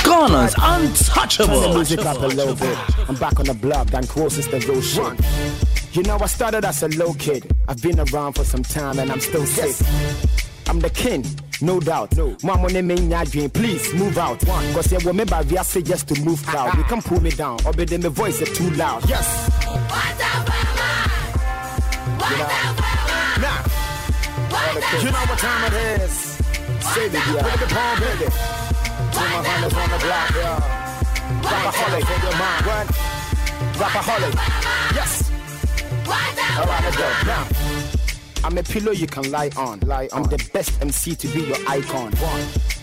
[0.06, 1.74] Ghana's Turn the untouchable.
[1.76, 2.78] music up a little bit.
[3.10, 5.20] I'm back on the block, Dan closest to those shit.
[5.92, 7.54] You know, I started as a low kid.
[7.68, 9.76] I've been around for some time and I'm still sick.
[10.70, 11.26] I'm the king,
[11.60, 12.16] no doubt.
[12.16, 12.38] No.
[12.44, 12.96] Mama name me
[13.26, 14.40] dream, please move out.
[14.40, 16.78] Cause you remember we say just to move crowd.
[16.78, 19.10] You can pull me down, or be my voice is too loud.
[19.10, 19.50] Yes.
[19.66, 21.13] Now,
[25.04, 26.12] you know what time it is.
[26.94, 27.44] Say it, yeah.
[27.44, 28.28] Put the palm, baby.
[29.12, 30.84] Put my hands on the block, yeah.
[31.44, 32.66] Rapaholic, in your mind.
[32.66, 32.88] What?
[33.80, 34.34] Rapaholic.
[34.96, 35.32] Yes.
[36.08, 37.08] Alright, let's go.
[37.26, 37.83] Now.
[38.44, 39.80] I'm a pillow you can lie on.
[39.82, 40.24] Lie on.
[40.24, 42.14] I'm the best MC to be your icon.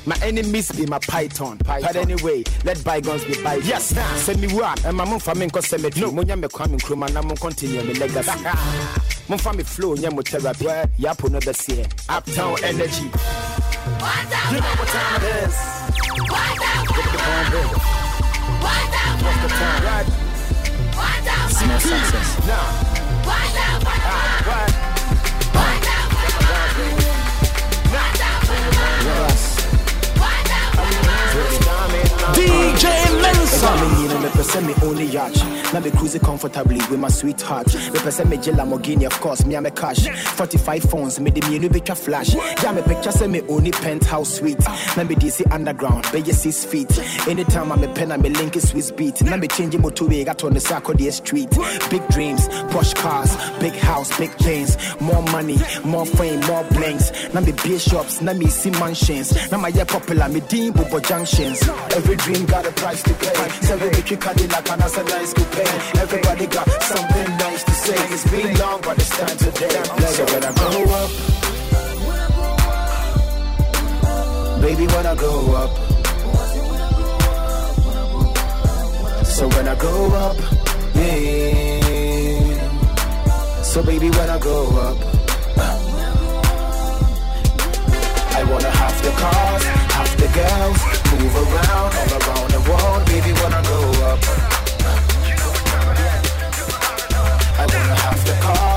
[0.07, 1.59] My enemies be my python.
[1.67, 3.69] But anyway, let bygones be bygones.
[3.69, 3.85] Yes,
[4.25, 4.83] send me what?
[4.87, 6.01] And my mum for me cause cemetery.
[6.01, 8.31] No, Munya me kwame nkrumah na mo continue me legacy.
[9.29, 10.65] Mum for me flow, nya mo therapy.
[10.99, 11.85] Yapo no the see.
[12.09, 13.05] Uptown energy.
[13.05, 13.11] You
[14.61, 15.57] know what time it is.
[16.91, 17.77] Get the phone, baby.
[19.21, 20.09] What's the time, right?
[21.51, 22.47] Small success.
[22.47, 22.67] Now.
[24.03, 24.90] Ah, what?
[26.81, 27.10] Thank you.
[32.35, 34.11] DJ Mensa.
[34.21, 35.35] Me person me only yacht.
[35.73, 37.75] Now me cruising comfortably with my sweetheart.
[37.75, 40.09] Me person me Jill Lamborghini, of course, me am a cash.
[40.09, 42.35] 45 phones, me the me new picture flash.
[42.35, 44.61] Yeah, me picture say me only penthouse suite.
[44.97, 46.99] Now me DC underground, you six feet.
[47.27, 49.23] Anytime I'm a pen, I'm a link is Swiss beat.
[49.23, 51.51] Now me changing motorway, got on the the street.
[51.91, 54.77] Big dreams, posh cars, big house, big things.
[55.01, 57.11] More money, more fame, more blinks.
[57.33, 59.51] Now me bishops, now me see mansions.
[59.51, 61.67] Now my popular, me dean bobo junctions.
[61.97, 63.35] Every dream got a price to pay.
[63.67, 65.59] Seven victory Cadillac and that's a nice coupe.
[66.01, 67.97] Everybody got something nice to say.
[68.15, 69.83] It's been long, but it's time today.
[70.17, 71.11] So when I grow up,
[74.63, 75.71] baby, when I grow up.
[79.27, 80.37] So when I grow up,
[80.95, 82.61] yeah.
[83.63, 85.20] So baby, when I grow up,
[88.51, 89.65] wanna have the cars,
[89.95, 90.81] have the girls,
[91.23, 94.21] move around, all around the world, baby, I grow up.
[97.59, 98.70] I wanna have the cars,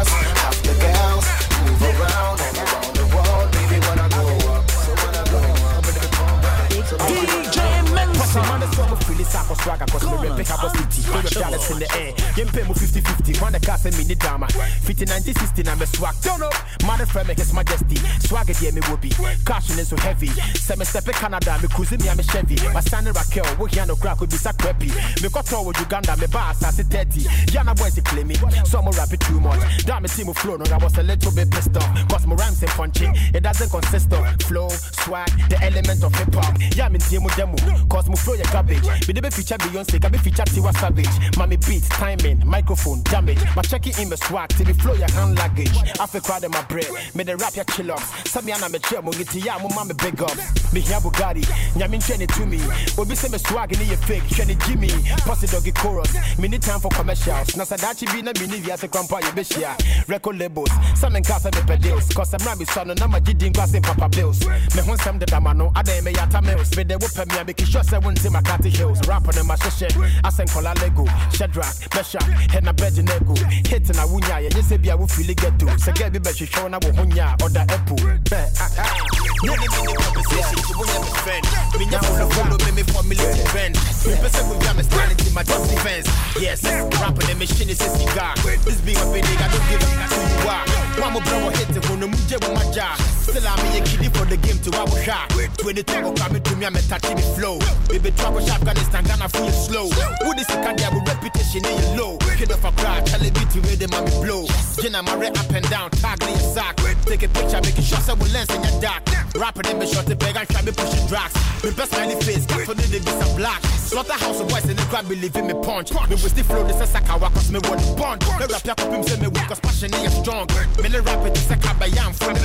[9.13, 11.01] Philly Sako Swagger, cause me rep Pekabo City.
[11.05, 12.11] Throw your dollars in the air.
[12.33, 13.37] You pay me 50 50.
[13.45, 14.47] One the cast and mini drama.
[14.49, 16.15] 50 90 60, I'm a swag.
[16.21, 16.49] Don't know.
[16.87, 18.01] Mother from His Majesty.
[18.25, 19.13] Swagger, dear me will be.
[19.45, 20.33] Caution is so heavy.
[20.57, 22.57] Seven step in Canada, me cruising me, I'm a Chevy.
[22.73, 24.89] My son Raquel, we here no crack, would be so crappy.
[25.21, 27.53] Me got with Uganda, me I said 30.
[27.53, 28.35] Yana boys, they claim me.
[28.65, 29.61] Some rap it too much.
[29.85, 32.09] Damn, me team of flow, no, I was a little bit pissed off.
[32.09, 33.05] Cause my rhymes ain't punchy.
[33.29, 36.57] It doesn't consist of flow, swag, the element of hip hop.
[36.73, 37.57] Yeah, me team with demo.
[37.89, 39.02] Cause my flow, your garbage.
[39.07, 41.37] Me debe feature Beyonce, gabe feature Tiwa Savage.
[41.37, 43.43] Mommy beats, timing, microphone, damage.
[43.53, 45.75] My check in my swag, me flow your hand luggage.
[45.99, 46.87] I feel crowd in my bread.
[47.13, 48.31] Me the rap your chill ups.
[48.31, 50.71] Sabi ana me chill, mo giti ya mo mama big ups.
[50.71, 51.43] Me here Bugatti,
[51.75, 52.61] nyamin training to me.
[52.97, 54.89] Obi say me swag in your fake, training Jimmy.
[55.27, 56.13] Pussy doggy chorus.
[56.39, 57.57] Me need time for commercials.
[57.57, 59.75] Na sadachi bi na me need ya se kwampa ye be share.
[60.07, 62.07] Record labels, some in casa me pedals.
[62.13, 64.47] Cause I'm rabbi son na ma gidi ngwa papa bills.
[64.47, 66.73] Me hun sam de damano, ade me yata mills.
[66.77, 69.07] Me oh, de whoop me, I make sure say won't see my catty hills.
[69.07, 71.05] Rapping in my shit, I send kola lego.
[71.31, 73.35] Shadrach, Meshach, head na bed nego.
[73.67, 75.79] Hit na wunya, ye say be I will feel it get to.
[75.79, 77.97] So get be be show na wo hunya or the apple.
[77.97, 79.23] Be, ah, ah.
[79.43, 81.45] Nigga in the conversation, you have a bend.
[81.79, 83.75] Me nya follow follow me me formulate the bend.
[84.05, 86.07] Me person with me standing to my just defense.
[86.39, 88.35] Yes, rapping the machine is a cigar.
[88.65, 90.65] This be my big I don't give a who you are.
[91.13, 92.95] More blow hit the one mu je with my jaw.
[93.21, 95.31] Still I'm a kiddie for the game to our shot.
[95.63, 97.59] When the trouble coming to me, I'm touching the flow.
[97.87, 98.41] Baby trouble
[98.83, 99.89] Afghanistan, Ghana feel slow.
[100.23, 102.17] Who this can have a reputation in your low.
[102.37, 104.45] Kid off a crowd, tell it to me the mommy blow.
[104.81, 106.75] Jenna Murray up and down, tag in your sack.
[107.05, 109.03] Take a picture, make it shots with lens in your dark.
[109.35, 111.33] Rapping in me short the bag and try me pushing drugs.
[111.63, 113.61] Me best smiley face, got for the some black.
[113.63, 115.93] Slaughterhouse of boys in the crowd believe in me punch.
[115.93, 118.21] Me with the flow, this is a kawa, cause me want the bond.
[118.39, 120.47] Me rap ya him say me weak, cause passion is strong.
[120.81, 122.35] Me le rap it, this a kabayam from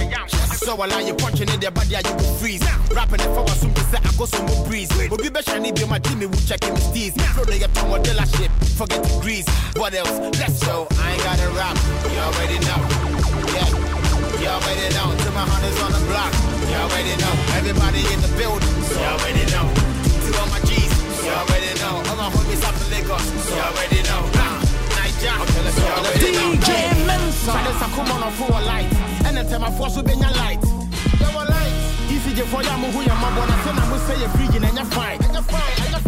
[0.58, 2.62] So I you punching in their body, I you will freeze.
[2.92, 4.92] Rapping it for a soon to say I go some breeze.
[5.08, 7.12] But be better, need be my team, me will check in the steez.
[7.34, 8.24] Flow they get tongue de la
[8.78, 9.48] forget the grease.
[9.76, 10.12] What else?
[10.38, 10.86] Let's go.
[11.00, 11.76] I ain't gotta rap,
[12.12, 12.80] you already know.
[13.54, 13.68] Yeah,
[14.40, 15.08] you already know.
[15.24, 16.32] To my hunters on the block,
[16.68, 17.34] you already know.
[17.58, 19.66] Everybody in the building, you already know.
[19.66, 20.92] To all my G's,
[21.24, 21.94] you already know.
[22.08, 24.22] All my homies up in Lagos, you already know.
[24.38, 24.62] Nah,
[24.94, 26.50] Niger, you already know.
[26.60, 26.70] DJ
[27.08, 27.52] Mensa.
[27.52, 28.88] Try this, I come on for a light.
[29.26, 30.60] And then tell my force will be your light.
[30.62, 31.74] You a light.
[32.10, 33.46] Easy for yamu who ya my boy.
[33.46, 35.18] I say I'm say you're free and you're fine.
[35.22, 36.07] And you're fine, and you're fine.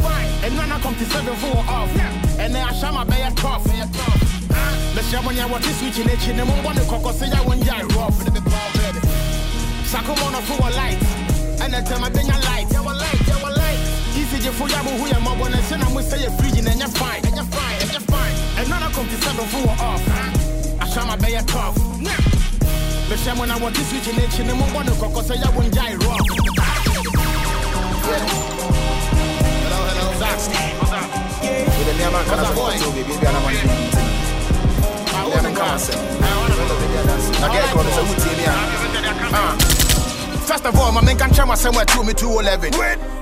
[0.50, 1.94] And when I come to seven four off.
[2.42, 3.62] And then I shall my bay tough.
[3.62, 6.64] The shaman ya what is switching it in the moon.
[6.64, 8.18] One the cocoa say I won't die rough.
[9.86, 10.98] So I come on for a light.
[11.62, 12.66] And then tell my be your light.
[12.66, 13.78] You a light, you a light.
[14.18, 15.06] Easy for yamu who
[15.38, 15.54] boy.
[15.54, 17.22] I say I'm say you're free and you're fine.
[17.24, 18.34] And you're fine, and you're fine.
[18.58, 20.02] And when I come to seven four off.
[20.82, 21.78] I shall my bay tough.
[23.06, 24.16] The shaman I want to switch in
[24.48, 24.74] the moon.
[24.74, 26.26] One the cocoa say I won't die rough.
[30.20, 30.26] Of
[31.80, 32.76] I'm a a.
[39.32, 39.80] A.
[40.44, 42.74] First of all, my man can try my somewhere to me 211.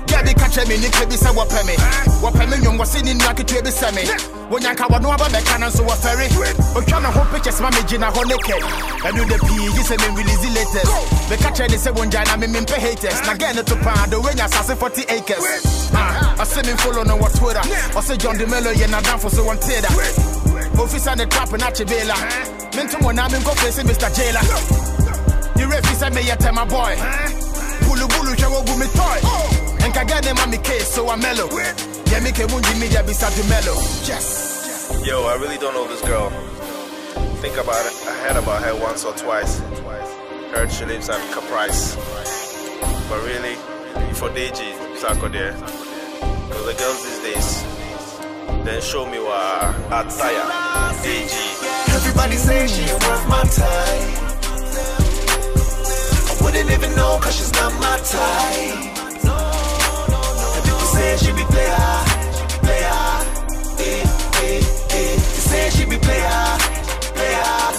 [0.09, 1.77] Yeah, be catch me, Nick, be say what me.
[2.19, 4.03] What me, young was in Yaki to be semi.
[4.49, 6.27] When can't know about the cannon, so what ferry.
[6.73, 8.59] But trying to hold pictures, my Gina Honeke.
[9.05, 11.29] I do the P, you say me release the latest.
[11.29, 13.15] The catcher, they say one Jana, me pay haters.
[13.55, 15.78] It to pound, the way say 40 acres.
[15.93, 17.61] I say me follow no what Twitter.
[17.63, 19.89] I say John DeMello, you're not down for so one tailor.
[20.79, 22.15] Officer, the trap and at Chibela.
[22.75, 24.07] Mental one, I'm in go facing Mr.
[24.15, 24.39] Jailer.
[25.59, 26.95] The referee said me yet my boy.
[27.83, 29.19] Bulu bulu chewo bu me toy.
[29.83, 31.49] And ka get them on me case so I'm mellow.
[32.07, 33.75] Yeah, me ke munji media be start to mellow.
[34.07, 35.01] Yes.
[35.05, 36.29] Yo, I really don't know this girl.
[37.41, 37.93] Think about it.
[38.07, 39.59] I heard about her once or twice.
[40.51, 41.95] Heard she lives at Caprice.
[43.09, 43.55] But really,
[44.13, 45.53] for Deji, Sako there.
[45.53, 47.63] Because the girls these days,
[48.65, 50.43] then show me what Ataya,
[51.01, 51.95] Deji.
[51.95, 54.09] Everybody say she worth my time.
[56.27, 58.99] I wouldn't even know cause she's not my type.
[60.55, 61.89] And people say she be player,
[62.59, 63.01] player,
[63.79, 64.03] eh,
[64.43, 64.59] eh,
[64.99, 65.15] eh.
[65.15, 66.57] They say she be player,
[67.15, 67.78] player,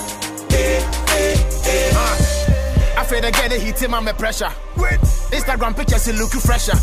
[3.13, 3.17] eh.
[3.17, 4.51] I feel again the heat in my pressure.
[4.77, 5.01] Wait.
[5.31, 6.77] Instagram pictures you look fresher.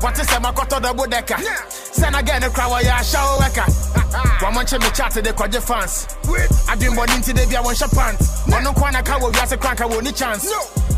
[0.00, 1.38] What is my of the bodeka?
[1.70, 4.42] Send again a crowd while you show weka.
[4.42, 6.08] One month me chat to the kwaje fans.
[6.68, 8.46] I been born into the beer one shop pants.
[8.48, 10.50] One no kwana ka wo wiase kranka wo ni chance.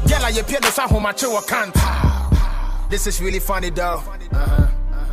[0.08, 1.74] Girl, you pay the sa home at you can't.
[2.90, 4.02] This is really funny though.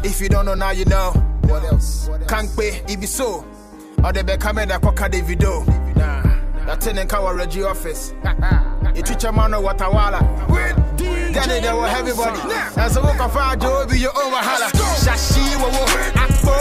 [0.04, 1.12] If you don't know now, you know.
[1.44, 2.10] What else?
[2.28, 3.46] Can't pay, it be so.
[4.04, 5.64] Or they be that coca the video.
[6.66, 8.14] That in our regi office.
[8.96, 10.20] You teach a man what a walla.
[10.98, 12.40] Get it there with everybody.
[12.76, 14.68] As a walk of our job, be your own wahala.
[15.00, 15.86] Shashi, wo wo,
[16.20, 16.56] akpo,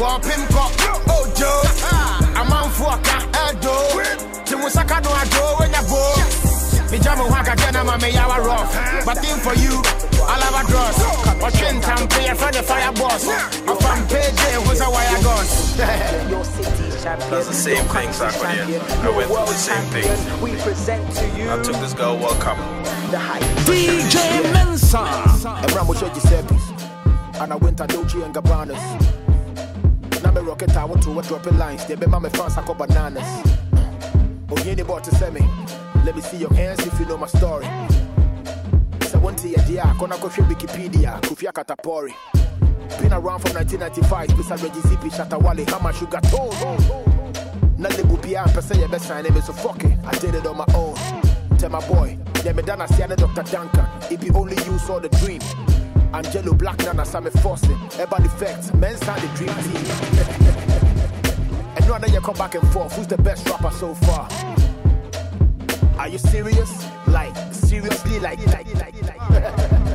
[0.00, 0.64] wa pimko,
[1.08, 1.50] ojo.
[2.36, 3.72] A man for a car, edo.
[4.44, 6.46] Timusaka no ajo, when you go.
[6.90, 9.04] Me jam waka jana ma me yawa rough.
[9.06, 9.82] But in for you,
[10.22, 10.98] I love a dross.
[11.42, 13.26] Or chin tam pay for the fire boss.
[13.66, 15.18] Or from PJ, who's a wire
[17.06, 17.30] guns.
[17.30, 18.80] That's the same thing, Sarkodie.
[19.04, 20.42] I went through the same thing.
[20.42, 22.56] We present to you I took this girl World Cup.
[23.10, 23.42] the hype.
[23.66, 24.16] DJ
[24.52, 24.98] Mensa.
[25.62, 26.64] And Rambo Shaggy Giuseppe's.
[27.40, 28.84] And I went to Dolce and Gabbana's.
[30.22, 31.86] Now me rocket tower to a dropping lines.
[31.86, 33.28] They be my fans, I call bananas.
[34.50, 35.42] Oh, you ain't about to send me.
[36.04, 37.66] Let me see your hands if you know my story.
[39.10, 42.14] So one to your dear, Kona Kofi Wikipedia, Kufia Katapori.
[43.00, 46.50] Been around from 1995, Bisa Reggie Zippy, Shatta Wale, Hama Sugar Toll.
[47.78, 49.98] Na lebu pia pese ye be ampersand, you're best sign me so fuck it.
[50.04, 50.94] I did it on my own.
[51.58, 53.42] Tell my boy, yeah me done I see Dr.
[53.42, 53.86] Duncan.
[54.10, 55.40] It be only you saw the dream.
[56.14, 57.78] Angelo Black Nana Sammy Forcing.
[58.00, 59.84] Ebon effect, men's had the dream team.
[61.76, 64.28] and now that you come back and forth, who's the best rapper so far?
[65.98, 66.86] Are you serious?
[67.06, 69.82] Like, seriously, like, like, like, like.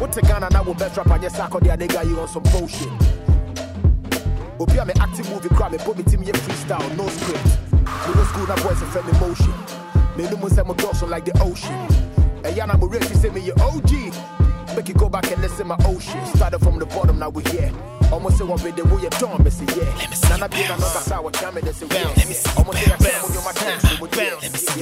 [0.00, 2.26] What to Ghana, now we'll best rap on your sack or the nigga, you on
[2.26, 2.88] some bullshit.
[4.58, 7.58] Obi a me active movie crowd, me put me team yeah freestyle, no script.
[8.08, 9.52] We no school, that boys a friend emotion.
[10.16, 11.74] Me no more say my dorsal like the ocean.
[12.46, 13.90] And yana mo ready say me your OG.
[14.74, 16.24] Make you go back and listen my ocean.
[16.34, 17.70] Started from the bottom, now we here.
[18.12, 19.94] Almost say one video, we you done, me say yeah.
[19.96, 22.08] Let me see Nana be another sour camera, they say yeah.
[22.08, 24.42] Let me see Almost say I can't move my chest, so we bounce.
[24.42, 24.80] Let me see.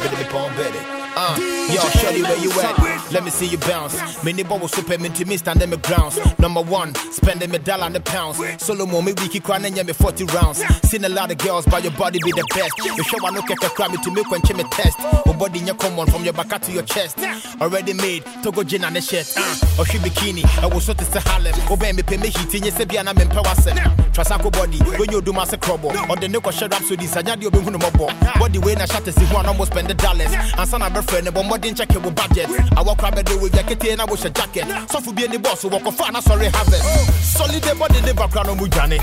[0.00, 1.00] Better be born better.
[1.16, 1.36] Uh,
[1.72, 3.12] yo, shorty, where you at?
[3.12, 4.22] Let me see you bounce.
[4.22, 6.18] Many bubbles super minty me stand the grounds.
[6.38, 8.38] Number one, spending me dollar and the pounds.
[8.62, 10.58] Solo mo me wiki crying and me 40 rounds.
[10.88, 12.72] Seen a lot of girls, but your body be the best.
[12.78, 14.98] You show I look at the crowd me to make when me test.
[15.24, 17.18] Your body in your common from your back to your chest.
[17.60, 19.32] Already made, Togo gin and the shit.
[19.36, 21.54] Uh, or she bikini, I was so to Harlem.
[21.70, 23.76] Obey me pay me heat in your Sebiana men power set.
[24.12, 25.90] Trasako body, when you do mass crumble.
[26.10, 29.06] Or the Nico shut up so this I know you'll be Body way na shot
[29.06, 30.32] is one almost spend the dollars.
[30.32, 32.48] And son of a friend, but more than check your budget.
[32.76, 34.66] I walk up do with jacket and I wish a jacket.
[34.90, 37.36] So for being the boss, walk off and sorry harvest.
[37.36, 38.98] Solid the body the background of Mujani.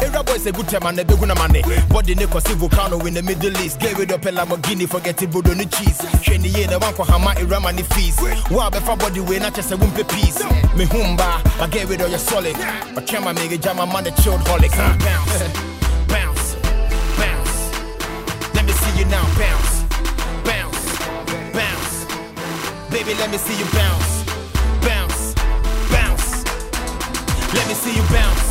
[0.00, 1.62] Era boy say good time and the big money.
[1.88, 3.80] Body Nico see volcano in the Middle East.
[3.80, 6.00] Gave it up a Lamborghini, forget it, on the cheese.
[6.24, 8.18] Shani ye the one for Hama Iramani fees.
[8.50, 10.42] Wow, before body not just a wimpy piece.
[10.76, 12.56] Me humba, I gave it all your solid.
[12.94, 14.72] But can my make jam my money chilled holic.
[14.72, 14.96] Huh?
[14.98, 15.42] Bounce,
[16.08, 16.56] bounce,
[17.20, 17.54] bounce.
[18.54, 19.84] Let me see you now, bounce,
[20.44, 20.82] bounce,
[21.52, 21.94] bounce.
[22.90, 24.24] Baby, let me see you bounce,
[24.86, 25.34] bounce,
[25.90, 26.44] bounce.
[27.54, 28.45] Let me see you bounce,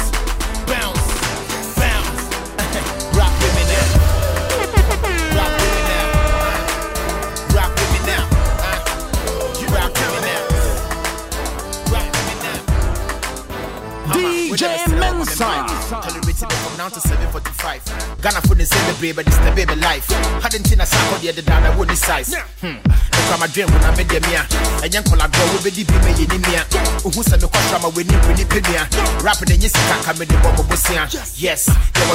[17.66, 18.22] 745.
[18.22, 20.08] Ghana for the baby, but it's the baby life.
[20.42, 22.36] Hadn't seen a sack the other down, I wouldn't size.
[22.62, 23.15] Hmm.
[23.26, 24.46] Look at my dream when I made them here.
[24.84, 26.62] A young color girl will be the baby in me.
[27.02, 28.78] Who said the question I'm winning when you pay me.
[29.26, 29.74] Rapping in yes,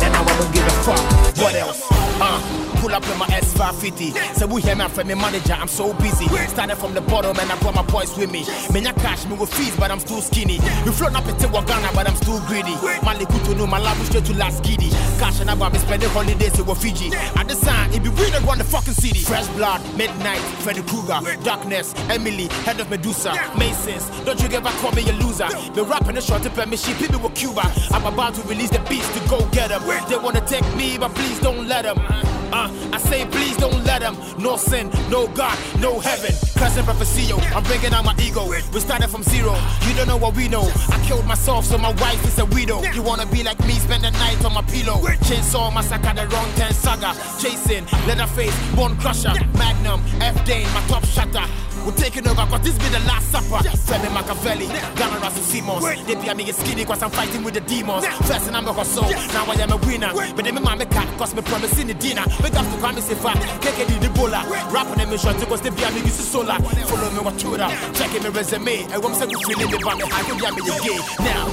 [0.00, 1.02] And now I don't give a fuck.
[1.42, 1.82] What else?
[2.20, 4.36] Uh, pull up in my S550.
[4.36, 6.26] So we hear me from my manager, I'm so busy.
[6.46, 8.44] Started from the bottom and I brought my boys with me.
[8.70, 10.58] Menya cash, me with fees, but I'm still skinny.
[10.84, 12.76] We float up into Ghana, but I'm still greedy.
[13.02, 14.90] Mali kutu no, my love is straight to last giddy.
[15.18, 17.10] Cash and I me spending holidays in Fiji.
[17.34, 19.18] At the sign, it be we that run the fucking city.
[19.18, 24.06] Fresh blood, midnight, Freddy Krueger, darkness, Emily, head of Medusa, Masons.
[24.24, 25.48] Don't you ever call me a loser.
[25.74, 27.62] Be rapping the short tip me, she people with Cuba.
[27.90, 29.82] I'm about to release the beast to go get them.
[30.08, 32.45] They wanna take me, but please don't let them.
[32.56, 34.16] Uh, I say please don't let them.
[34.38, 36.32] No sin, no God, no heaven.
[36.56, 38.48] Cousin Profecio, I'm bringing out my ego.
[38.48, 39.54] We started from zero.
[39.86, 40.62] You don't know what we know.
[40.88, 42.82] I killed myself, so my wife is a widow.
[42.96, 44.96] You wanna be like me, spend the night on my pillow.
[45.28, 47.12] Chainsaw massacre, the wrong 10 saga.
[47.38, 51.44] Chasing, Leatherface, Bone Crusher, Magnum, F Dane, my top shutter.
[51.86, 53.62] We're taking over, cause this be the last supper.
[53.86, 55.84] Femi Machiavelli, Ghana Russell Simmons.
[56.04, 58.04] They be a me skinny, cause I'm fighting with the demons.
[58.26, 60.10] First and I'm a hustle, now I am a winner.
[60.34, 62.24] But then my mama cat, cause me promising the dinner.
[62.42, 64.42] Big up to come say fat, keke di the bola.
[64.74, 66.58] Rapping them in short, cause they be a me use solar.
[66.58, 68.82] Follow me what Twitter, checking my resume.
[68.90, 70.98] I want to say feeling the band, I can be a me gay.
[71.22, 71.46] Now,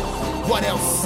[0.49, 1.05] what else?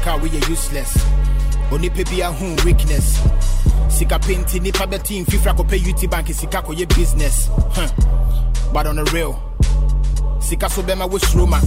[0.00, 0.96] Sika we are useless.
[1.70, 3.20] Onipa bi ahu weakness.
[3.88, 7.48] Sika penti nipa beti mfifra ko pay UT bank sika ko ye business.
[7.72, 7.88] Huh.
[8.72, 9.38] But on the real,
[10.40, 11.60] sika so bema we shroma.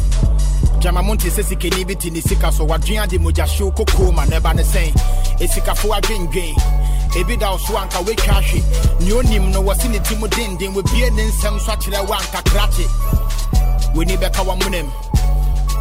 [0.82, 4.26] Jama monte se sika ni biti ni sika so wadwea de moja show koko ma
[4.26, 4.92] neba ne sen.
[5.40, 6.56] E sika fo adwendwen.
[7.16, 8.64] Ebi da so anka we twahwe.
[9.02, 12.88] Ni onim no wose ne timo denden we bie ne nsem so akyerɛ wanka krache.
[13.94, 14.90] w'ani bɛka wa munem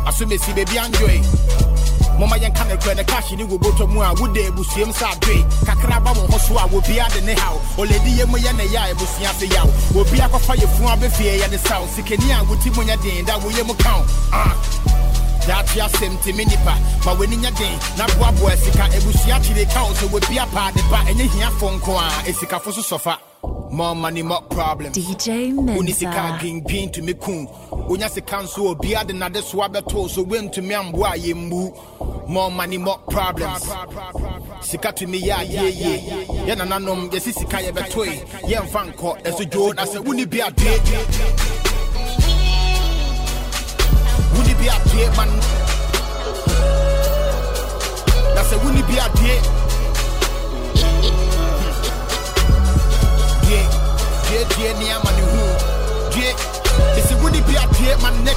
[0.06, 1.22] asomesi baabi anjoe
[2.18, 6.00] mama yɛnka no kura ne kahye ne wobɔtɔ mu a wode abusuam sɛ adoe kakra
[6.04, 8.78] ba wo ho so a wobia de ne haw ɔlɛdi yɛ mu yɛ ne yɛ
[8.90, 9.66] a abusua se yaw
[10.00, 13.66] obi akɔfa yɛfu abɛfie yɛ ne saw sikani a woti mu nyɛ den da woyɛ
[13.66, 14.02] mu kaw
[14.32, 14.54] Ah.
[15.46, 16.74] daate asɛm te me nipa.
[17.04, 20.82] Ma w'ani nyɛ den na boaboa sika abusua kyere ka wo sɛ wɔbia paa de
[20.90, 22.08] ba ɛnyɛ hiafo nko a.
[22.30, 24.96] Ɛsikafo so sɔfa More money, more problems.
[24.96, 26.38] DJ Uni sika Mensa.
[26.40, 27.48] green bean to me kun.
[27.88, 31.34] Unya se kanso obi ade na de swab to so wem to me amboa ye
[31.34, 32.28] mbu.
[32.28, 33.68] More money, more problems.
[34.60, 36.46] Sika to me ya ye ye.
[36.46, 38.08] Ye na nanom ye si sika ye betoy.
[38.48, 40.80] Ye mfa nko eso jo na se uni bi ade.
[44.38, 45.28] Uni bi ade man.
[48.34, 49.61] Na se uni bi ade.
[54.44, 55.44] Die, die, ni ama ni hu.
[56.10, 56.34] Die,
[56.98, 58.36] esi wuni bi adie ma neck.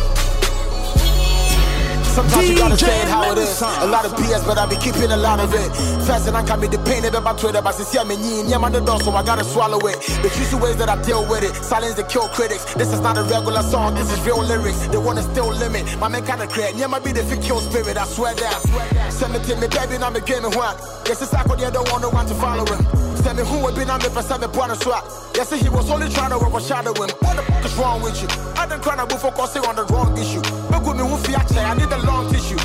[2.16, 3.62] Sometimes you gotta say it how it is.
[3.62, 5.70] A lot of BS, but I be keeping a lot of it.
[6.08, 8.58] Fast and I can be the pain of my Twitter, but since I'm in yeah,
[8.58, 10.00] man, the door, so I gotta swallow it.
[10.24, 11.54] The usual ways that I deal with it.
[11.62, 12.74] Silence the kill critics.
[12.76, 14.88] This is not a regular song, this is real lyrics.
[14.88, 16.00] They wanna still limit.
[16.00, 19.12] My man kinda create, yeah, might be the fit kill spirit, I swear that.
[19.12, 20.78] Send me to me, baby, now me game me one.
[21.06, 23.05] Yes, it's like what I don't want no one to follow him.
[23.24, 25.06] Send me who would be now me for seven point of swap.
[25.36, 27.10] Yes, he was only trying to overshadow him.
[27.20, 28.28] What the fuck is wrong with you?
[28.56, 30.42] I done crying about focusing on the wrong issue.
[30.70, 32.58] But with me, who fear I need the long tissue.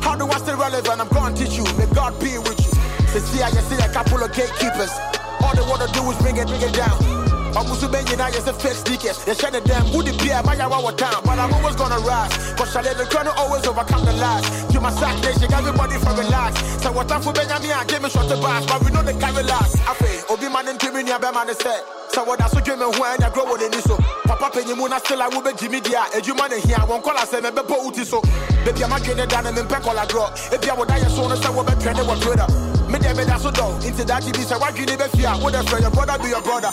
[0.00, 1.00] How do I stay relevant?
[1.00, 1.64] I'm gonna teach you.
[1.76, 2.72] May God be with you.
[3.08, 4.92] Since here, you see a couple of gatekeepers.
[5.40, 7.17] All they wanna do is bring it, bring it down.
[7.56, 9.24] I'm also being now, yes, a fake sneakers.
[9.24, 9.86] They it down.
[9.92, 11.22] Who the beer, my our town.
[11.24, 12.32] But I'm always gonna rise.
[12.54, 14.44] Cause I let the crown always overcome the lies.
[14.72, 16.60] To my sack, they shake everybody from relax.
[16.82, 18.66] So what time for Benjamin, I gave me short the bars.
[18.66, 19.78] But we know the carry last.
[19.88, 21.82] I feel, Obi man and Jimmy, near man is said.
[22.10, 23.74] So what that's what dream and when I grow with it.
[23.84, 26.04] So, Papa Penny Moon, I still I will be Jimmy Dia.
[26.14, 28.04] And you man here, I won't call us a member Uti.
[28.04, 28.20] So,
[28.64, 30.32] baby, I'm getting down and in Pecola draw.
[30.52, 32.46] If you would die, so I will be trending with Twitter.
[32.88, 35.28] Me dem me da so down into that TV say why you need be fear
[35.44, 36.70] what if your brother be your brother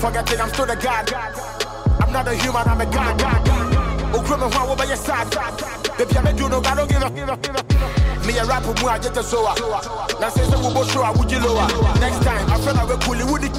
[0.00, 1.12] forget it I'm still the God
[2.00, 3.16] I'm not a human I'm a God
[4.14, 5.30] Oh crime who will be your side?
[5.98, 8.64] Baby I do no I don't give a give a give a me a rap
[8.64, 9.54] mu a get a soa.
[10.20, 11.68] Na say say we both show a you lower.
[12.00, 13.52] Next time I friend I pull you would it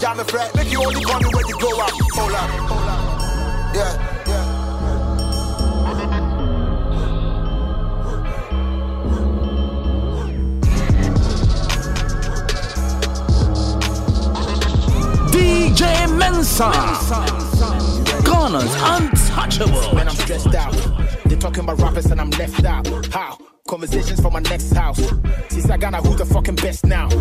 [0.00, 1.90] jam the fret make you only call me when you go up.
[2.14, 3.74] Hold up.
[3.74, 4.19] Yeah
[15.40, 16.70] DJ Mensa.
[18.24, 19.94] Ghana's untouchable.
[19.94, 20.74] Man, I'm stressed out.
[21.24, 22.86] they're talking about rappers and I'm left out.
[23.06, 23.38] How?
[23.66, 25.02] Conversations for my next house.
[25.48, 27.08] Since I Ghana, who the fucking best now?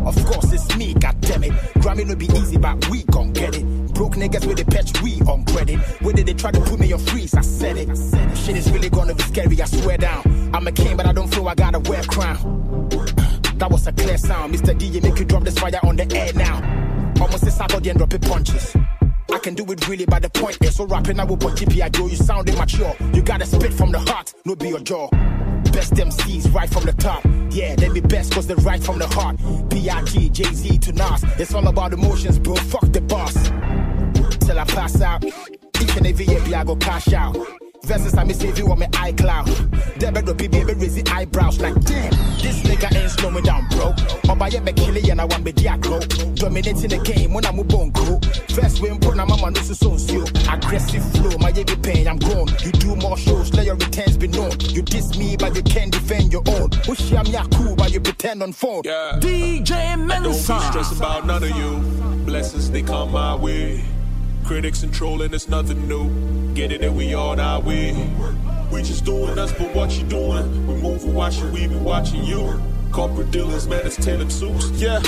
[0.00, 1.52] Of course, it's me, goddammit.
[1.82, 3.92] Grammy no be easy, but we gon' get it.
[3.92, 5.78] Broke niggas with the patch, we on credit.
[6.16, 7.34] Did they try to put me on freeze?
[7.34, 7.88] I said it.
[8.34, 10.50] Shit is really gonna be scary, I swear down.
[10.54, 12.88] I'm a king, but I don't feel I gotta wear a crown.
[13.60, 14.54] That was a clear sound.
[14.54, 14.72] Mr.
[14.72, 16.80] DJ, make you drop this fire on the air now.
[17.20, 18.76] Almost a sack and drop it punches.
[19.32, 22.10] I can do it really, but the point is so rapping I will put GPI
[22.10, 22.96] You sound immature.
[23.12, 25.08] You gotta spit from the heart, no be your jaw.
[25.72, 27.24] Best MCs right from the top.
[27.50, 29.36] Yeah, they be best cause they right from the heart.
[29.68, 31.24] B.I.G., Jay-Z to Nas.
[31.38, 32.54] It's all about emotions, bro.
[32.56, 33.34] Fuck the boss.
[34.44, 35.24] Till I pass out.
[35.24, 37.36] Each and every year, I go cash out.
[37.84, 39.98] Versus I save you on my iCloud.
[39.98, 42.10] There better be baby raise the eyebrows like damn.
[42.40, 43.94] This nigga ain't slowing down, bro.
[44.64, 46.00] Me kill it and I want me diacro.
[46.34, 48.20] Dominating the game when I'm a bone crew.
[48.54, 52.48] First win put na mama no so so Aggressive flow, my every pain, I'm gone.
[52.64, 54.52] You do more shows, let your returns be known.
[54.60, 56.70] You diss me, but you can't defend your own.
[56.70, 58.82] Push am ya cool, but you pretend on phone.
[58.84, 59.18] Yeah.
[59.20, 61.76] DJ Don't be stressed about none of you.
[62.24, 63.84] Blessings they come my way.
[64.50, 66.10] Critics and trolling, it's nothing new.
[66.54, 67.92] Get it and we all our way.
[68.72, 70.66] We just doing us, but what you doing?
[70.66, 72.60] We moving, why should we be watching you?
[72.90, 74.70] Corporate dealers, man, it's tailored suits.
[74.72, 74.98] Yeah.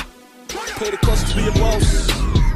[0.46, 2.06] Pay the cost to be a boss.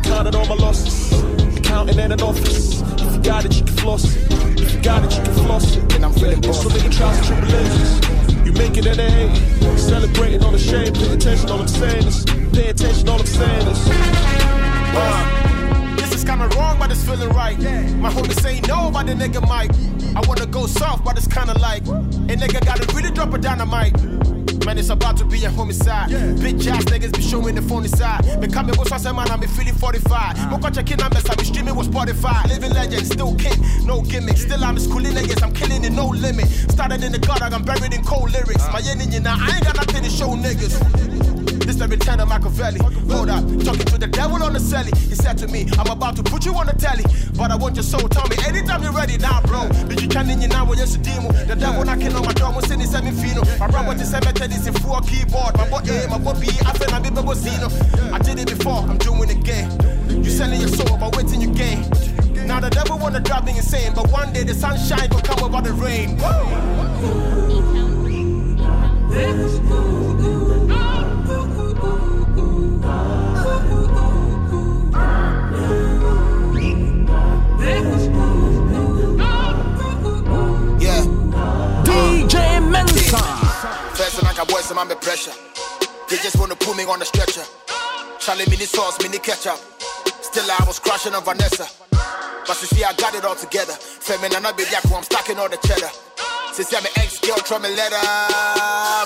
[0.04, 1.58] Counting all my losses.
[1.58, 2.80] Accounting in an office.
[2.80, 4.60] If you got it, you can floss it.
[4.60, 5.92] If you got it, you can floss it.
[5.92, 8.46] And I'm feeling There's so many trials and tribulations.
[8.46, 9.76] You make it the A.
[9.76, 10.94] Celebrating all the shame.
[10.94, 12.24] Pay attention, all I'm saying is.
[12.52, 13.88] Pay attention, all I'm saying is.
[14.94, 15.55] Uh,
[16.06, 17.58] this is kinda wrong, but it's feeling right.
[17.96, 19.70] My homies say no, but the nigga might.
[20.14, 23.94] I wanna go soft, but it's kinda like a nigga gotta really drop a dynamite.
[24.64, 26.10] Man, it's about to be a homicide.
[26.10, 26.18] Yeah.
[26.42, 28.24] Bitch ass niggas be showing the phony side.
[28.40, 30.10] Me come with some man, I'm feeling 45.
[30.12, 30.48] Ah.
[30.50, 32.44] Mo watch a kid, I'm be streaming with Spotify.
[32.48, 34.36] Living legend, still king, no gimmick.
[34.36, 36.48] Still I'm schooling niggas, I'm killing it, no limit.
[36.70, 38.64] Started in the gutter, I'm buried in cold lyrics.
[38.66, 38.72] Ah.
[38.72, 41.15] My enemy now, I ain't got nothing to show niggas.
[41.76, 41.90] The Mr.
[41.90, 42.80] Return of Machiavelli.
[43.12, 44.96] Hold up, talking to the devil on the celly.
[44.96, 47.04] He said to me, I'm about to put you on the telly.
[47.36, 49.68] But I want your soul, tell me anytime you're ready now, bro.
[49.84, 51.30] Did you can in you now when you're demo?
[51.32, 53.44] The devil knocking on my door, was in the semi fino.
[53.58, 55.56] My brother the cemetery is in full keyboard.
[55.56, 57.68] My boy A, my boy B, I feel I'm a Bobosino.
[58.10, 59.68] I did it before, I'm doing it again.
[60.08, 61.84] You selling your soul, but waiting you gain.
[62.46, 65.60] Now the devil wanna drive me insane, but one day the sunshine will come over
[65.60, 66.16] the rain.
[66.16, 66.86] Yeah.
[67.46, 68.86] DJ Mensa.
[69.16, 71.65] First like a boys,
[84.76, 85.32] I'm under pressure.
[86.10, 87.44] They just wanna put me on the stretcher.
[88.18, 89.56] Charlie mini sauce, mini ketchup.
[90.20, 91.66] Still I was crushing on Vanessa.
[91.90, 93.72] But you see, I got it all together.
[93.72, 96.05] Feminine, baby, I'm stacking all the cheddar.
[96.56, 98.00] Since I'm ex girl, try me letter.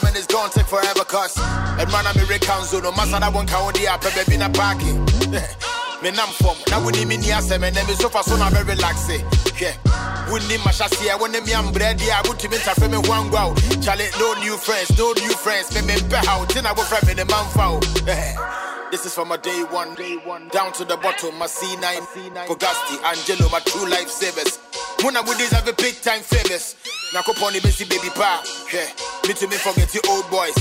[0.06, 1.35] Man, it's gonna take forever, cuz.
[1.82, 2.81] And man, I'm a Rick Council.
[2.81, 5.02] No matter that one count the app, baby, in a parking.
[6.01, 8.52] Me nam from, now we need me near seven, and me so far, so I'm
[8.55, 9.10] very relaxed.
[9.60, 9.74] Yeah.
[10.32, 12.72] We need my chassis, I want me am bread, yeah, I want to meet a
[12.72, 13.52] friend, one go.
[13.82, 15.74] Charlie, no new friends, no new friends.
[15.74, 17.82] Me, me, be how, then I will friend me, the man foul.
[18.90, 23.02] This is from my day one, day one, down to the bottom, my C9, Pogasti,
[23.05, 24.59] Angelo, my true life savers.
[24.98, 26.77] Muna with these have a big time famous.
[27.12, 28.43] Now go pony busy baby pa.
[28.73, 28.87] Yeah,
[29.27, 30.55] me to me forget the old boys.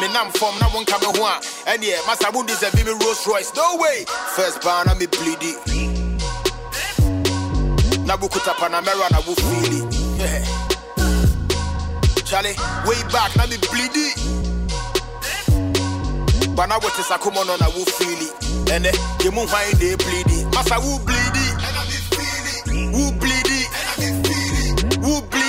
[0.00, 1.42] Me nam from now one come home.
[1.66, 3.52] And yeah, my sabun deserve me Rolls Royce.
[3.56, 4.04] No way.
[4.36, 5.58] First ban me bleedy.
[8.06, 9.90] Now we put up Panamera, now we feel it.
[10.22, 10.44] Yeah.
[12.22, 12.54] Charlie,
[12.86, 14.14] way back, now me bleedy.
[16.54, 18.70] But now what is a come on, I will feel it.
[18.70, 18.94] And then
[19.24, 20.46] you move why they bleed it.
[20.54, 21.54] Massa who bleed it.
[21.58, 22.70] And I it.
[22.70, 23.46] Who bleed.
[23.98, 24.94] And I it.
[25.02, 25.41] Who bleed it.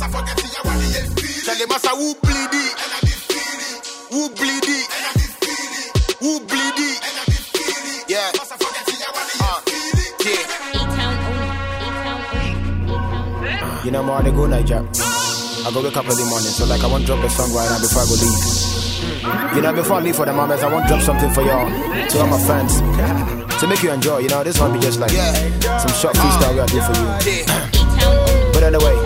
[0.00, 0.48] Massa forget it.
[0.56, 1.44] I want to feel it.
[1.44, 2.72] Tell them massa who bleed it.
[2.72, 3.84] And I be feel it.
[4.08, 4.88] Who bleed it.
[4.96, 5.92] And I be feel it.
[6.24, 7.04] Who bleed it.
[7.04, 8.08] And I be feel it.
[8.08, 8.32] Yeah.
[8.32, 8.96] Massa forget it.
[8.96, 9.36] I want to
[9.68, 10.16] feel it.
[13.44, 13.84] Yeah.
[13.84, 14.80] You know, more they go Niger.
[14.80, 17.68] I go wake up early morning, so like I want to drop the song right
[17.68, 18.40] now before I go leave.
[19.54, 21.68] You know, before I leave for the mamas, I want to drop something for y'all,
[21.68, 22.80] to all my fans,
[23.60, 24.24] to make you enjoy.
[24.24, 27.44] You know, this one be just like some short freestyle we are doing for you.
[28.54, 28.96] But anyway,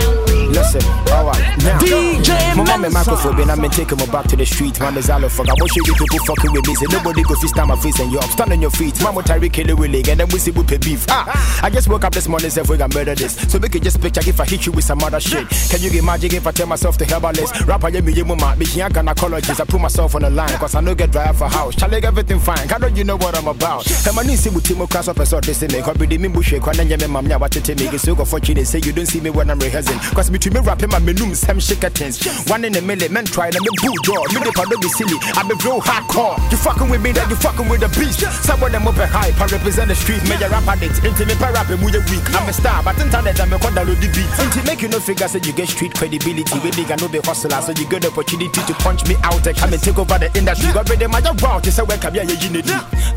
[0.75, 1.79] listen, alright, now.
[1.79, 3.11] DJ My mom and Mensa.
[3.11, 4.79] microphone, and I'm taking me back to the street.
[4.81, 5.49] Man, is all fuck.
[5.49, 6.75] I want you people fucking with me.
[6.75, 8.31] Say nobody go fist down my face and you're up.
[8.31, 9.01] Stand on your feet.
[9.03, 11.07] Mama Tyree kill with leg, and then we see we pay beef.
[11.09, 13.35] Ah, I just woke up this morning, said we gonna murder this.
[13.51, 15.49] So make it just picture if I hit you with some other shit.
[15.71, 17.67] Can you get magic if I tell myself to herbalist?
[17.67, 19.61] Rapper, yeah, me, yeah, mama, me, here, gynecologist.
[19.61, 21.75] I put myself on the line, cause I know get drive for house.
[21.77, 22.69] Chale, everything fine.
[22.69, 23.87] How don't you know what I'm about?
[24.07, 25.83] And my niece, with Timo Class up, I saw this in me.
[25.83, 28.41] Cause the me shake, when I'm mom, yeah, what it make it so go for
[28.41, 28.65] chin.
[28.65, 29.99] Say you don't see me when I'm rehearsing.
[30.15, 32.25] Cause me me rapping my menum, some shaker things.
[32.49, 34.25] One in a million, men try to me boo jaw.
[34.33, 35.17] Me, the don't be silly.
[35.37, 36.41] I be real hardcore.
[36.51, 38.25] You fucking with me, that you fucking with the beast.
[38.45, 40.23] Some of them up a hype, I represent the street.
[40.29, 42.25] Major rap addict, into me, rap and with weak.
[42.35, 44.31] I'm a star, but internet, I'm a call the beat.
[44.41, 46.57] Into make you no figure, so you get street credibility.
[46.65, 49.57] We nigga no be hustler, so you get the opportunity to punch me out and
[49.57, 50.73] come and take over the industry.
[50.73, 52.67] Got ready, my job, wow, just say, welcome, yeah, you need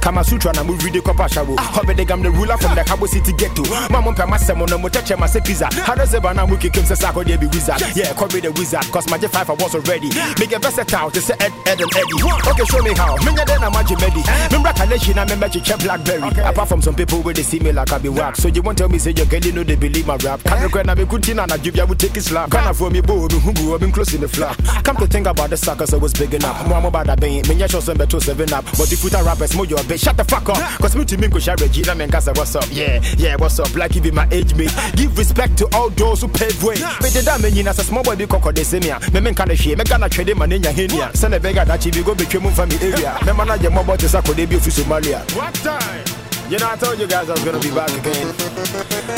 [0.02, 1.56] Kama Sutra, na move video kopa shawo.
[1.57, 3.64] Hobe de gam the ruler from the Cabo City ghetto.
[3.90, 5.68] Mama pe my semo no mo touch my pizza.
[5.84, 7.81] How does it bana muki kim say sako be wizard.
[7.95, 10.09] Yeah, call me the wizard, cause my J5 I was already.
[10.39, 12.19] Make a versatile, to say Ed, Ed and Eddie.
[12.26, 13.15] Okay, show me how.
[13.23, 13.85] Me then I'm eh?
[13.85, 14.22] a Medi.
[14.51, 16.30] Remember Kaleshi, I remember check Blackberry.
[16.43, 18.35] Apart from some people where they see me like I be whack.
[18.35, 20.43] So you won't tell me say you're getting no they believe my rap.
[20.43, 20.64] Can't eh?
[20.64, 22.49] regret I be good thing and I give you I would take it slap.
[22.49, 24.57] Gonna for me boo, me hubu, I've been close in the flap.
[24.84, 26.68] Come to think about the suckers I was big enough.
[26.68, 28.65] More about that being me yeah show some better seven up.
[28.77, 30.57] But if you ta rappers mo your bitch, shut the fuck up.
[30.80, 32.65] Cause me to me go share Regina man what's up?
[32.72, 33.73] Yeah, yeah, what's up?
[33.76, 34.73] Like you be my age mate.
[34.95, 36.76] Give respect to all those who paved way.
[36.99, 38.99] But the damn you as a small boy be koko de semia.
[39.14, 41.15] Me men kind of shit, me gonna trade him and in your henia.
[41.15, 43.18] Send a beggar that you go betray mu from the area.
[43.26, 45.19] Me man your mobile to sako de be official Somalia.
[45.35, 46.06] What time?
[46.49, 48.27] You know, I told you guys I was gonna be back again.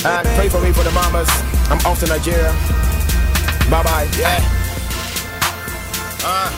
[0.05, 1.29] And pray for me for the mamas.
[1.69, 2.51] I'm off to Nigeria.
[3.69, 4.07] Bye bye.
[4.17, 4.39] Yeah.
[6.23, 6.49] Uh,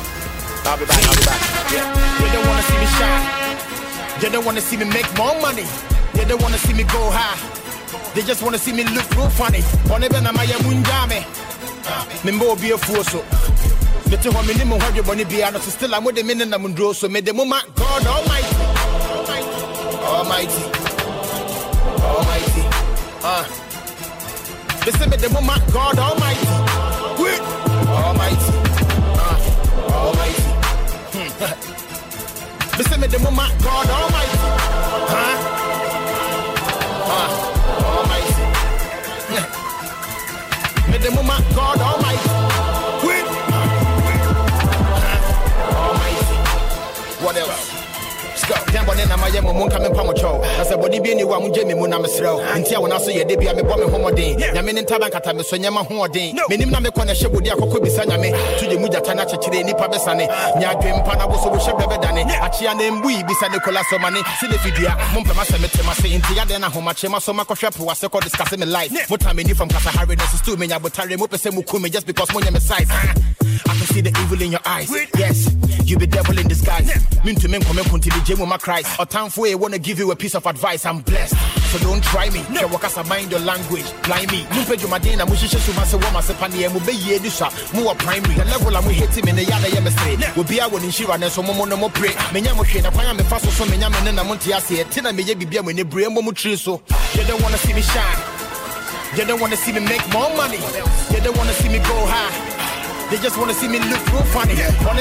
[0.70, 1.02] I'll be back.
[1.02, 1.42] I'll be back.
[1.74, 1.90] Yeah.
[2.22, 4.22] They don't wanna see me shine.
[4.22, 5.66] They don't wanna see me make more money.
[6.14, 7.61] They don't wanna see me go high.
[8.14, 9.64] They just wanna see me look real funny.
[9.92, 11.24] On even na maya munjame.
[12.26, 13.24] Me mbo be a fool so.
[14.10, 16.34] Me te ho me ni mo hwadwe bone bia no so still am de me
[16.34, 18.56] ne nam ndro so me de mo ma God Almighty.
[20.04, 20.64] Almighty.
[22.04, 22.64] Almighty.
[23.24, 23.46] Uh.
[24.86, 26.48] Me say me mo ma God Almighty.
[27.24, 27.42] Wait.
[27.88, 28.52] Almighty.
[29.24, 29.38] Uh.
[29.96, 30.44] Almighty.
[31.16, 33.02] Hmm.
[33.02, 34.38] Me mo ma God Almighty.
[35.14, 35.51] Huh?
[41.02, 42.01] Me de mo ma God
[48.96, 51.66] na mayɛ mo mo nka mempa mo kyɛw na sɛ bɔne bi ni wa mogye
[51.66, 53.86] me mu na meserɛ wo nti a wo na so yɛ de bia mebɔ me
[53.86, 57.48] homɔden nyame ne ntaba nkata me so nyɛma hoɔden menim na mekɔ na hyɛ bode
[57.48, 58.32] akɔkɔ bisa nyame.
[58.60, 60.28] To gye mu gyata no akyekyere nnipa bɛsane
[60.60, 64.22] nya adwempa na wo so wohyɛ brɛ bɛdane akyea na mbui bisa ne kola sɔmane
[64.40, 67.76] sɛ ne fidua mompɛ ma sɛ metem ase nti yɛdɛn na ahomakye ma so makɔhwɛ
[67.76, 69.10] po ase kɔ discuss me life.
[69.10, 72.28] Mota me ni from kasahare na sistu menya botare mopɛ sɛ muku me just because
[72.30, 72.88] monyɛ me size.
[72.90, 74.92] I can see the evil in your eyes.
[75.18, 75.50] Yes,
[75.86, 76.90] you be devil in disguise.
[77.24, 79.00] Mean to men come the gym with my Christ.
[79.00, 80.86] Or time for you wanna give you a piece of advice.
[80.86, 81.36] I'm blessed.
[81.72, 82.44] So don't try me.
[82.50, 82.68] No.
[82.68, 83.86] Walk as mind your language.
[84.04, 84.40] Blind me.
[84.54, 87.50] You pay Move you my dana, mushi shishu masa wama sepani and be ye dusha.
[87.74, 88.36] More primary.
[88.36, 90.36] The level I'm hit him in the yada yemestre.
[90.36, 92.10] Will be out in Shira and so momo no more pray.
[92.34, 94.90] Menya mo shena, why I'm a fast so menya men and I'm on tiasi.
[94.92, 96.82] Tina me ye be when you bring mo so.
[97.14, 98.20] You don't wanna see me shine.
[99.18, 100.60] You don't wanna see me make more money.
[101.12, 103.10] You don't wanna see me go high.
[103.10, 104.54] They just wanna see me look real funny.
[104.88, 104.96] On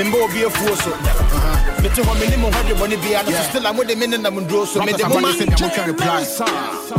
[0.00, 0.28] even am I a munjame.
[0.28, 0.90] Membo be a fool so.
[1.82, 4.64] Me to home minimum hundred money be and still I'm with the minute I'm draw
[4.64, 6.26] so me the moment I'm can reply.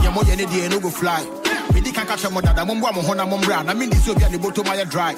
[0.03, 1.23] Ya mo yene die no go fly.
[1.73, 3.97] Me di kan catch mo dada mo mbo mo hona mo mbra na me di
[3.97, 5.15] so bia ne bottom my dry.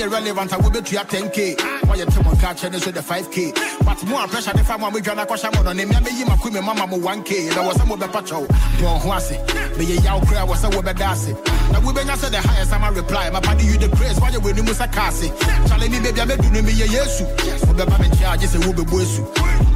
[0.00, 4.02] Woyɛ relevant a wobɛtua 10k woayɛ te mo nka kyɛ ne so the 5k but
[4.04, 6.26] mo a pressure ne fa mo a medwa no akɔhyɛ mo no ne mmea mɛyi
[6.26, 8.46] mako me mama mo 1k na wɔ sɛ mobɛpa kyɛw
[8.80, 9.36] bɔ ho ase
[9.76, 11.28] meyɛ yaw koraa wɔ sɛ wobɛda ase
[11.72, 13.28] na wobɛnya sɛ the highest ama reply.
[13.28, 15.28] Mapade you the grace woayɛ w'anim sɛ ka ase
[15.68, 17.24] kyale me baabi a mɛdu no meyɛ yesu.
[17.66, 19.22] Wobɛba me nkyɛ agye sɛ wobɛbu asu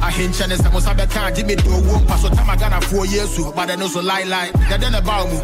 [0.01, 3.77] ahenkyɛ ne sɛ mo sa bɛka agye mede owuo mpa so tama ghanafoɔ yesu bade
[3.77, 5.37] no so lailai dɛdɛ ne bao mu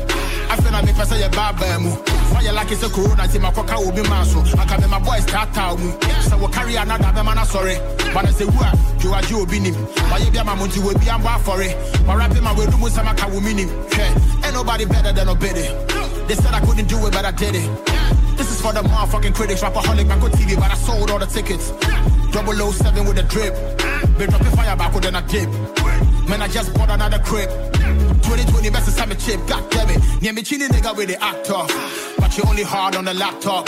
[0.49, 1.91] afei na mepɛ sɛ yɛ baabaa mu
[2.34, 4.41] woayɛ lake sɛ corona nti makɔka obi maa so
[4.72, 5.91] aka me my boys tata mu
[6.27, 7.76] sɛ wo carry another bɛma no sɔre
[8.14, 9.76] bana sɛ wu a dwowagye obi nim
[10.10, 11.68] mayɛ bia ma mo nti wɔbi ambɔ afɔre
[12.06, 15.65] marape ma wɔadu mu nsɛm aka wo menim hwɛ ain't nobody better than obede
[16.27, 17.88] they said I couldn't do it but I did it.
[18.38, 19.61] This is for the motherfucking critics.
[19.61, 21.72] Rapperholic back on TV but I sold all the tickets.
[22.31, 23.53] Double O seven with a drip.
[24.18, 25.49] Been dropping fire back then I dip.
[26.30, 27.49] Man I just bought another crib
[28.32, 31.64] 2020 best is time chip god damn it near me chini nigga with the actor
[32.18, 33.68] but you only hard on the laptop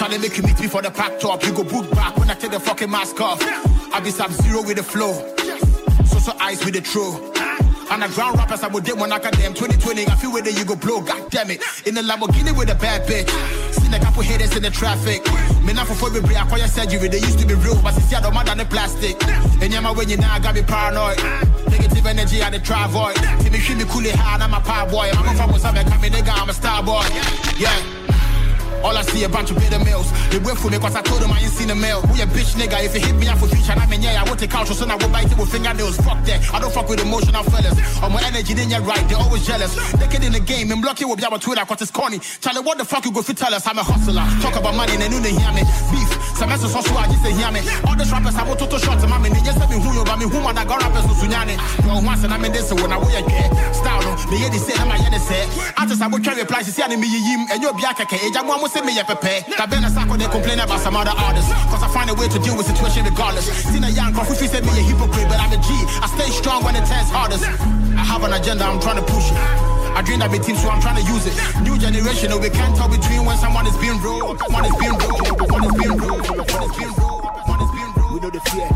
[0.00, 1.44] Trying to make you meet me for the pack top.
[1.44, 3.38] You go boot back when I take the fucking mask off.
[3.92, 5.12] I be sub zero with the flow.
[6.06, 7.39] So so ice with the true.
[7.90, 10.06] Underground rappers, I would I got them 2020.
[10.06, 11.60] I feel where you go blow, god damn it.
[11.86, 13.28] In the Lamborghini with a bad bitch.
[13.74, 15.26] Seen a couple haters in the traffic.
[15.64, 17.08] Me not for every break, I your surgery.
[17.08, 19.20] They used to be real, but see, I don't matter the plastic.
[19.60, 21.18] And yeah, my when you now I got me paranoid.
[21.68, 23.18] Negative energy, I the try void.
[23.42, 25.10] See me, cool it hard, I'm a power boy.
[25.10, 27.04] I'm a from I'm a nigga, I'm a star boy.
[27.58, 28.09] Yeah.
[28.82, 30.08] All I see a bunch of bitter males.
[30.30, 32.00] They wait for me cause I told them I ain't seen a mail.
[32.02, 34.24] Who a bitch nigga if you hit me up for future I mean yeah, I
[34.24, 35.96] won't take out so I will bite it with fingernails.
[35.98, 36.40] Fuck that.
[36.52, 37.76] I don't fuck with emotional fellas.
[38.02, 39.74] On my energy, then you're right, they're always jealous.
[39.92, 42.18] They get in the game and block you with our Twitter cause it's corny.
[42.40, 44.24] Charlie, what the fuck you go for tell us I'm a hustler.
[44.40, 45.62] Talk about money and then they hear me.
[45.92, 46.10] Beef.
[46.40, 47.60] Some messages also I just say hear me.
[47.84, 50.04] All the rappers I want to shots and my men, they just me who you
[50.08, 51.54] but me who man I got rappers no sunyane.
[51.84, 54.00] Yo, once and I'm in this when I wear get style.
[54.32, 55.44] Me hear they say I'm a yen say.
[55.76, 58.16] Artists I will try reply to see me yim and you'll be a keke.
[58.70, 59.50] Say me ye pepe.
[59.58, 61.50] That been a sako they complain about some other artists.
[61.74, 63.50] Cause I find a way to deal with situation regardless.
[63.66, 65.74] Seen a young coffee said me a hypocrite, but I'm a G.
[65.98, 67.42] I stay strong when it tests hardest.
[67.42, 69.38] I have an agenda, I'm trying to push it.
[69.90, 71.34] I dream that be team, so I'm trying to use it.
[71.66, 74.94] New generation, no, we can't tell between when someone is being real, one is being
[74.94, 77.18] real, one is being real, one is being real,
[77.50, 78.08] one is being real.
[78.14, 78.70] We know the fear.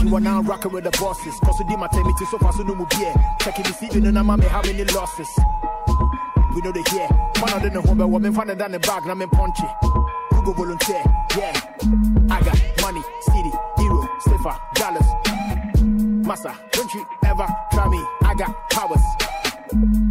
[0.00, 1.36] You are now rocking with the bosses.
[1.44, 3.12] Cause we did my time, so far, so no more beer.
[3.44, 5.28] Checking the season, and I'm how many losses.
[6.54, 7.08] We know the here.
[7.40, 9.62] Man, I don't know but I'm finding down the bag, and I'm in punchy.
[10.44, 11.02] Go volunteer?
[11.36, 11.52] Yeah.
[12.30, 15.06] I got money, city, hero, sniffer, dollars.
[16.26, 18.02] Massa, don't you ever try me?
[18.22, 19.02] I got powers.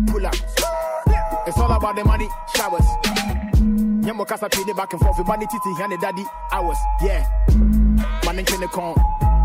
[0.07, 0.35] Pull up.
[1.47, 2.85] It's all about the money, showers.
[4.09, 5.25] Nyamo kasa pay back and forth.
[5.25, 6.77] Money titi hand daddy hours.
[7.01, 7.25] Yeah.
[8.25, 8.95] Man in the con.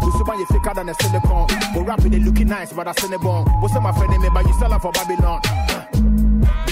[0.03, 1.49] Usuban you thicker than a silicone.
[1.75, 3.47] But rapping they looking nice, but I send it bomb.
[3.61, 5.41] What's my friend me, but you sell her for Babylon.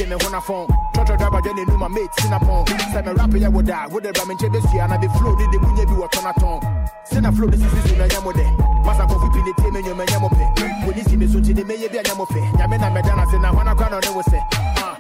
[0.03, 0.67] Give me one phone.
[0.95, 2.67] Trotro driver Jenny knew my mate Sinapon.
[2.91, 3.87] Say me rapper ya would die.
[3.87, 6.33] Would the ramen chebe see and I be flow did the be what on a
[6.41, 6.89] ton.
[7.05, 8.43] Send a flow this is in a yamo de.
[8.83, 10.43] Masa kofi pin the team and you me yamo pe.
[10.85, 12.41] When you see me so to the may be a yamo pe.
[12.59, 14.43] Yamena medana say na wana crown on it say.
[14.83, 14.99] Ah,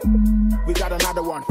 [0.69, 1.43] we got another one.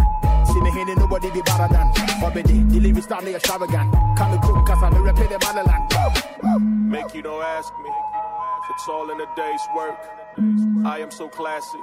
[0.47, 1.91] See me hitting nobody be better than.
[2.21, 3.91] Forbidden, delivery style they extravagant.
[4.15, 6.89] Come and cook cause I'm a repeat the motherland.
[6.89, 7.91] Make you don't ask me.
[8.71, 9.99] It's all in a day's work.
[10.87, 11.79] I am so classy.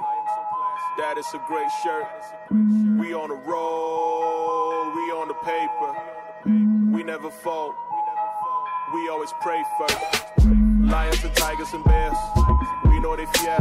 [0.97, 2.07] That is a great shirt.
[2.51, 2.99] Mm-hmm.
[2.99, 5.91] We on the roll, we on the paper.
[6.45, 6.93] Mm-hmm.
[6.93, 7.75] We never fall.
[8.93, 9.97] We always pray first.
[10.45, 12.17] Lions and tigers and bears.
[12.85, 13.57] We know they fear.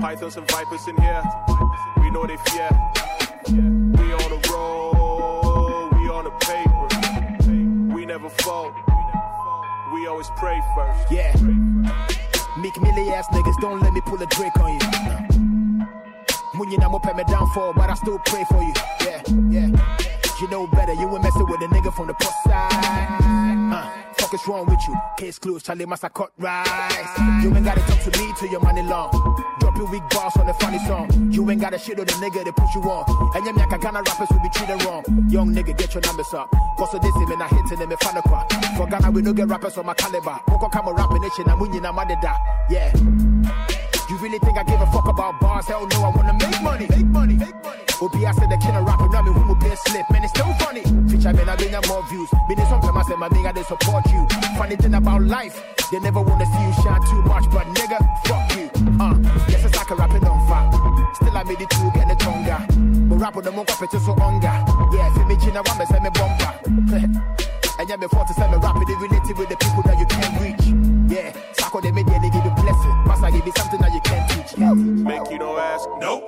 [0.00, 1.22] Pythons and vipers in here.
[2.00, 2.70] We know they fear.
[3.48, 7.94] We on the roll, we on the paper.
[7.94, 8.72] We never fall.
[9.94, 11.12] We always always pray first.
[11.12, 11.32] Yeah.
[12.56, 15.35] Meek millie ass niggas, don't let me pull a Drake on you.
[16.56, 16.64] Know
[16.94, 18.72] I'm put me down for, but I still pray for you.
[19.04, 19.68] Yeah, yeah.
[20.40, 23.72] You know better, you ain't messing with a nigga from the post side.
[23.72, 24.94] Uh, fuck is wrong with you?
[25.18, 27.44] Case closed, Charlie must cut rise.
[27.44, 29.10] You ain't gotta talk to me till your money long.
[29.60, 31.30] Drop your weak boss on a funny song.
[31.30, 33.36] You ain't gotta shit on the nigga that put you on.
[33.36, 35.04] And them yaka Ghana rappers will be treated wrong.
[35.28, 36.50] Young nigga, get your numbers up.
[36.78, 38.22] Cause of this, him and I hitting him in fan
[38.78, 40.40] For Ghana, we no get rappers on my caliber.
[40.48, 41.96] Won't come a rapping nation, I'm winning, I'm
[42.70, 43.75] Yeah.
[44.08, 45.66] You really think I give a fuck about bars?
[45.66, 46.86] Hell no, I wanna make money.
[46.90, 48.26] Make money, make money.
[48.26, 50.06] I said the killer rapper, now me who will be a slip.
[50.10, 50.82] Man, it's still funny.
[51.10, 52.30] Feature man, I bring up more views.
[52.48, 54.26] Mean it's something I said, my nigga, they support you.
[54.56, 55.60] Funny thing about life,
[55.90, 58.70] they never wanna see you shine too much, but nigga, fuck you.
[59.02, 59.18] Uh,
[59.48, 60.70] yes, it's like a rapping on fire.
[61.14, 62.66] Still, I made it to get the tonga.
[63.08, 64.54] But rap on the monk, it's so hunger.
[64.94, 67.22] Yeah, if me china, one, say me bumper.
[67.78, 70.40] And yeah, before to say me rap, it related with the people that you can't
[70.40, 70.64] reach.
[71.12, 72.35] Yeah, Sako, they made they
[74.58, 75.86] Make you don't ask.
[76.00, 76.24] Nope.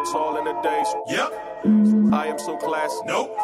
[0.00, 0.86] It's all in the days.
[1.08, 2.12] Yep.
[2.14, 2.94] I am so classy.
[3.06, 3.34] Nope.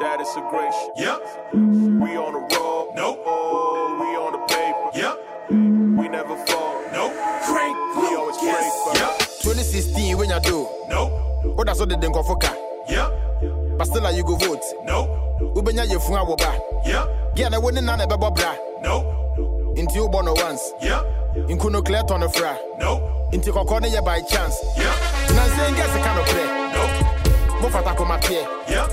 [0.00, 0.76] That is a grace.
[0.96, 1.18] Yep.
[1.54, 2.92] We on the road.
[2.94, 3.20] Nope.
[3.26, 4.90] Oh, we on the paper.
[4.94, 5.50] Yep.
[5.98, 6.82] We never fall.
[6.92, 7.12] Nope.
[7.46, 7.76] Crank.
[7.96, 9.42] We always pray first.
[9.42, 10.68] 2016 when you do.
[10.88, 11.10] Nope.
[11.56, 12.54] What that's what they didn't go for car.
[12.88, 13.76] Yep.
[13.76, 14.62] But still, you go vote.
[14.84, 15.10] Nope.
[15.56, 16.54] Ubenya you fun awoba.
[16.86, 17.34] Yep.
[17.36, 18.54] Yeah, na woni na na bebo bra.
[18.82, 19.57] Nope.
[19.78, 20.72] Inti you born once.
[20.82, 21.04] Yep.
[21.48, 22.58] Inku no clear on the fra.
[22.80, 23.32] Nope.
[23.32, 24.58] Inti kokko ne ye by chance.
[24.76, 24.96] Yep.
[25.36, 26.46] Na say guess the kind of play.
[26.74, 27.62] Nope.
[27.62, 28.42] Mo fata ko ma pie.
[28.68, 28.90] Yep.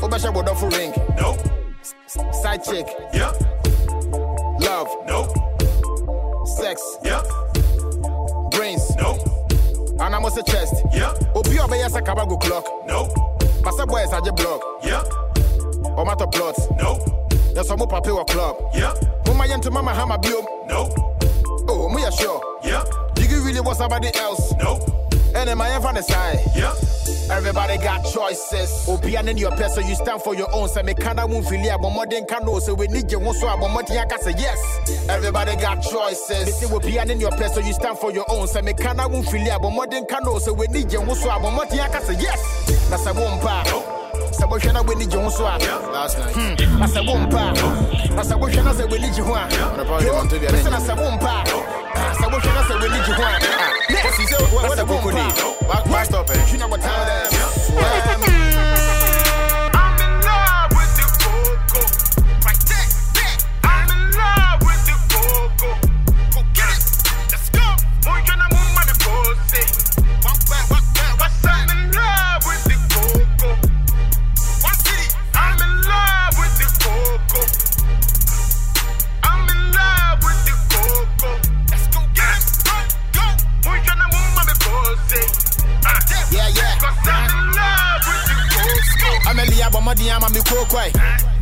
[0.00, 0.90] Obesha bodo for ring.
[1.20, 1.38] Nope.
[2.40, 2.86] Side chick.
[3.12, 3.34] Yep.
[4.60, 4.88] Love.
[5.06, 5.36] Nope.
[6.48, 6.80] Sex.
[7.04, 7.26] Yep.
[8.52, 8.96] Brains.
[8.96, 9.20] Nope.
[10.00, 10.74] And I'm a chest.
[10.94, 11.36] Yep.
[11.36, 12.64] Obi obey sa kabago clock.
[12.86, 13.12] Nope.
[13.62, 14.62] Pasa boys aje block.
[15.98, 16.68] Or matter plots.
[16.80, 17.02] Nope.
[17.54, 18.56] There's some papi or club.
[18.74, 19.26] Yep.
[19.26, 20.44] Mama yent to mama hammer biom.
[20.68, 20.92] Nope.
[21.68, 22.40] Oh, me sure.
[22.64, 23.14] Yep.
[23.14, 24.54] Do you really want somebody else?
[24.58, 24.82] Nope.
[25.34, 26.40] And am I on the side?
[26.56, 26.74] Yep.
[27.30, 28.84] Everybody got choices.
[28.88, 30.68] Oh, opian in your person, you stand for your own.
[30.68, 32.58] Say me kinda won't feel ya, but more than can know.
[32.58, 35.08] So we need you one so I want more than I say yes.
[35.08, 36.46] Everybody got choices.
[36.46, 38.48] Me say opian in your person, you stand for your own.
[38.48, 40.38] Say me kinda won't feel ya, but more than can know.
[40.38, 42.88] So we need you one so I want more than I say yes.
[42.88, 43.64] That's a one pa.
[44.32, 48.62] Sɛ wohwɛ na w'ani gye ho so a na sɛ wompa a na sɛ wohwɛ
[48.64, 49.46] na sɛ w'ani gye ho a
[50.52, 51.32] mesɛ na sɛ wompa
[51.94, 53.38] a sɛ wohwɛ na sɛ w'ani gye ho a
[53.92, 55.24] na sɛ wompa
[55.70, 58.31] a hwina wɔtaa dɛ Yeah,
[90.52, 90.92] I'm a Mikokoi.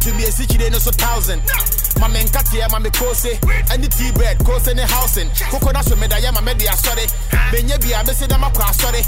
[0.01, 1.43] To me, a city, no so thousand.
[1.99, 3.35] My men cut here, my Mikose.
[3.75, 5.29] And the tea bread, in the housing.
[5.51, 7.11] Coconut, so made I am a media, sorry.
[7.51, 9.03] Benyabi, I messed them up, sorry.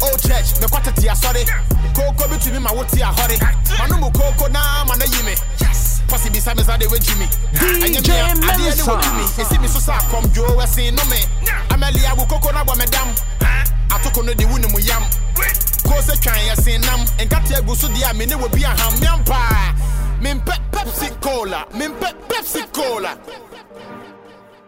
[0.00, 1.42] Oh, church, the quarter tea, sorry.
[1.90, 3.34] Coco, to me, my what tea, hurry.
[3.82, 5.34] Manumu Coco, now, man, you me.
[6.06, 7.26] Passy beside me, they went to me.
[7.58, 8.94] DJ Mensa.
[9.36, 11.18] You see me so sad, come Joe, I say no me.
[11.74, 13.10] Amelia, will coconut, madam.
[13.90, 15.02] atoko no de wo ne mu yam
[15.88, 19.74] ko sɛ twan yɛ sen nam nkate agu so deɛ a paa
[20.22, 21.66] mempɛ pepsi cola.
[21.72, 23.12] Mempɛ pepsi cola.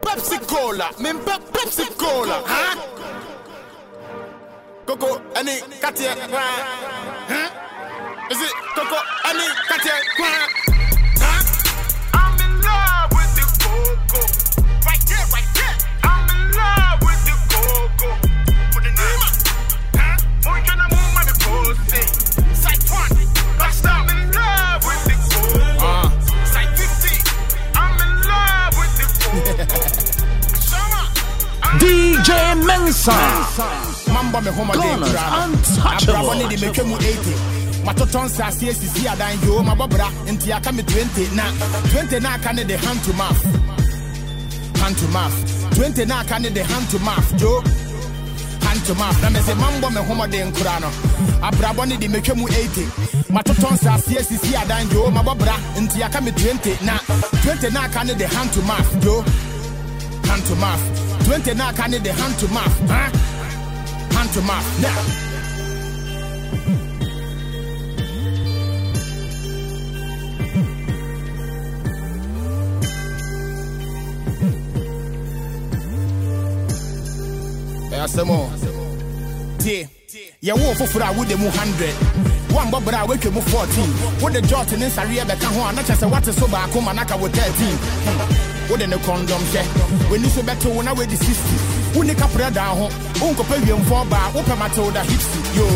[0.04, 0.86] Pepsi cola.
[0.98, 2.36] Mempɛ pepsi cola.
[2.46, 2.62] Ha?
[4.86, 6.54] Koko ɛne kateɛ kwaa
[7.32, 7.42] ha?
[8.30, 8.98] Ɛsi koko
[9.28, 10.69] ɛne kateɛ kwaa
[32.30, 33.12] DJ Mensa.
[34.12, 35.00] Mamba me home again.
[35.00, 36.68] Gunners Abrabɔ ne de untouchable.
[36.68, 37.34] metwa mu 80
[37.84, 41.44] matotɔ nsase asisi adan yoo mabɔbra nti aka me 20 na
[41.90, 43.42] 20 na aka ne de hand to mouth.
[44.80, 45.74] Hand to mouth.
[45.74, 47.30] 20 na aka ne de hand to mouth
[48.62, 49.22] hand to mouth.
[49.22, 50.88] Na mɛsɛ mambɔ me homɔden kora no.
[51.42, 52.86] Abrabɔ ne de metwa mu 80
[53.28, 56.98] matotɔ nsase asisi adan yoo mabɔbra nti aka me 20 na
[57.42, 59.04] 20 na aka ne de hand to mouth
[60.28, 62.90] hand to mouth 20 now I need the hand to mouth.
[62.90, 63.08] Huh?
[64.18, 64.82] Hand to mouth.
[64.82, 64.88] Now.
[64.88, 65.30] Yeah.
[78.00, 78.30] asɛm
[79.62, 79.88] tie
[80.42, 81.94] yɛwo foforɔ a wode mu 100
[82.50, 85.24] woambɔ berɛ a woatwa mu 14 wode jot ne area?
[85.24, 86.72] bɛka ho can't just say what is so bad?
[86.72, 89.62] Come and I wo 13 wode ne kɔndɔm hyɛ
[90.10, 92.88] w'ani so bɛte wo na wadi 60 wonni kaprɛ daa ho.
[93.20, 95.66] Wonkɔpɛ wiemfɔ baa wopɛ matilda hipsy yo.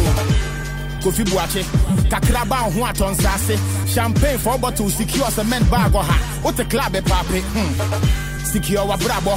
[1.03, 1.63] Kofi buakye
[2.11, 3.57] kakra ba wo ho atɔ nsase.
[3.95, 6.17] Champagne fɔ bottle secure cement bag ɔha.
[6.45, 8.45] Wote club paape hmm.
[8.45, 9.35] secure wabrabɔ.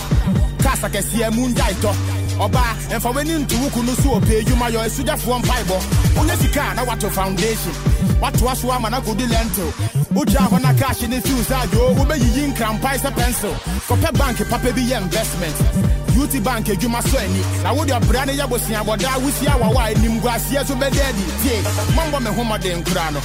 [0.64, 1.50] Kas akɛseɛ mu
[2.38, 5.78] ndaetɔ ɔbaa ɛmfa w'ani nto wo kunu so ɔpɛ adwuma yɔ asugyafoɔ mpaebɔ
[6.16, 7.74] wonyɛ sika a na wato foundation?
[8.22, 9.72] Watoa so ama na kɔdi lentil
[10.14, 13.54] wogyaa hɔ na cash ne fiw sɛ adwoo wobɛyiyi nkrampae sɛ pencil?
[13.88, 15.56] Kɔpɛ bank papa yɛ investment.
[16.18, 20.66] UT bank adwuma sɔ ani na wode ɔbra ne yɛ boseabɔdaa wosia wawa a animguaseɛ
[20.66, 21.62] so bɛda adi tie
[21.96, 23.20] mambɔ me homɔden kora no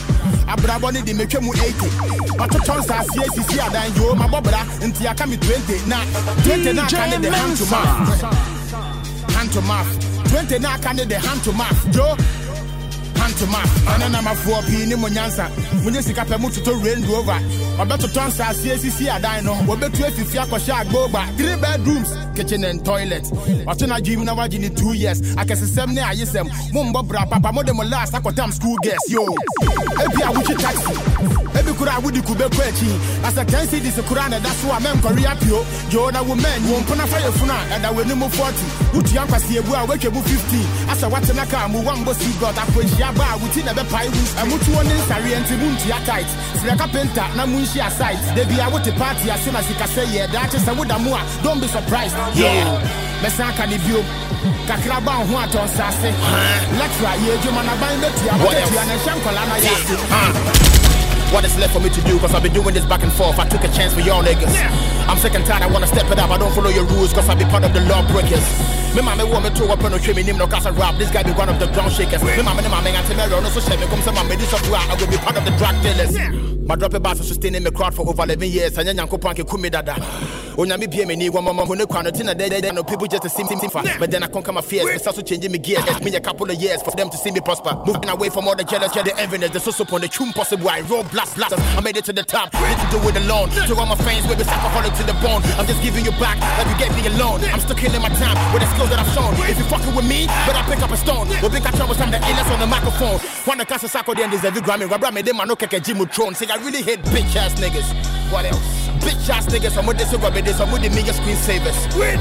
[0.53, 1.91] abrabɔ ne de metwa mu 80
[2.37, 5.97] matotɔ nsaseɛ sisi adan yoo mabɔ bra nti aka me 20 na
[6.45, 8.52] 20 na aka ne de hand to mouth
[9.43, 9.91] hand to mouth.
[10.31, 11.81] 20 na aka ne de hand to mouth.
[11.91, 12.17] Jo
[13.23, 15.47] hand to mouth ɛne namafoɔ pii ne mo nyansa
[15.83, 16.37] monye sika pɛ
[16.85, 17.39] range rover.
[17.79, 19.55] Ɔbɛtotɔ nsaseɛ sisi adan no.
[19.67, 23.25] Wɔbɛtu afifi akɔhyɛ three bedrooms kitchen and toilet.
[23.67, 25.21] Ɔto no adwim na wagye ne two years.
[25.37, 29.25] Akɛsesɛm ne ayesɛm mombɔ bra papa mode mo last akɔtam school girls yo.
[29.25, 30.93] Ebi a wotwe taxi.
[31.59, 32.91] Ebi kora a wode kube kɔ akyi
[33.25, 36.81] asɛ 10 cds kora na ɛda so a mɛnkɔre apio gyoo na wo man wo
[36.81, 41.47] mpona fa yɛfunu a ɛda w'anim 40 wotua nkwaseabu a woatwa mu 15 asɛ woatena
[41.51, 45.55] kaa mu wambɔ seagot akwanhyia ba a woti na ɛbɛpae wu ɛmotuo ne nsareɛ nti
[45.61, 46.29] montua tight.
[46.61, 50.77] Serɛ kapenta na monhyia site da bia wote party ase na sikasɛ yɛ daakye sɛ
[50.77, 52.17] woda mu a don't be surprised.
[52.35, 52.81] Yeah.
[53.23, 54.01] Mɛsan ka ne bio
[54.69, 56.11] kakra ba ho atɔ nsase
[56.79, 60.82] lectura yɛ adwuma na ban bɛtua bɛtua na ɛhyɛ nkɔla na yɛ ase
[61.33, 62.19] What is left for me to do?
[62.19, 63.39] Cause I've been doing this back and forth.
[63.39, 64.53] I took a chance for y'all niggas.
[65.09, 66.29] I'm sick and tired, I wanna step it up.
[66.29, 68.45] I don't follow your rules, cause I be part of the law breakers.
[68.95, 70.99] Me mama want me to up on no trim, him no cause I rap.
[70.99, 72.23] This guy be one of the ground shakers.
[72.23, 74.61] Me mama, me mama, and tomorrow, no so shame me come some mama, this of
[74.73, 76.13] I will be part of the drug dealers.
[76.67, 78.79] My drop it bass sustaining me crowd for over 11 years.
[78.79, 79.95] And then yanko panke kumi dada.
[80.57, 83.31] Onyami pie me ni one mama who no crown tina day no people just to
[83.31, 83.83] see me fa.
[83.99, 85.01] But then I conquer my fears.
[85.01, 85.85] Start to changing me gears.
[85.87, 87.81] It's been a couple of years for them to see me prosper.
[87.87, 90.69] Moving away from all the jealous, yeah, the enviness, the so upon the tune possible.
[90.69, 91.55] I roll blast blast.
[91.59, 92.53] I made it to the top.
[92.53, 93.49] Need to do it alone.
[93.51, 95.43] To all my fans, we be alcoholic to the bone.
[95.57, 97.41] I'm just giving you back like you gave me a loan.
[97.45, 99.33] I'm still killing my time with the skills that I've shown.
[99.49, 101.29] If you fucking with me, better pick up a stone.
[101.41, 103.19] We'll pick up trouble, I'm the illest on the microphone.
[103.49, 104.89] One the cast of sacco, then there's every Grammy.
[104.89, 106.35] Rabra me, them, I know, keke Jimmy Throne.
[106.35, 107.89] Say, I really hate bitch ass niggas.
[108.31, 108.92] What else?
[109.03, 111.77] Bitch ass niggas, I'm with this, I'm with this, I'm with the mega screensavers.
[111.99, 112.19] Win!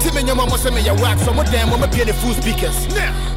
[0.00, 2.86] Timmy, your mama send me your wax, I'm with them, I'm with the full speakers.
[2.94, 3.34] Now!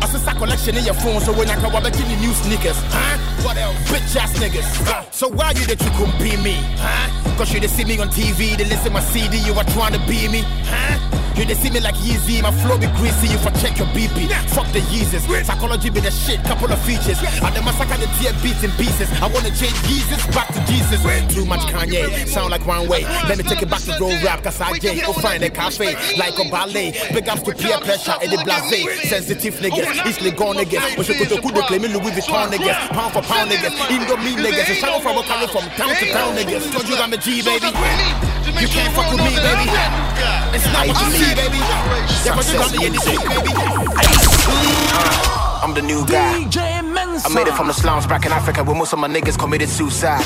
[0.00, 3.18] I said, collection in your phone, so when I come in the new sneakers, huh?
[3.44, 3.76] What else?
[3.90, 5.12] Bitch ass niggas.
[5.12, 7.36] So why you that you couldn't be me, huh?
[7.36, 9.98] Cause you they see me on TV, they listen my CD, you are trying to
[10.06, 11.18] be me, huh?
[11.38, 14.26] You they see me like Yeezy, my flow be greasy, you for check your BP.
[14.50, 17.22] Fuck the Yeezys, psychology be the shit, couple of features.
[17.22, 19.06] I the massacre the tear beats in pieces.
[19.22, 20.98] I wanna change Jesus back to Jesus.
[21.32, 23.04] Too much Kanye, sound like one way.
[23.30, 25.00] Let me take it back to roll rap, cause I J.
[25.06, 26.90] Go find a cafe, like a ballet.
[27.14, 29.08] Big ups to peer pressure, and the blase.
[29.08, 30.96] Sensitive niggas, easily gone niggas.
[30.96, 32.74] But you could good, claim Louis Vuitton niggas.
[32.90, 34.70] Pound for pound niggas, Indomie niggas.
[34.70, 36.72] A shower from a carry from town to town niggas.
[36.72, 37.70] Told you I'm a G, baby.
[38.58, 39.70] You can't fuck with me, baby.
[40.56, 41.58] It's not what you see, baby.
[42.24, 43.52] Yeah, but you got me in this shit, baby.
[45.62, 46.48] I'm the new guy.
[47.24, 49.68] I made it from the slums back in Africa where most of my niggas committed
[49.68, 50.24] suicide.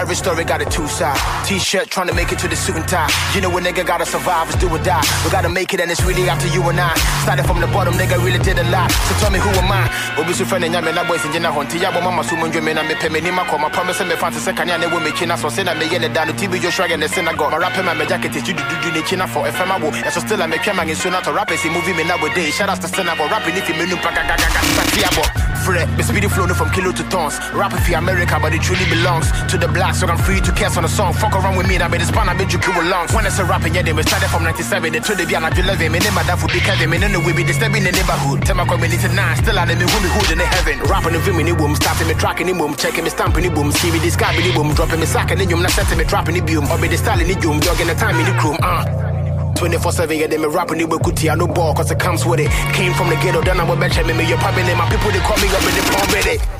[0.00, 1.20] Every story got a two side.
[1.44, 3.06] T-shirt trying to make it to the suit and tie.
[3.34, 5.04] You know a nigga gotta survive, is do or die.
[5.24, 6.94] We gotta make it and it's really up to you and I.
[7.22, 8.90] Started from the bottom, nigga really did a lot.
[8.90, 9.92] So tell me who am I?
[10.16, 12.82] Obi su friend nyame na boys njina honti ya bo mama su munjo me na
[12.82, 15.62] me peme ni makoma promise me fancy se kanya ne wo me kina so se
[15.64, 17.50] na me yele dano TV jo shrag and the synagogue.
[17.52, 19.68] My rapper my jacket is you do do ne kina for FM.
[20.00, 22.54] Yeah, so still I make man in sooner to rap is movie me nowadays.
[22.54, 24.60] Shout out to synagogue rapping if you me nu paka gaga gaga.
[24.80, 25.49] Sakiabo.
[25.64, 27.38] Fred, me speedy flow no from kilo to tons.
[27.52, 29.94] Rap if you America, but it truly belongs to the black.
[29.94, 31.12] So I'm free to cast on a song.
[31.12, 33.12] Fuck around with me, that made the span, I made you kill lungs.
[33.12, 34.92] When it's a rapping, yeah, they was started from 97.
[34.92, 36.92] They told the Biana to love him, and then my dad would be Kevin.
[36.92, 38.42] And then we be disturbing the neighborhood.
[38.42, 40.80] Tell my community nine, still of me, who me hood in the heaven.
[40.88, 43.50] Rapping the film in the boom, starting me tracking the boom, checking me stamping the
[43.50, 46.04] boom, see me describing the boom, dropping me sack and the boom, not setting me
[46.04, 48.34] trapping the boom, or be the style in the boom, jogging the time in the
[48.40, 49.19] room, uh.
[49.56, 52.40] 24 7, yeah, they me rapping the Kuti, I no ball, cause it comes with
[52.40, 52.50] it.
[52.74, 55.20] Came from the ghetto, then I'm a bench, me, you're popping in my people, they
[55.20, 56.40] call me up in the palm with it.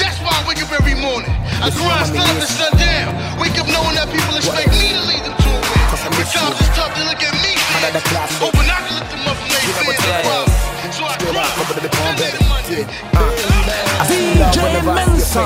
[0.00, 1.30] That's why I wake up every morning.
[1.62, 3.10] I grind, start up and shut down.
[3.38, 5.82] Wake up knowing that people expect me to lead them to a win.
[5.88, 7.52] But times it's tough to look at me.
[7.82, 10.72] Open eye to look them up from their fears and problems.
[10.92, 12.82] So I grind, and let the money.
[13.14, 15.44] Uh, DJ Mensa.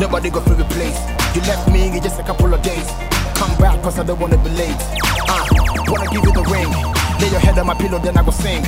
[0.00, 0.98] Nobody go through the place.
[1.34, 3.17] You left me in just a couple of days.
[3.38, 4.82] Come back cause I don't wanna be late.
[5.30, 5.46] Uh,
[5.86, 6.66] wanna give you the ring.
[7.22, 8.62] Lay your head on my pillow, then I go sing.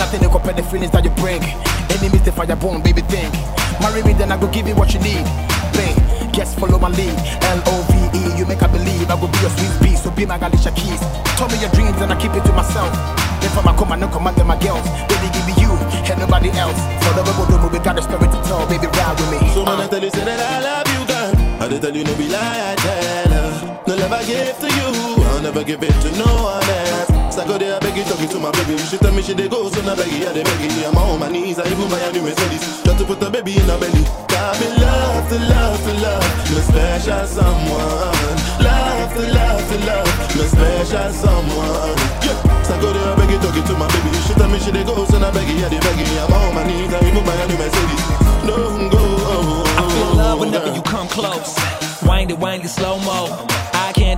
[0.00, 1.44] Nothing to compare the feelings that you bring.
[1.92, 3.28] Enemies, fire bone, baby, think.
[3.84, 5.24] Marry me, then I go give you what you need.
[5.76, 5.92] Play,
[6.32, 7.12] guess follow my lead.
[7.52, 10.10] L O V E, you make I believe I will be your sweet beast, so
[10.10, 11.04] be my Galicia keys.
[11.36, 12.88] Tell me your dreams, and I keep it to myself.
[13.44, 14.88] Then for my come, no command them my girls.
[15.04, 15.72] Baby, give me you,
[16.08, 16.80] and nobody else.
[17.04, 18.64] For the rebel, do we got a story to tell.
[18.72, 19.52] Baby, ride with me.
[19.52, 21.28] So when I tell you say that I love you, girl,
[21.60, 23.33] I tell you no be lie.
[23.86, 24.88] No love I give to you,
[25.28, 27.36] I'll never give it to no one else.
[27.44, 28.78] Go there, I beg you, talking to my baby.
[28.88, 30.86] She tell me she dey go, so now beg you, I dey beg you.
[30.88, 32.80] I'm on my knees, I even buy a new Mercedes.
[32.82, 34.00] Just to put the baby in her belly.
[34.32, 38.36] Got me love to love to love, my special someone.
[38.64, 41.96] Love to love to love, my special someone.
[42.24, 42.80] Yeah.
[42.80, 44.10] Go there, I beg you, talking to my baby.
[44.24, 46.08] She tell me she dey go, so now beg you, I dey beg you.
[46.24, 48.02] I'm on my knees, I even buy a new Mercedes.
[48.48, 49.04] Don't go.
[49.76, 51.52] I feel love whenever you come close.
[52.08, 53.44] Wind it, wind it slow mo.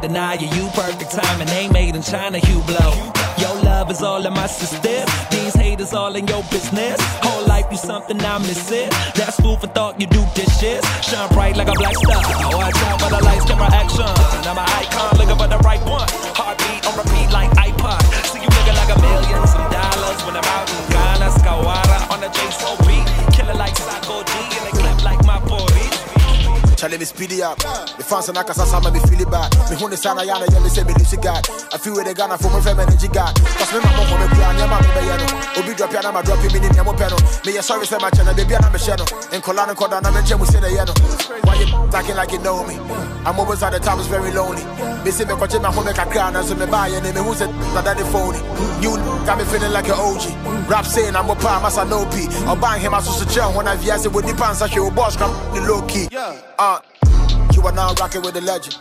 [0.07, 2.93] Deny you, you perfect timing, they made in China, you blow.
[3.39, 5.03] Your love is all in my system.
[5.33, 7.01] These haters all in your business.
[7.27, 8.89] Whole life you something I miss it.
[9.17, 10.85] That's food for thought, you do dishes.
[11.03, 12.23] Shine bright like a black star.
[12.55, 14.07] Watch out for the lights, camera action.
[14.47, 16.07] I'm an icon, looking for the right one.
[16.39, 18.01] Heartbeat on repeat like iPod.
[18.31, 20.86] See you looking like a million, some dollars when I'm out
[26.87, 27.59] Charlie, me speed it up.
[27.99, 29.51] The fans and I can say me feel it bad.
[29.67, 31.43] Me honey sana yana yeah me say me lose God.
[31.75, 33.35] I feel where they gonna for my family energy God.
[33.59, 35.27] Cause me mama for me plan yeah mama be yano.
[35.59, 37.19] Obi drop ya na ma drop me ni nyamo peno.
[37.43, 39.03] Me ya sorry say my channel baby na me share no.
[39.35, 40.95] En kola no koda na me jemu say the yano.
[41.43, 42.79] Why you talking like you know me?
[43.27, 44.63] I'm always at the top is very lonely.
[45.03, 47.51] Me say me koche na home kakra na so me buy and me who said
[47.75, 48.39] na daddy phony.
[48.79, 48.95] You
[49.27, 50.71] got me feeling like an OG.
[50.71, 52.31] Rap saying I'm a palm as I know P.
[52.47, 54.87] I'll buy him as a chill when I via say with the pants I show
[54.95, 56.07] boss come the low key.
[56.59, 56.81] Uh,
[57.53, 58.79] you are now rocking with the legend.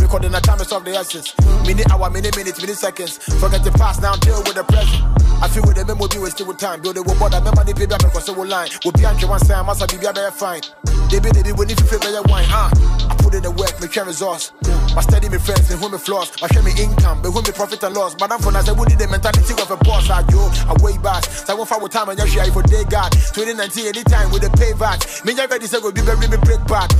[0.00, 1.34] Recording the time is of the essence.
[1.66, 3.18] Minute hour, minute minutes, minute seconds.
[3.40, 5.02] Forget the past now, deal with the present.
[5.42, 6.80] I feel with the memo be wasted with time.
[6.80, 8.68] Build it with bother, remember the baby, because will line.
[8.84, 10.62] Will be Andre one time, must be better fine.
[11.10, 12.70] They be, they be, when if you feel better wine, huh?
[13.10, 14.52] I put in the work, me share resource.
[14.94, 16.30] My steady me friends, me who me flaws.
[16.42, 18.14] I share me income, me who me profit and loss.
[18.14, 20.10] But I'm for now, I would the mentality of a boss.
[20.10, 21.24] I do, I way back.
[21.24, 23.12] So I won't find time and you for day God.
[23.12, 25.24] 2019, anytime with the payback.
[25.24, 26.90] Me never ready, say, go be very me break back.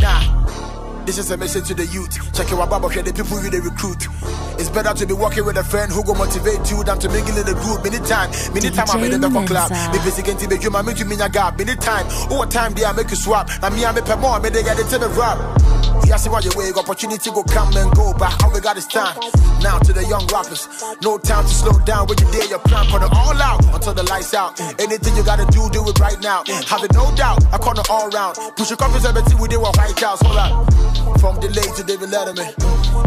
[0.00, 0.63] Nah.
[1.06, 2.16] This is a message to the youth.
[2.32, 4.08] Check your baba, share the people you they recruit.
[4.56, 7.36] It's better to be working with a friend who go motivate you than to mingle
[7.36, 7.84] in the group.
[7.84, 9.70] Many time, many time I'm in the back club.
[9.92, 11.58] Me busy getting to be you, my me to me gap.
[11.58, 13.50] Many time, oh, over time they I make you swap.
[13.60, 15.36] Now me I make pay more, me they get it to the rap.
[16.08, 18.86] Yeah, see why you wait, opportunity go come and go, but how we got this
[18.86, 19.16] time.
[19.60, 20.68] Now to the young rappers,
[21.02, 22.08] no time to slow down.
[22.08, 24.60] When you dare your plan, put it all out until the lights out.
[24.80, 26.44] Anything you gotta do, do it right now.
[26.68, 28.36] Have it no doubt, I it all round.
[28.56, 30.20] Push your confidence, everything we did with White House.
[30.22, 30.93] Hold up.
[31.20, 32.52] From delay to David Letterman.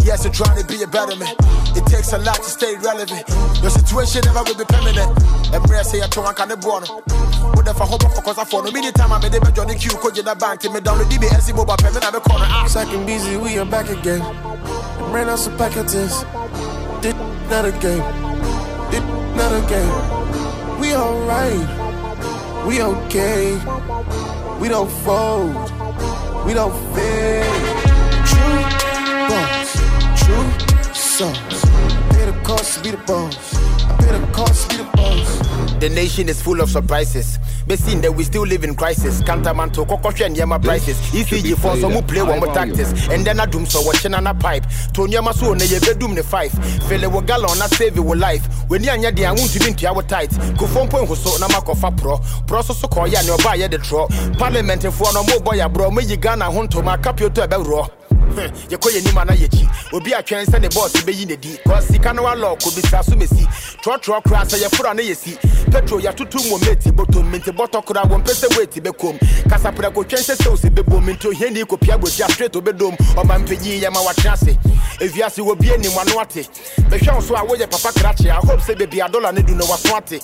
[0.04, 1.36] Yes, I'm trying to be a better man.
[1.76, 3.28] It takes a lot to stay relevant.
[3.62, 5.12] Your situation never will be permanent.
[5.54, 6.84] I say I told I can born.
[7.54, 9.76] What if I hope for cause I phone many time I made them join the
[9.76, 12.04] queue, could you not bank to me down the DB SC mobile payment?
[12.06, 12.46] I'm a corner.
[12.48, 12.66] Ah.
[12.68, 14.22] Second busy, we are back again.
[15.14, 16.24] Ran out some packages.
[17.02, 18.04] Did a game.
[18.92, 20.80] Did a game.
[20.80, 22.66] We alright.
[22.66, 23.54] We okay.
[24.60, 25.56] We don't fold.
[26.48, 27.44] We don't fail.
[28.26, 28.62] True
[29.28, 29.74] boss.
[30.24, 32.17] True songs.
[32.48, 33.56] Pay the cost to be the boss.
[33.84, 35.80] I pay the cost to be the boss.
[35.82, 37.40] The nation is full of surprises.
[37.68, 39.22] Be seen that we still live in crisis.
[39.22, 40.96] Kantamanto, Kokosha, and Yama prices.
[41.12, 43.10] ECG for some who play one more tactics.
[43.10, 44.64] And then I doom so watching on a pipe.
[44.94, 46.52] Tonya Maso, ne ye bedroom the five.
[46.88, 48.48] Fele wo gallon, I save your life.
[48.70, 50.30] When you and I want to be into our tight.
[50.30, 52.18] Kufon point was so Namakofa pro.
[52.48, 54.08] Proso so call ya no buy the draw.
[54.38, 55.92] Parliament for no more boy, bro.
[55.92, 57.88] Me you gana hunto, my capio to a bell raw.
[58.70, 61.58] Yɛkɔ yɛ nim ana yɛkyi obi atwɛn sɛ ne bɔɔse bɛyi ne di.
[61.66, 63.46] Kɔ sika no walɔ kɔbisa so mɛsi
[63.84, 65.38] trɔtrɔ koraa sɛ yɛforo a ne yɛsi
[65.72, 69.18] petro yɛatoto mmɔ meti bɔtom mente bɔtɔ koraa wɔmpɛ sɛ weti bɛkom
[69.50, 74.04] kasaprɛ kɔtwɛn sɛ sɛ osi bɛbom mente ohiani kɔpia bosia straight obɛdom ɔma mpɛyi yɛma
[74.06, 74.58] watena ase
[75.00, 76.48] ewiase wɔbie nim ano ate
[76.90, 79.66] bɛhwɛ wo so a woyɛ papa krakye a hope sɛ bebi adɔla ne du no
[79.66, 80.22] waso ate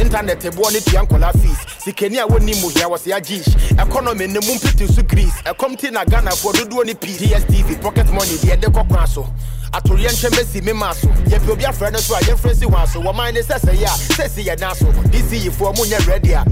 [0.00, 1.58] internet boɔ ne tua nkɔla fees.
[1.84, 3.48] Sikani a wɔnni mu hia wɔ se agyish
[3.78, 5.34] economy ne mu mpete so greece.
[5.44, 7.16] Ɛkɔm ti na ghanafoɔ dodoɔ ne pii
[7.48, 9.26] dstv pocket money deɛ ɛde kɔ kwan so.
[9.72, 11.08] Atoreɛ nkyɛn bɛsi me maa so.
[11.28, 13.00] Yɛpɛ obi afrɛ no so a yɛmfrɛ si wɔn so.
[13.00, 16.06] Wɔman ne sɛ sɛ yɛ a sɛ si yɛ dan so dc yifoɔ mu nyɛ
[16.08, 16.44] ready a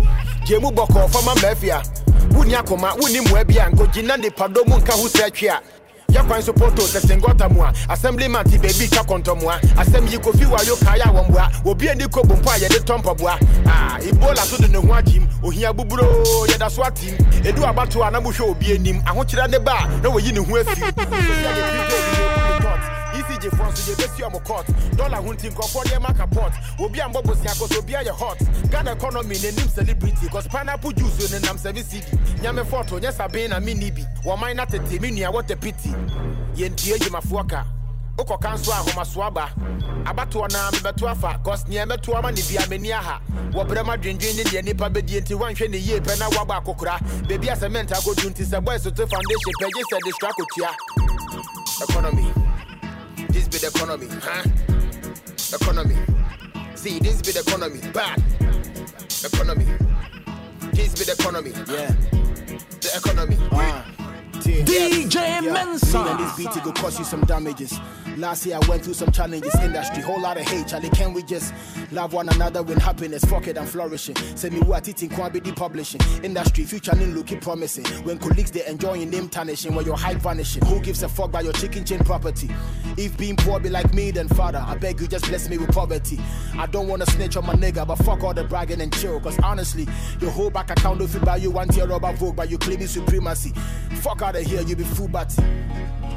[0.44, 1.82] gye mu bɔkɔɔ fama mafia
[2.30, 5.60] wonni akoma wonni mmoa bi a nkogyina nipadɔ mu nka ho sɛ atwe a
[6.12, 10.46] yɛkwan so poto sɛ sengɔta mu a assemblyman te baabi twa kɔntɔmmoa asɛm yi kofi
[10.50, 14.38] wa yo kaeɛ a wɔmboa obi ani kɔ bompo a yɛde tɔ mpaboa Ah, ebola
[14.46, 17.14] so de ne ho agyim ohia buburoo yɛda so atim
[17.44, 20.80] ɛdu abato a na mohwɛ obi anim ahokyerɛ ne ba na wɔyi ne ho afi
[23.38, 23.48] dj
[23.88, 24.66] yɛbɛsi ɔmo court
[24.96, 28.38] dollar nkɔfoɔ deɛ ma kapot obi a mbɔ bosia kɔ so yɛ hot
[28.70, 31.30] ghana economy n'anim celebrity cause pineapple juice
[35.10, 35.90] nua wɔtɛ piti
[36.56, 37.64] yɛntie dwumafoɔ ka
[38.16, 39.50] wokɔka nso a ahomaso aba
[40.04, 43.20] abatoɔ naa mebɛto afa cause neɛ mɛto ama ne bia m'ani aha
[43.52, 46.98] wɔbrɛ ma dwendwen ne deɛ nnipa bɛdie nti woanhwɛ ne yie pɛ na woabɔ akokora
[47.28, 49.54] baabi a akɔdu nti sɛ boy soto foundation
[51.80, 52.47] economy
[53.38, 54.42] this be the economy huh?
[55.54, 55.96] economy
[56.74, 58.18] see this be the economy bad
[59.24, 59.64] economy
[60.72, 61.94] this be the economy yeah
[62.80, 63.84] the economy uh.
[64.40, 66.04] DJ Mensa.
[66.04, 67.78] Me and this beat it go cause you some damages.
[68.18, 69.54] Last year I went through some challenges.
[69.62, 70.66] Industry, whole lot of hate.
[70.66, 71.54] Charlie, can we just
[71.92, 73.24] love one another with happiness?
[73.24, 74.16] Fuck it, I'm flourishing.
[74.34, 76.00] Send me what eating quantity publishing.
[76.24, 77.84] Industry, future name looking promising.
[78.04, 80.64] When colleagues they enjoying name tarnishing, when your hype vanishing.
[80.66, 82.50] Who gives a fuck about your chicken chain property?
[82.96, 85.72] If being poor be like me, then father, I beg you just bless me with
[85.72, 86.18] poverty.
[86.56, 89.20] I don't wanna snitch on my nigga, but fuck all the bragging and chill.
[89.20, 89.86] Cause honestly,
[90.20, 93.52] your whole back account don't buy you one tier rubber vogue, but you claiming supremacy.
[94.00, 95.40] Fuck out of here, you be full batty.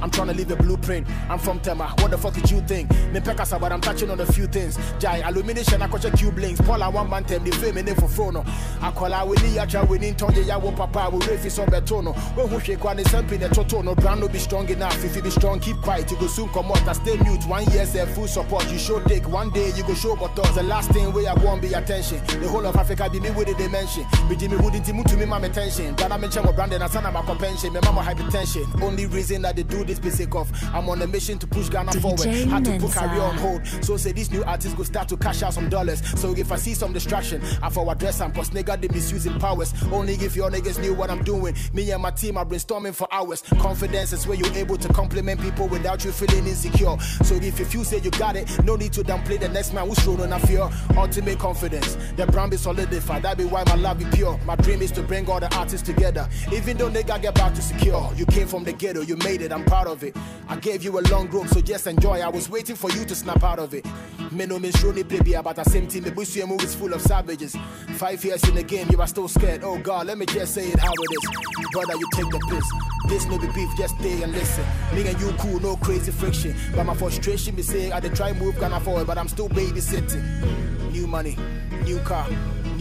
[0.02, 1.08] I'm trying to leave a blueprint.
[1.30, 1.91] I'm from Tema.
[2.00, 2.90] What the fuck did you think?
[3.12, 4.78] Me pekasa, but I'm touching on a few things.
[5.00, 6.62] Jai, illumination, I coach a cube links.
[6.62, 8.46] Paul, I want man tem, the fame in for frono.
[8.82, 11.66] I call out with the yacha, we need Tonja, ya wo papa, we refi so
[11.66, 12.14] betono.
[12.36, 15.04] When who shake one is something that Totono, brand no be strong enough.
[15.04, 16.88] If you be strong, keep quiet, you go soon come out.
[16.88, 18.70] I stay mute, one year, say full support.
[18.72, 20.32] You show dick, one day you go show but.
[20.42, 22.20] The last thing where I won't be attention.
[22.26, 24.06] The whole of Africa be me with the dimension.
[24.28, 25.94] Be Jimmy wouldn't move to me, my attention.
[25.96, 27.74] But I'm in Chemo Brandon, I son of my compensation.
[27.74, 28.82] My mama hypertension.
[28.82, 30.52] Only reason that they do this sake of.
[30.74, 32.28] I'm on a mission to push Ghana DJ forward.
[32.50, 33.66] Had to put career on hold.
[33.82, 36.02] So say this new artist go start to cash out some dollars.
[36.20, 39.74] So if I see some distraction, I forward address them cause nigga they misusing powers.
[39.92, 41.56] Only if your niggas knew what I'm doing.
[41.74, 43.42] Me and my team are brainstorming for hours.
[43.60, 46.98] Confidence is where you're able to compliment people without you feeling insecure.
[47.24, 49.88] So if you feel say you got it, no need to downplay the next man
[49.88, 50.70] who's on a fear.
[50.96, 51.98] Ultimate confidence.
[52.16, 53.24] The brand be solidified.
[53.24, 54.40] That be why my love be pure.
[54.46, 56.28] My dream is to bring all the artists together.
[56.52, 58.12] Even though nigga get back to secure.
[58.16, 60.16] You came from the ghetto, you made it, I'm proud of it.
[60.48, 62.20] I gave you a long rope, so just enjoy.
[62.22, 63.86] I was waiting for you to snap out of it.
[64.32, 66.04] Me no mean show baby about the same team.
[66.04, 67.56] The Bush is full of savages.
[67.98, 69.64] Five years in the game, you are still scared.
[69.64, 71.70] Oh God, let me just say it how it is.
[71.72, 72.66] Brother, you take the piss.
[73.08, 74.66] This no be beef, just stay and listen.
[74.94, 76.56] Me and you cool, no crazy friction.
[76.76, 80.92] But my frustration be saying I dey try move Ghana forward, but I'm still babysitting.
[80.92, 81.38] New money,
[81.84, 82.28] new car.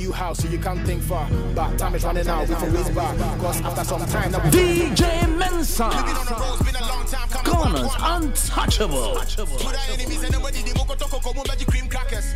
[0.00, 1.28] New house, so you can't think far.
[1.54, 3.14] But time is running out with a race bar.
[3.36, 5.90] Cause after some time, now we DJ Mensa.
[7.44, 9.20] Ghana's untouchable.
[9.20, 12.32] To the enemies and nobody they won't talk about magic cream crackers.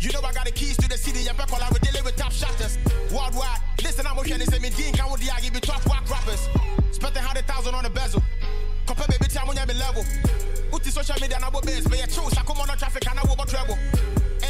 [0.00, 1.28] You know I got the keys to the city.
[1.28, 2.78] I'm back while I was dealing with top shotters.
[3.12, 3.60] Worldwide.
[3.84, 4.38] Listen, I'm okay.
[4.38, 6.48] They say me Dean can with the give be top whack rappers.
[6.92, 8.22] Spent a hundred thousand on the bezel.
[8.86, 10.02] Compare baby time when you be level.
[10.72, 11.86] Uti social media and I will base.
[11.86, 12.32] But you choose.
[12.38, 13.76] I come on the traffic and I will trouble.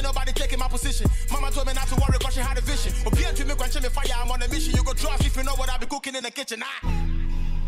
[0.01, 1.07] Ain't nobody taking my position.
[1.31, 2.91] Mama told me not to worry cause she had a vision.
[3.05, 4.17] But be to me when me fire.
[4.17, 4.73] I'm on a mission.
[4.75, 6.65] You go trust if you know what I be cooking in the kitchen.
[6.65, 6.89] Ah.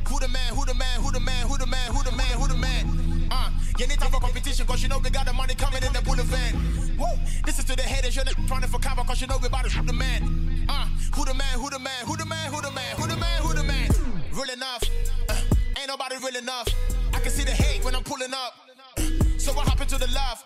[0.09, 2.33] Who the man, who the man, who the man, who the man, who the man,
[2.41, 3.29] who the man?
[3.31, 5.93] Uh, you need time for competition cause you know we got the money coming in
[5.93, 6.57] the bullet van.
[6.97, 7.05] Woo!
[7.45, 9.71] This is to the haters, you're trying for cover cause you know we about to
[9.71, 10.67] shoot the man.
[10.71, 13.17] Uh, who the man, who the man, who the man, who the man, who the
[13.17, 13.91] man, who the man?
[14.33, 14.83] Real enough.
[15.29, 15.37] Uh,
[15.77, 16.69] ain't nobody real enough.
[17.13, 18.57] I can see the hate when I'm pulling up.
[19.37, 20.43] So what happened to the love?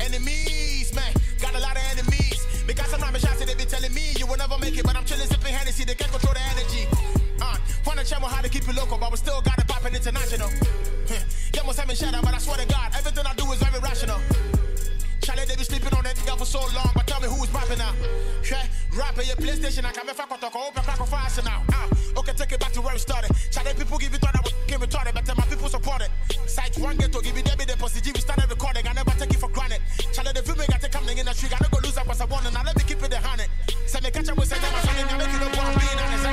[0.00, 0.47] Enemies, man.
[1.40, 2.64] Got a lot of enemies.
[2.66, 4.84] Because I'm not shots, they be telling me you will never make it.
[4.84, 6.86] But I'm chilling, sipping Hennessy, they can't control the energy.
[7.40, 7.56] Uh,
[7.86, 10.50] wanna check how to keep it local, but we still got it popping international.
[11.08, 11.22] Huh.
[11.52, 14.20] Them was having shadow, but I swear to God, everything I do is very rational.
[15.28, 17.52] Charlie, they be sleeping on that nigga for so long, but tell me who is
[17.52, 17.92] rapping now.
[18.48, 18.64] Yeah,
[18.96, 21.60] rapping your PlayStation, I can't fuck talk, open crack of fast now.
[21.68, 21.84] Ah,
[22.16, 23.36] okay, take it back to where we started.
[23.52, 26.08] Charlie, people give it on that came retarded, but my people support it.
[26.48, 29.52] Site one ghetto, give it debit deposit, we started recording, I never take it for
[29.52, 29.84] granted.
[30.16, 32.22] Charlie, the film got to come in the street, I don't go lose up as
[32.22, 33.52] I want, and I let me keep it a hundred.
[33.84, 34.80] Say me catch up with them, I
[35.12, 36.24] make it up one being honest.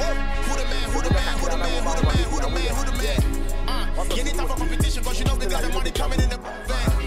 [0.00, 0.08] Whoa,
[0.48, 2.70] who the man, who the man, who the man, who the man, who the man,
[2.80, 3.20] who the man?
[3.68, 6.32] Uh, you need time for competition, cause you know we got the money coming in
[6.32, 7.01] the van.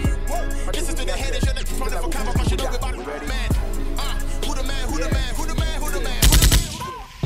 [0.72, 2.92] This is to the haters, you're not running for cover, cause you know we about
[2.94, 3.50] to man.
[3.98, 6.40] Uh, who the man, who the man, who the man, who the man, who the
[6.40, 6.56] man?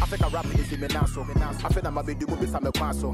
[0.03, 3.13] Africa rap is in me now so Afe na mabedu mu bisa me kwan so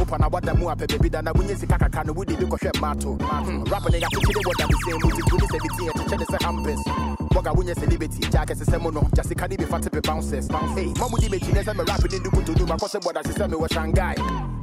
[0.00, 2.80] Opa na wada mu apɛ baby da na wunye sika kaka no wudi bi kɔhwɛ
[2.80, 5.82] mato Hmm, Rap ne yɛakyekyere wɔ da me sɛ mu ti tumi sɛ bi ti
[5.88, 6.80] yɛkyekyɛ ne sɛ hampers?
[7.34, 8.20] Wɔga wunye celebrity?
[8.30, 10.48] Gya kɛse sɛ mu no gya sika ne bi fa tepe bouncers.
[10.48, 13.32] Hey, ma mudi mekyi ne sɛ me rap ne du kuto du makɔhyɛ bɔda se
[13.32, 13.56] sɛ me?
[13.56, 14.14] Wɔ Shanghai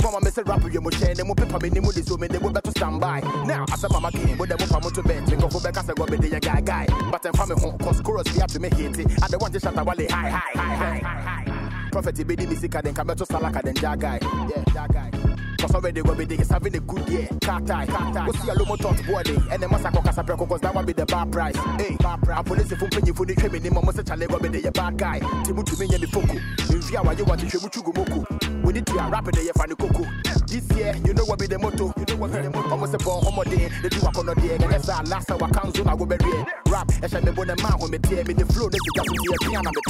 [0.04, 2.40] Mama me sɛ rap yɛ mo hyɛn ne mo pepa me de so me ne
[2.40, 5.60] mo bɛto standby Now asɛ mama kin mo de mo pa mo to bench nkɔfo
[5.62, 6.86] bɛka sɛ gɔbe de yɛ guy guy.
[7.12, 10.30] But ɛmfa me ho cause chorus bi ato me hate Ade wante shatta wale hi
[10.30, 14.22] hi hi hi Prophet bedi mi sika den kameto salaka den jagai.
[14.22, 15.37] Yeah, jagai.
[15.74, 17.28] Already what we did is having a good year.
[17.42, 18.26] Car tie, car tie.
[18.26, 19.38] Go see a lomo tot body.
[19.52, 21.56] And the massacre casa preco cause that one be the bar price.
[21.78, 22.38] Hey, bar price.
[22.38, 24.50] And police if you pay you for the training, the mama say chale go be
[24.50, 25.20] the bad guy.
[25.20, 26.38] Timu to me and the foku.
[26.74, 28.64] In via why you want to show muchu moku.
[28.64, 30.04] We need to rap it there for the coco.
[30.48, 31.94] This year, you know what be the motto.
[31.98, 32.70] You know what be the motto.
[32.70, 33.70] Almost a ball homo day.
[33.82, 34.56] The do a on day.
[34.56, 35.88] And that's our last hour council.
[35.90, 36.92] I go bury rap.
[37.04, 38.70] I shall me born a man who me tear me the flow.
[38.70, 39.82] This is just the piano me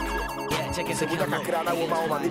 [0.00, 0.13] tear.
[0.54, 2.22] Yeah, check it out.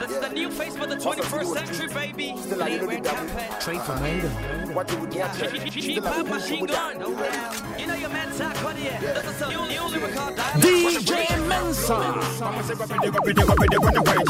[0.00, 2.34] This is the new face for the 21st century, baby.
[2.56, 3.60] Leeway campaign.
[3.60, 4.28] Trade for Mango.
[4.74, 5.34] What you would get?
[5.72, 6.96] Cheap up machine gun.
[7.00, 8.76] Oh, you know your man Tack on.
[8.76, 10.62] This is a new, new lyrical dialogue.
[10.62, 11.96] DJ Mensa.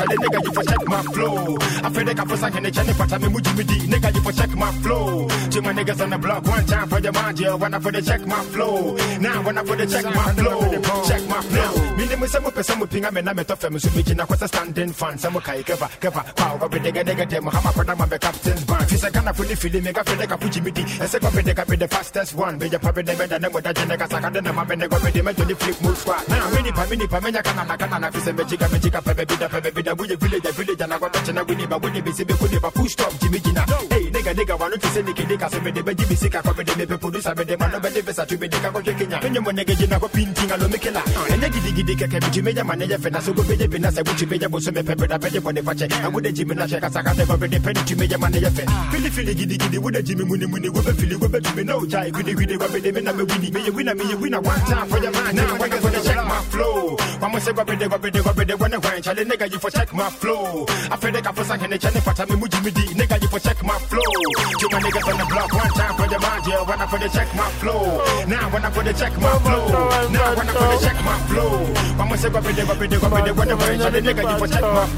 [0.09, 1.57] Nigga, you for check my flow.
[1.61, 3.81] I feel like I was like in the channel, I'm a mujimidi.
[3.87, 5.29] Nigga, you for check my flow.
[5.29, 7.55] To my niggas on the block, one time for the mind, yeah.
[7.55, 8.97] When I for the check my flow.
[9.21, 10.61] Now, when I for the check my flow.
[11.05, 11.97] Check my flow.
[11.97, 13.81] Me name is some person with pinga, and I'm a tough family.
[13.81, 15.19] So, bitch, I was standing fan.
[15.19, 18.65] Some kai cover, cover, power, but they get nigga, them, how my brother, my captain's
[18.65, 18.93] band.
[18.93, 21.01] If I can't fully feel it, make a feel like a mujimidi.
[21.01, 22.59] And say, copy, they can be the fastest one.
[22.59, 23.91] Be the puppet, they better than what I did.
[23.91, 26.29] I can't do my bend, they go with the mental flip move squad.
[26.29, 30.17] Now, many, many, many, canana, canana, fisa, magic, magic, pepe, bida, pepe, bida, we the
[30.17, 32.49] village, the village, and I got touch and I win it, but when be we
[32.49, 33.63] never push stop, Jimmy Gina.
[33.91, 36.43] Hey, nigga, nigga, why don't you say nigga, nigga, so me, the baby, sick, I
[36.43, 38.81] come, they may produce, I be the man, but they best to be the go
[38.83, 39.19] Kenya.
[39.19, 40.97] When you want nigga, you know, painting, I don't make it.
[40.97, 43.65] And ah, they giddy, giddy, keke, bitch, me, man, they finna, so go be the
[43.65, 47.59] you be able to me, you the the Jimmy, check, I can't never be the
[47.59, 48.07] to me.
[48.09, 52.69] Feel feel giddy, giddy, with the Jimmy, Muni, Muni, go feel it, go me, go
[52.69, 55.53] be the man, I'm a winnie, me, me, winner, one time for your man, now,
[55.53, 56.97] I'm going to check my flow.
[57.21, 59.51] I'm say, go be the, go be the, go be the, when I Charlie, nigga,
[59.51, 60.67] you for check my flow.
[60.91, 63.39] I feel like I for second, the channel, but I'm a mujimidi, nigga, you for
[63.41, 64.01] check my flow.
[64.03, 66.99] To my niggas on the block, one time for your man, yeah, when I for
[66.99, 68.05] the check my flow.
[68.27, 69.67] Now, when I for the check my flow.
[70.11, 71.79] Now, when I for the check my flow.
[71.99, 73.75] I'm say, go be the, go be the, be the, I.
[73.75, 74.89] I I the I'm a.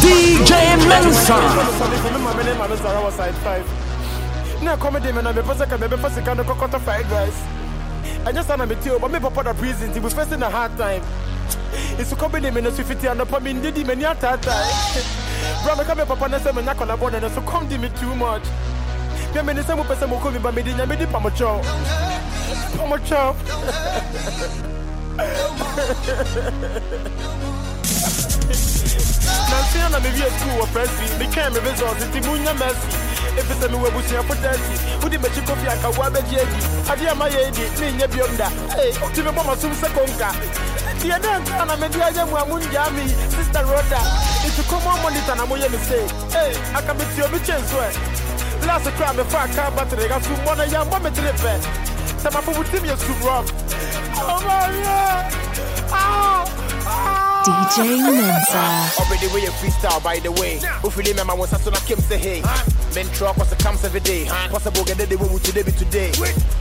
[0.00, 0.52] DJ
[0.88, 1.36] Mensa.
[4.62, 7.42] na comedy man na me pese ka me be pese ka no kokota fried rice
[8.26, 10.72] anya sa na me tio but me papa da prison ti we facing a hard
[10.78, 11.02] time
[11.98, 14.54] it's comedy me no sufiti and pa me ndidi me ni atata
[15.64, 18.44] bro me ka me papa me nya kola born na so come me too much
[19.34, 21.06] Pia me ni se mo pese mo ko mi ba me di nya me di
[21.10, 21.18] pa
[29.50, 33.04] Nansi na me via school wa presi me kan me results ti munya mercy
[33.38, 36.60] efisɛ mewɔ abusuafo dasi wode makyi kofi akawoa bɛgye adi
[36.92, 38.48] adeɛ ama yɛ di ne nyɛ biom da
[39.02, 40.30] woti mebɔ masom sɛ konka
[41.02, 43.04] deɛ dɛ nkaa na mede ayɛ a mongyaa me.
[43.34, 44.00] Sister roda
[44.46, 45.98] nti kɔmɔ monitor na moyɛ me se
[46.74, 47.88] aka meti obi kyen so ɛ
[48.66, 51.52] lase kora mefa aka batere ka so mmɔ no yɛmmɔ me tere pɛ
[52.22, 53.46] sɛ mafobotim yɛ sum rɔf
[57.44, 58.64] DJ Mensa.
[59.00, 60.60] Already way a freestyle, by the way.
[60.84, 62.42] If you remember, once I saw Kim say, hey,
[62.94, 64.26] men truck was a comes every day.
[64.50, 66.12] Possible get the way today be today.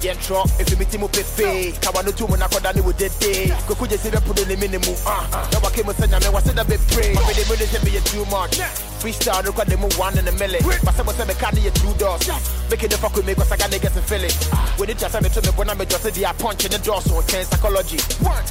[0.01, 1.71] Yeah, truck, if you meet him up, pay.
[1.79, 3.51] Kawano two when I got down with that day.
[3.67, 4.95] Could just see them put in the minimum.
[5.05, 7.15] Ah, now I came and said, I was a bit pray.
[7.15, 8.59] Already really tell me too much.
[9.03, 10.63] Freestyle, at them one in a million.
[10.63, 12.23] But someone said, I can't two doors.
[12.71, 14.31] Make it the fuck with me, cause I gotta get some feeling.
[14.79, 17.19] When it just me to me, when I'm just the punch in the door, so
[17.19, 17.99] it's psychology.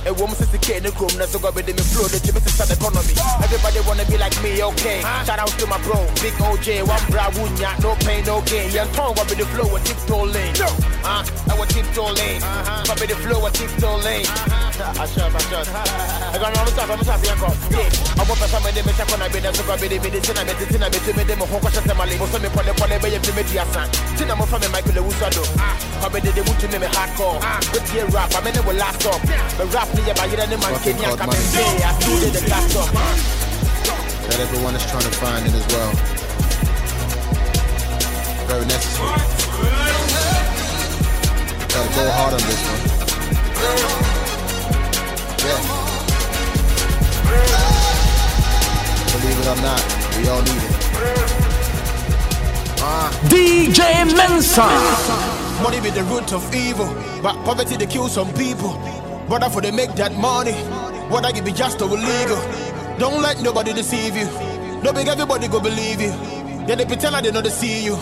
[0.05, 2.45] A woman says the kid in the room, that's got with me flow, the Jimmy
[2.45, 3.17] says economy.
[3.41, 5.01] Everybody wanna be like me, okay.
[5.25, 8.69] Shout out to my bro, Big OJ, one bra wunya, no pain, no gain.
[8.77, 10.53] Young tongue, what be the flow, a tiptoe lane.
[11.01, 12.45] Uh, I was tiptoe lane.
[12.85, 14.29] What be the flow, a tiptoe lane.
[14.99, 15.69] I shot, I shot.
[15.69, 17.53] I got all the stuff, I'm sorry, I got.
[17.53, 20.43] I want to some of them, I'm gonna be there, so I'm gonna I'm gonna
[20.43, 24.45] I'm gonna I'm gonna I'm gonna I'm be there, I'm gonna be there, Tina mo
[24.47, 25.43] fami Michael Ewusado.
[26.01, 27.39] Come de de wutu me hardcore.
[27.43, 27.61] Ah.
[27.73, 29.21] Good year rap, I mean it will last up.
[29.59, 32.41] The rap ni ya ba yira ni man Kenya come and say I do the
[32.49, 32.91] last up.
[34.29, 35.93] That everyone is trying to find it as well.
[38.47, 39.21] Very necessary.
[41.73, 44.22] Gotta go hard on this one.
[45.45, 45.61] Yeah.
[49.13, 49.83] Believe it or not,
[50.17, 50.73] we all need it.
[53.31, 54.67] DJ Mensa.
[55.63, 56.87] Money be the root of evil,
[57.23, 58.73] but poverty they kill some people.
[59.29, 60.53] Brother, for they make that money,
[61.11, 62.37] what I give be just or illegal.
[62.99, 64.27] Don't let nobody deceive you.
[64.83, 66.13] No big everybody go believe you.
[66.67, 67.97] Yeah, they pretend like they know they see you,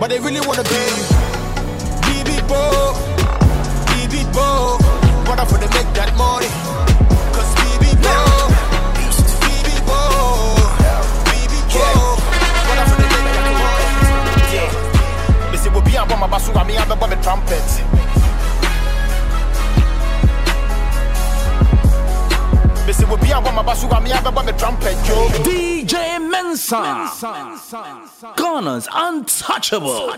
[0.00, 1.06] but they really wanna be you.
[2.06, 2.94] BB Bo,
[3.90, 4.78] BB Bo,
[5.26, 6.48] brother, for they make that money.
[7.34, 8.16] Cause BB Bo,
[8.96, 10.00] BB Bo,
[11.28, 11.84] BB Bo,
[12.64, 13.90] brother, for they make that money.
[14.54, 15.72] Yeah.
[15.72, 17.66] We'll be on my basu, I mean, I'm the trumpet.
[22.86, 25.28] They we'll be on my basuga me have a trumpet yo.
[25.42, 27.10] DJ Mensa.
[28.36, 30.12] Ghana's untouchable.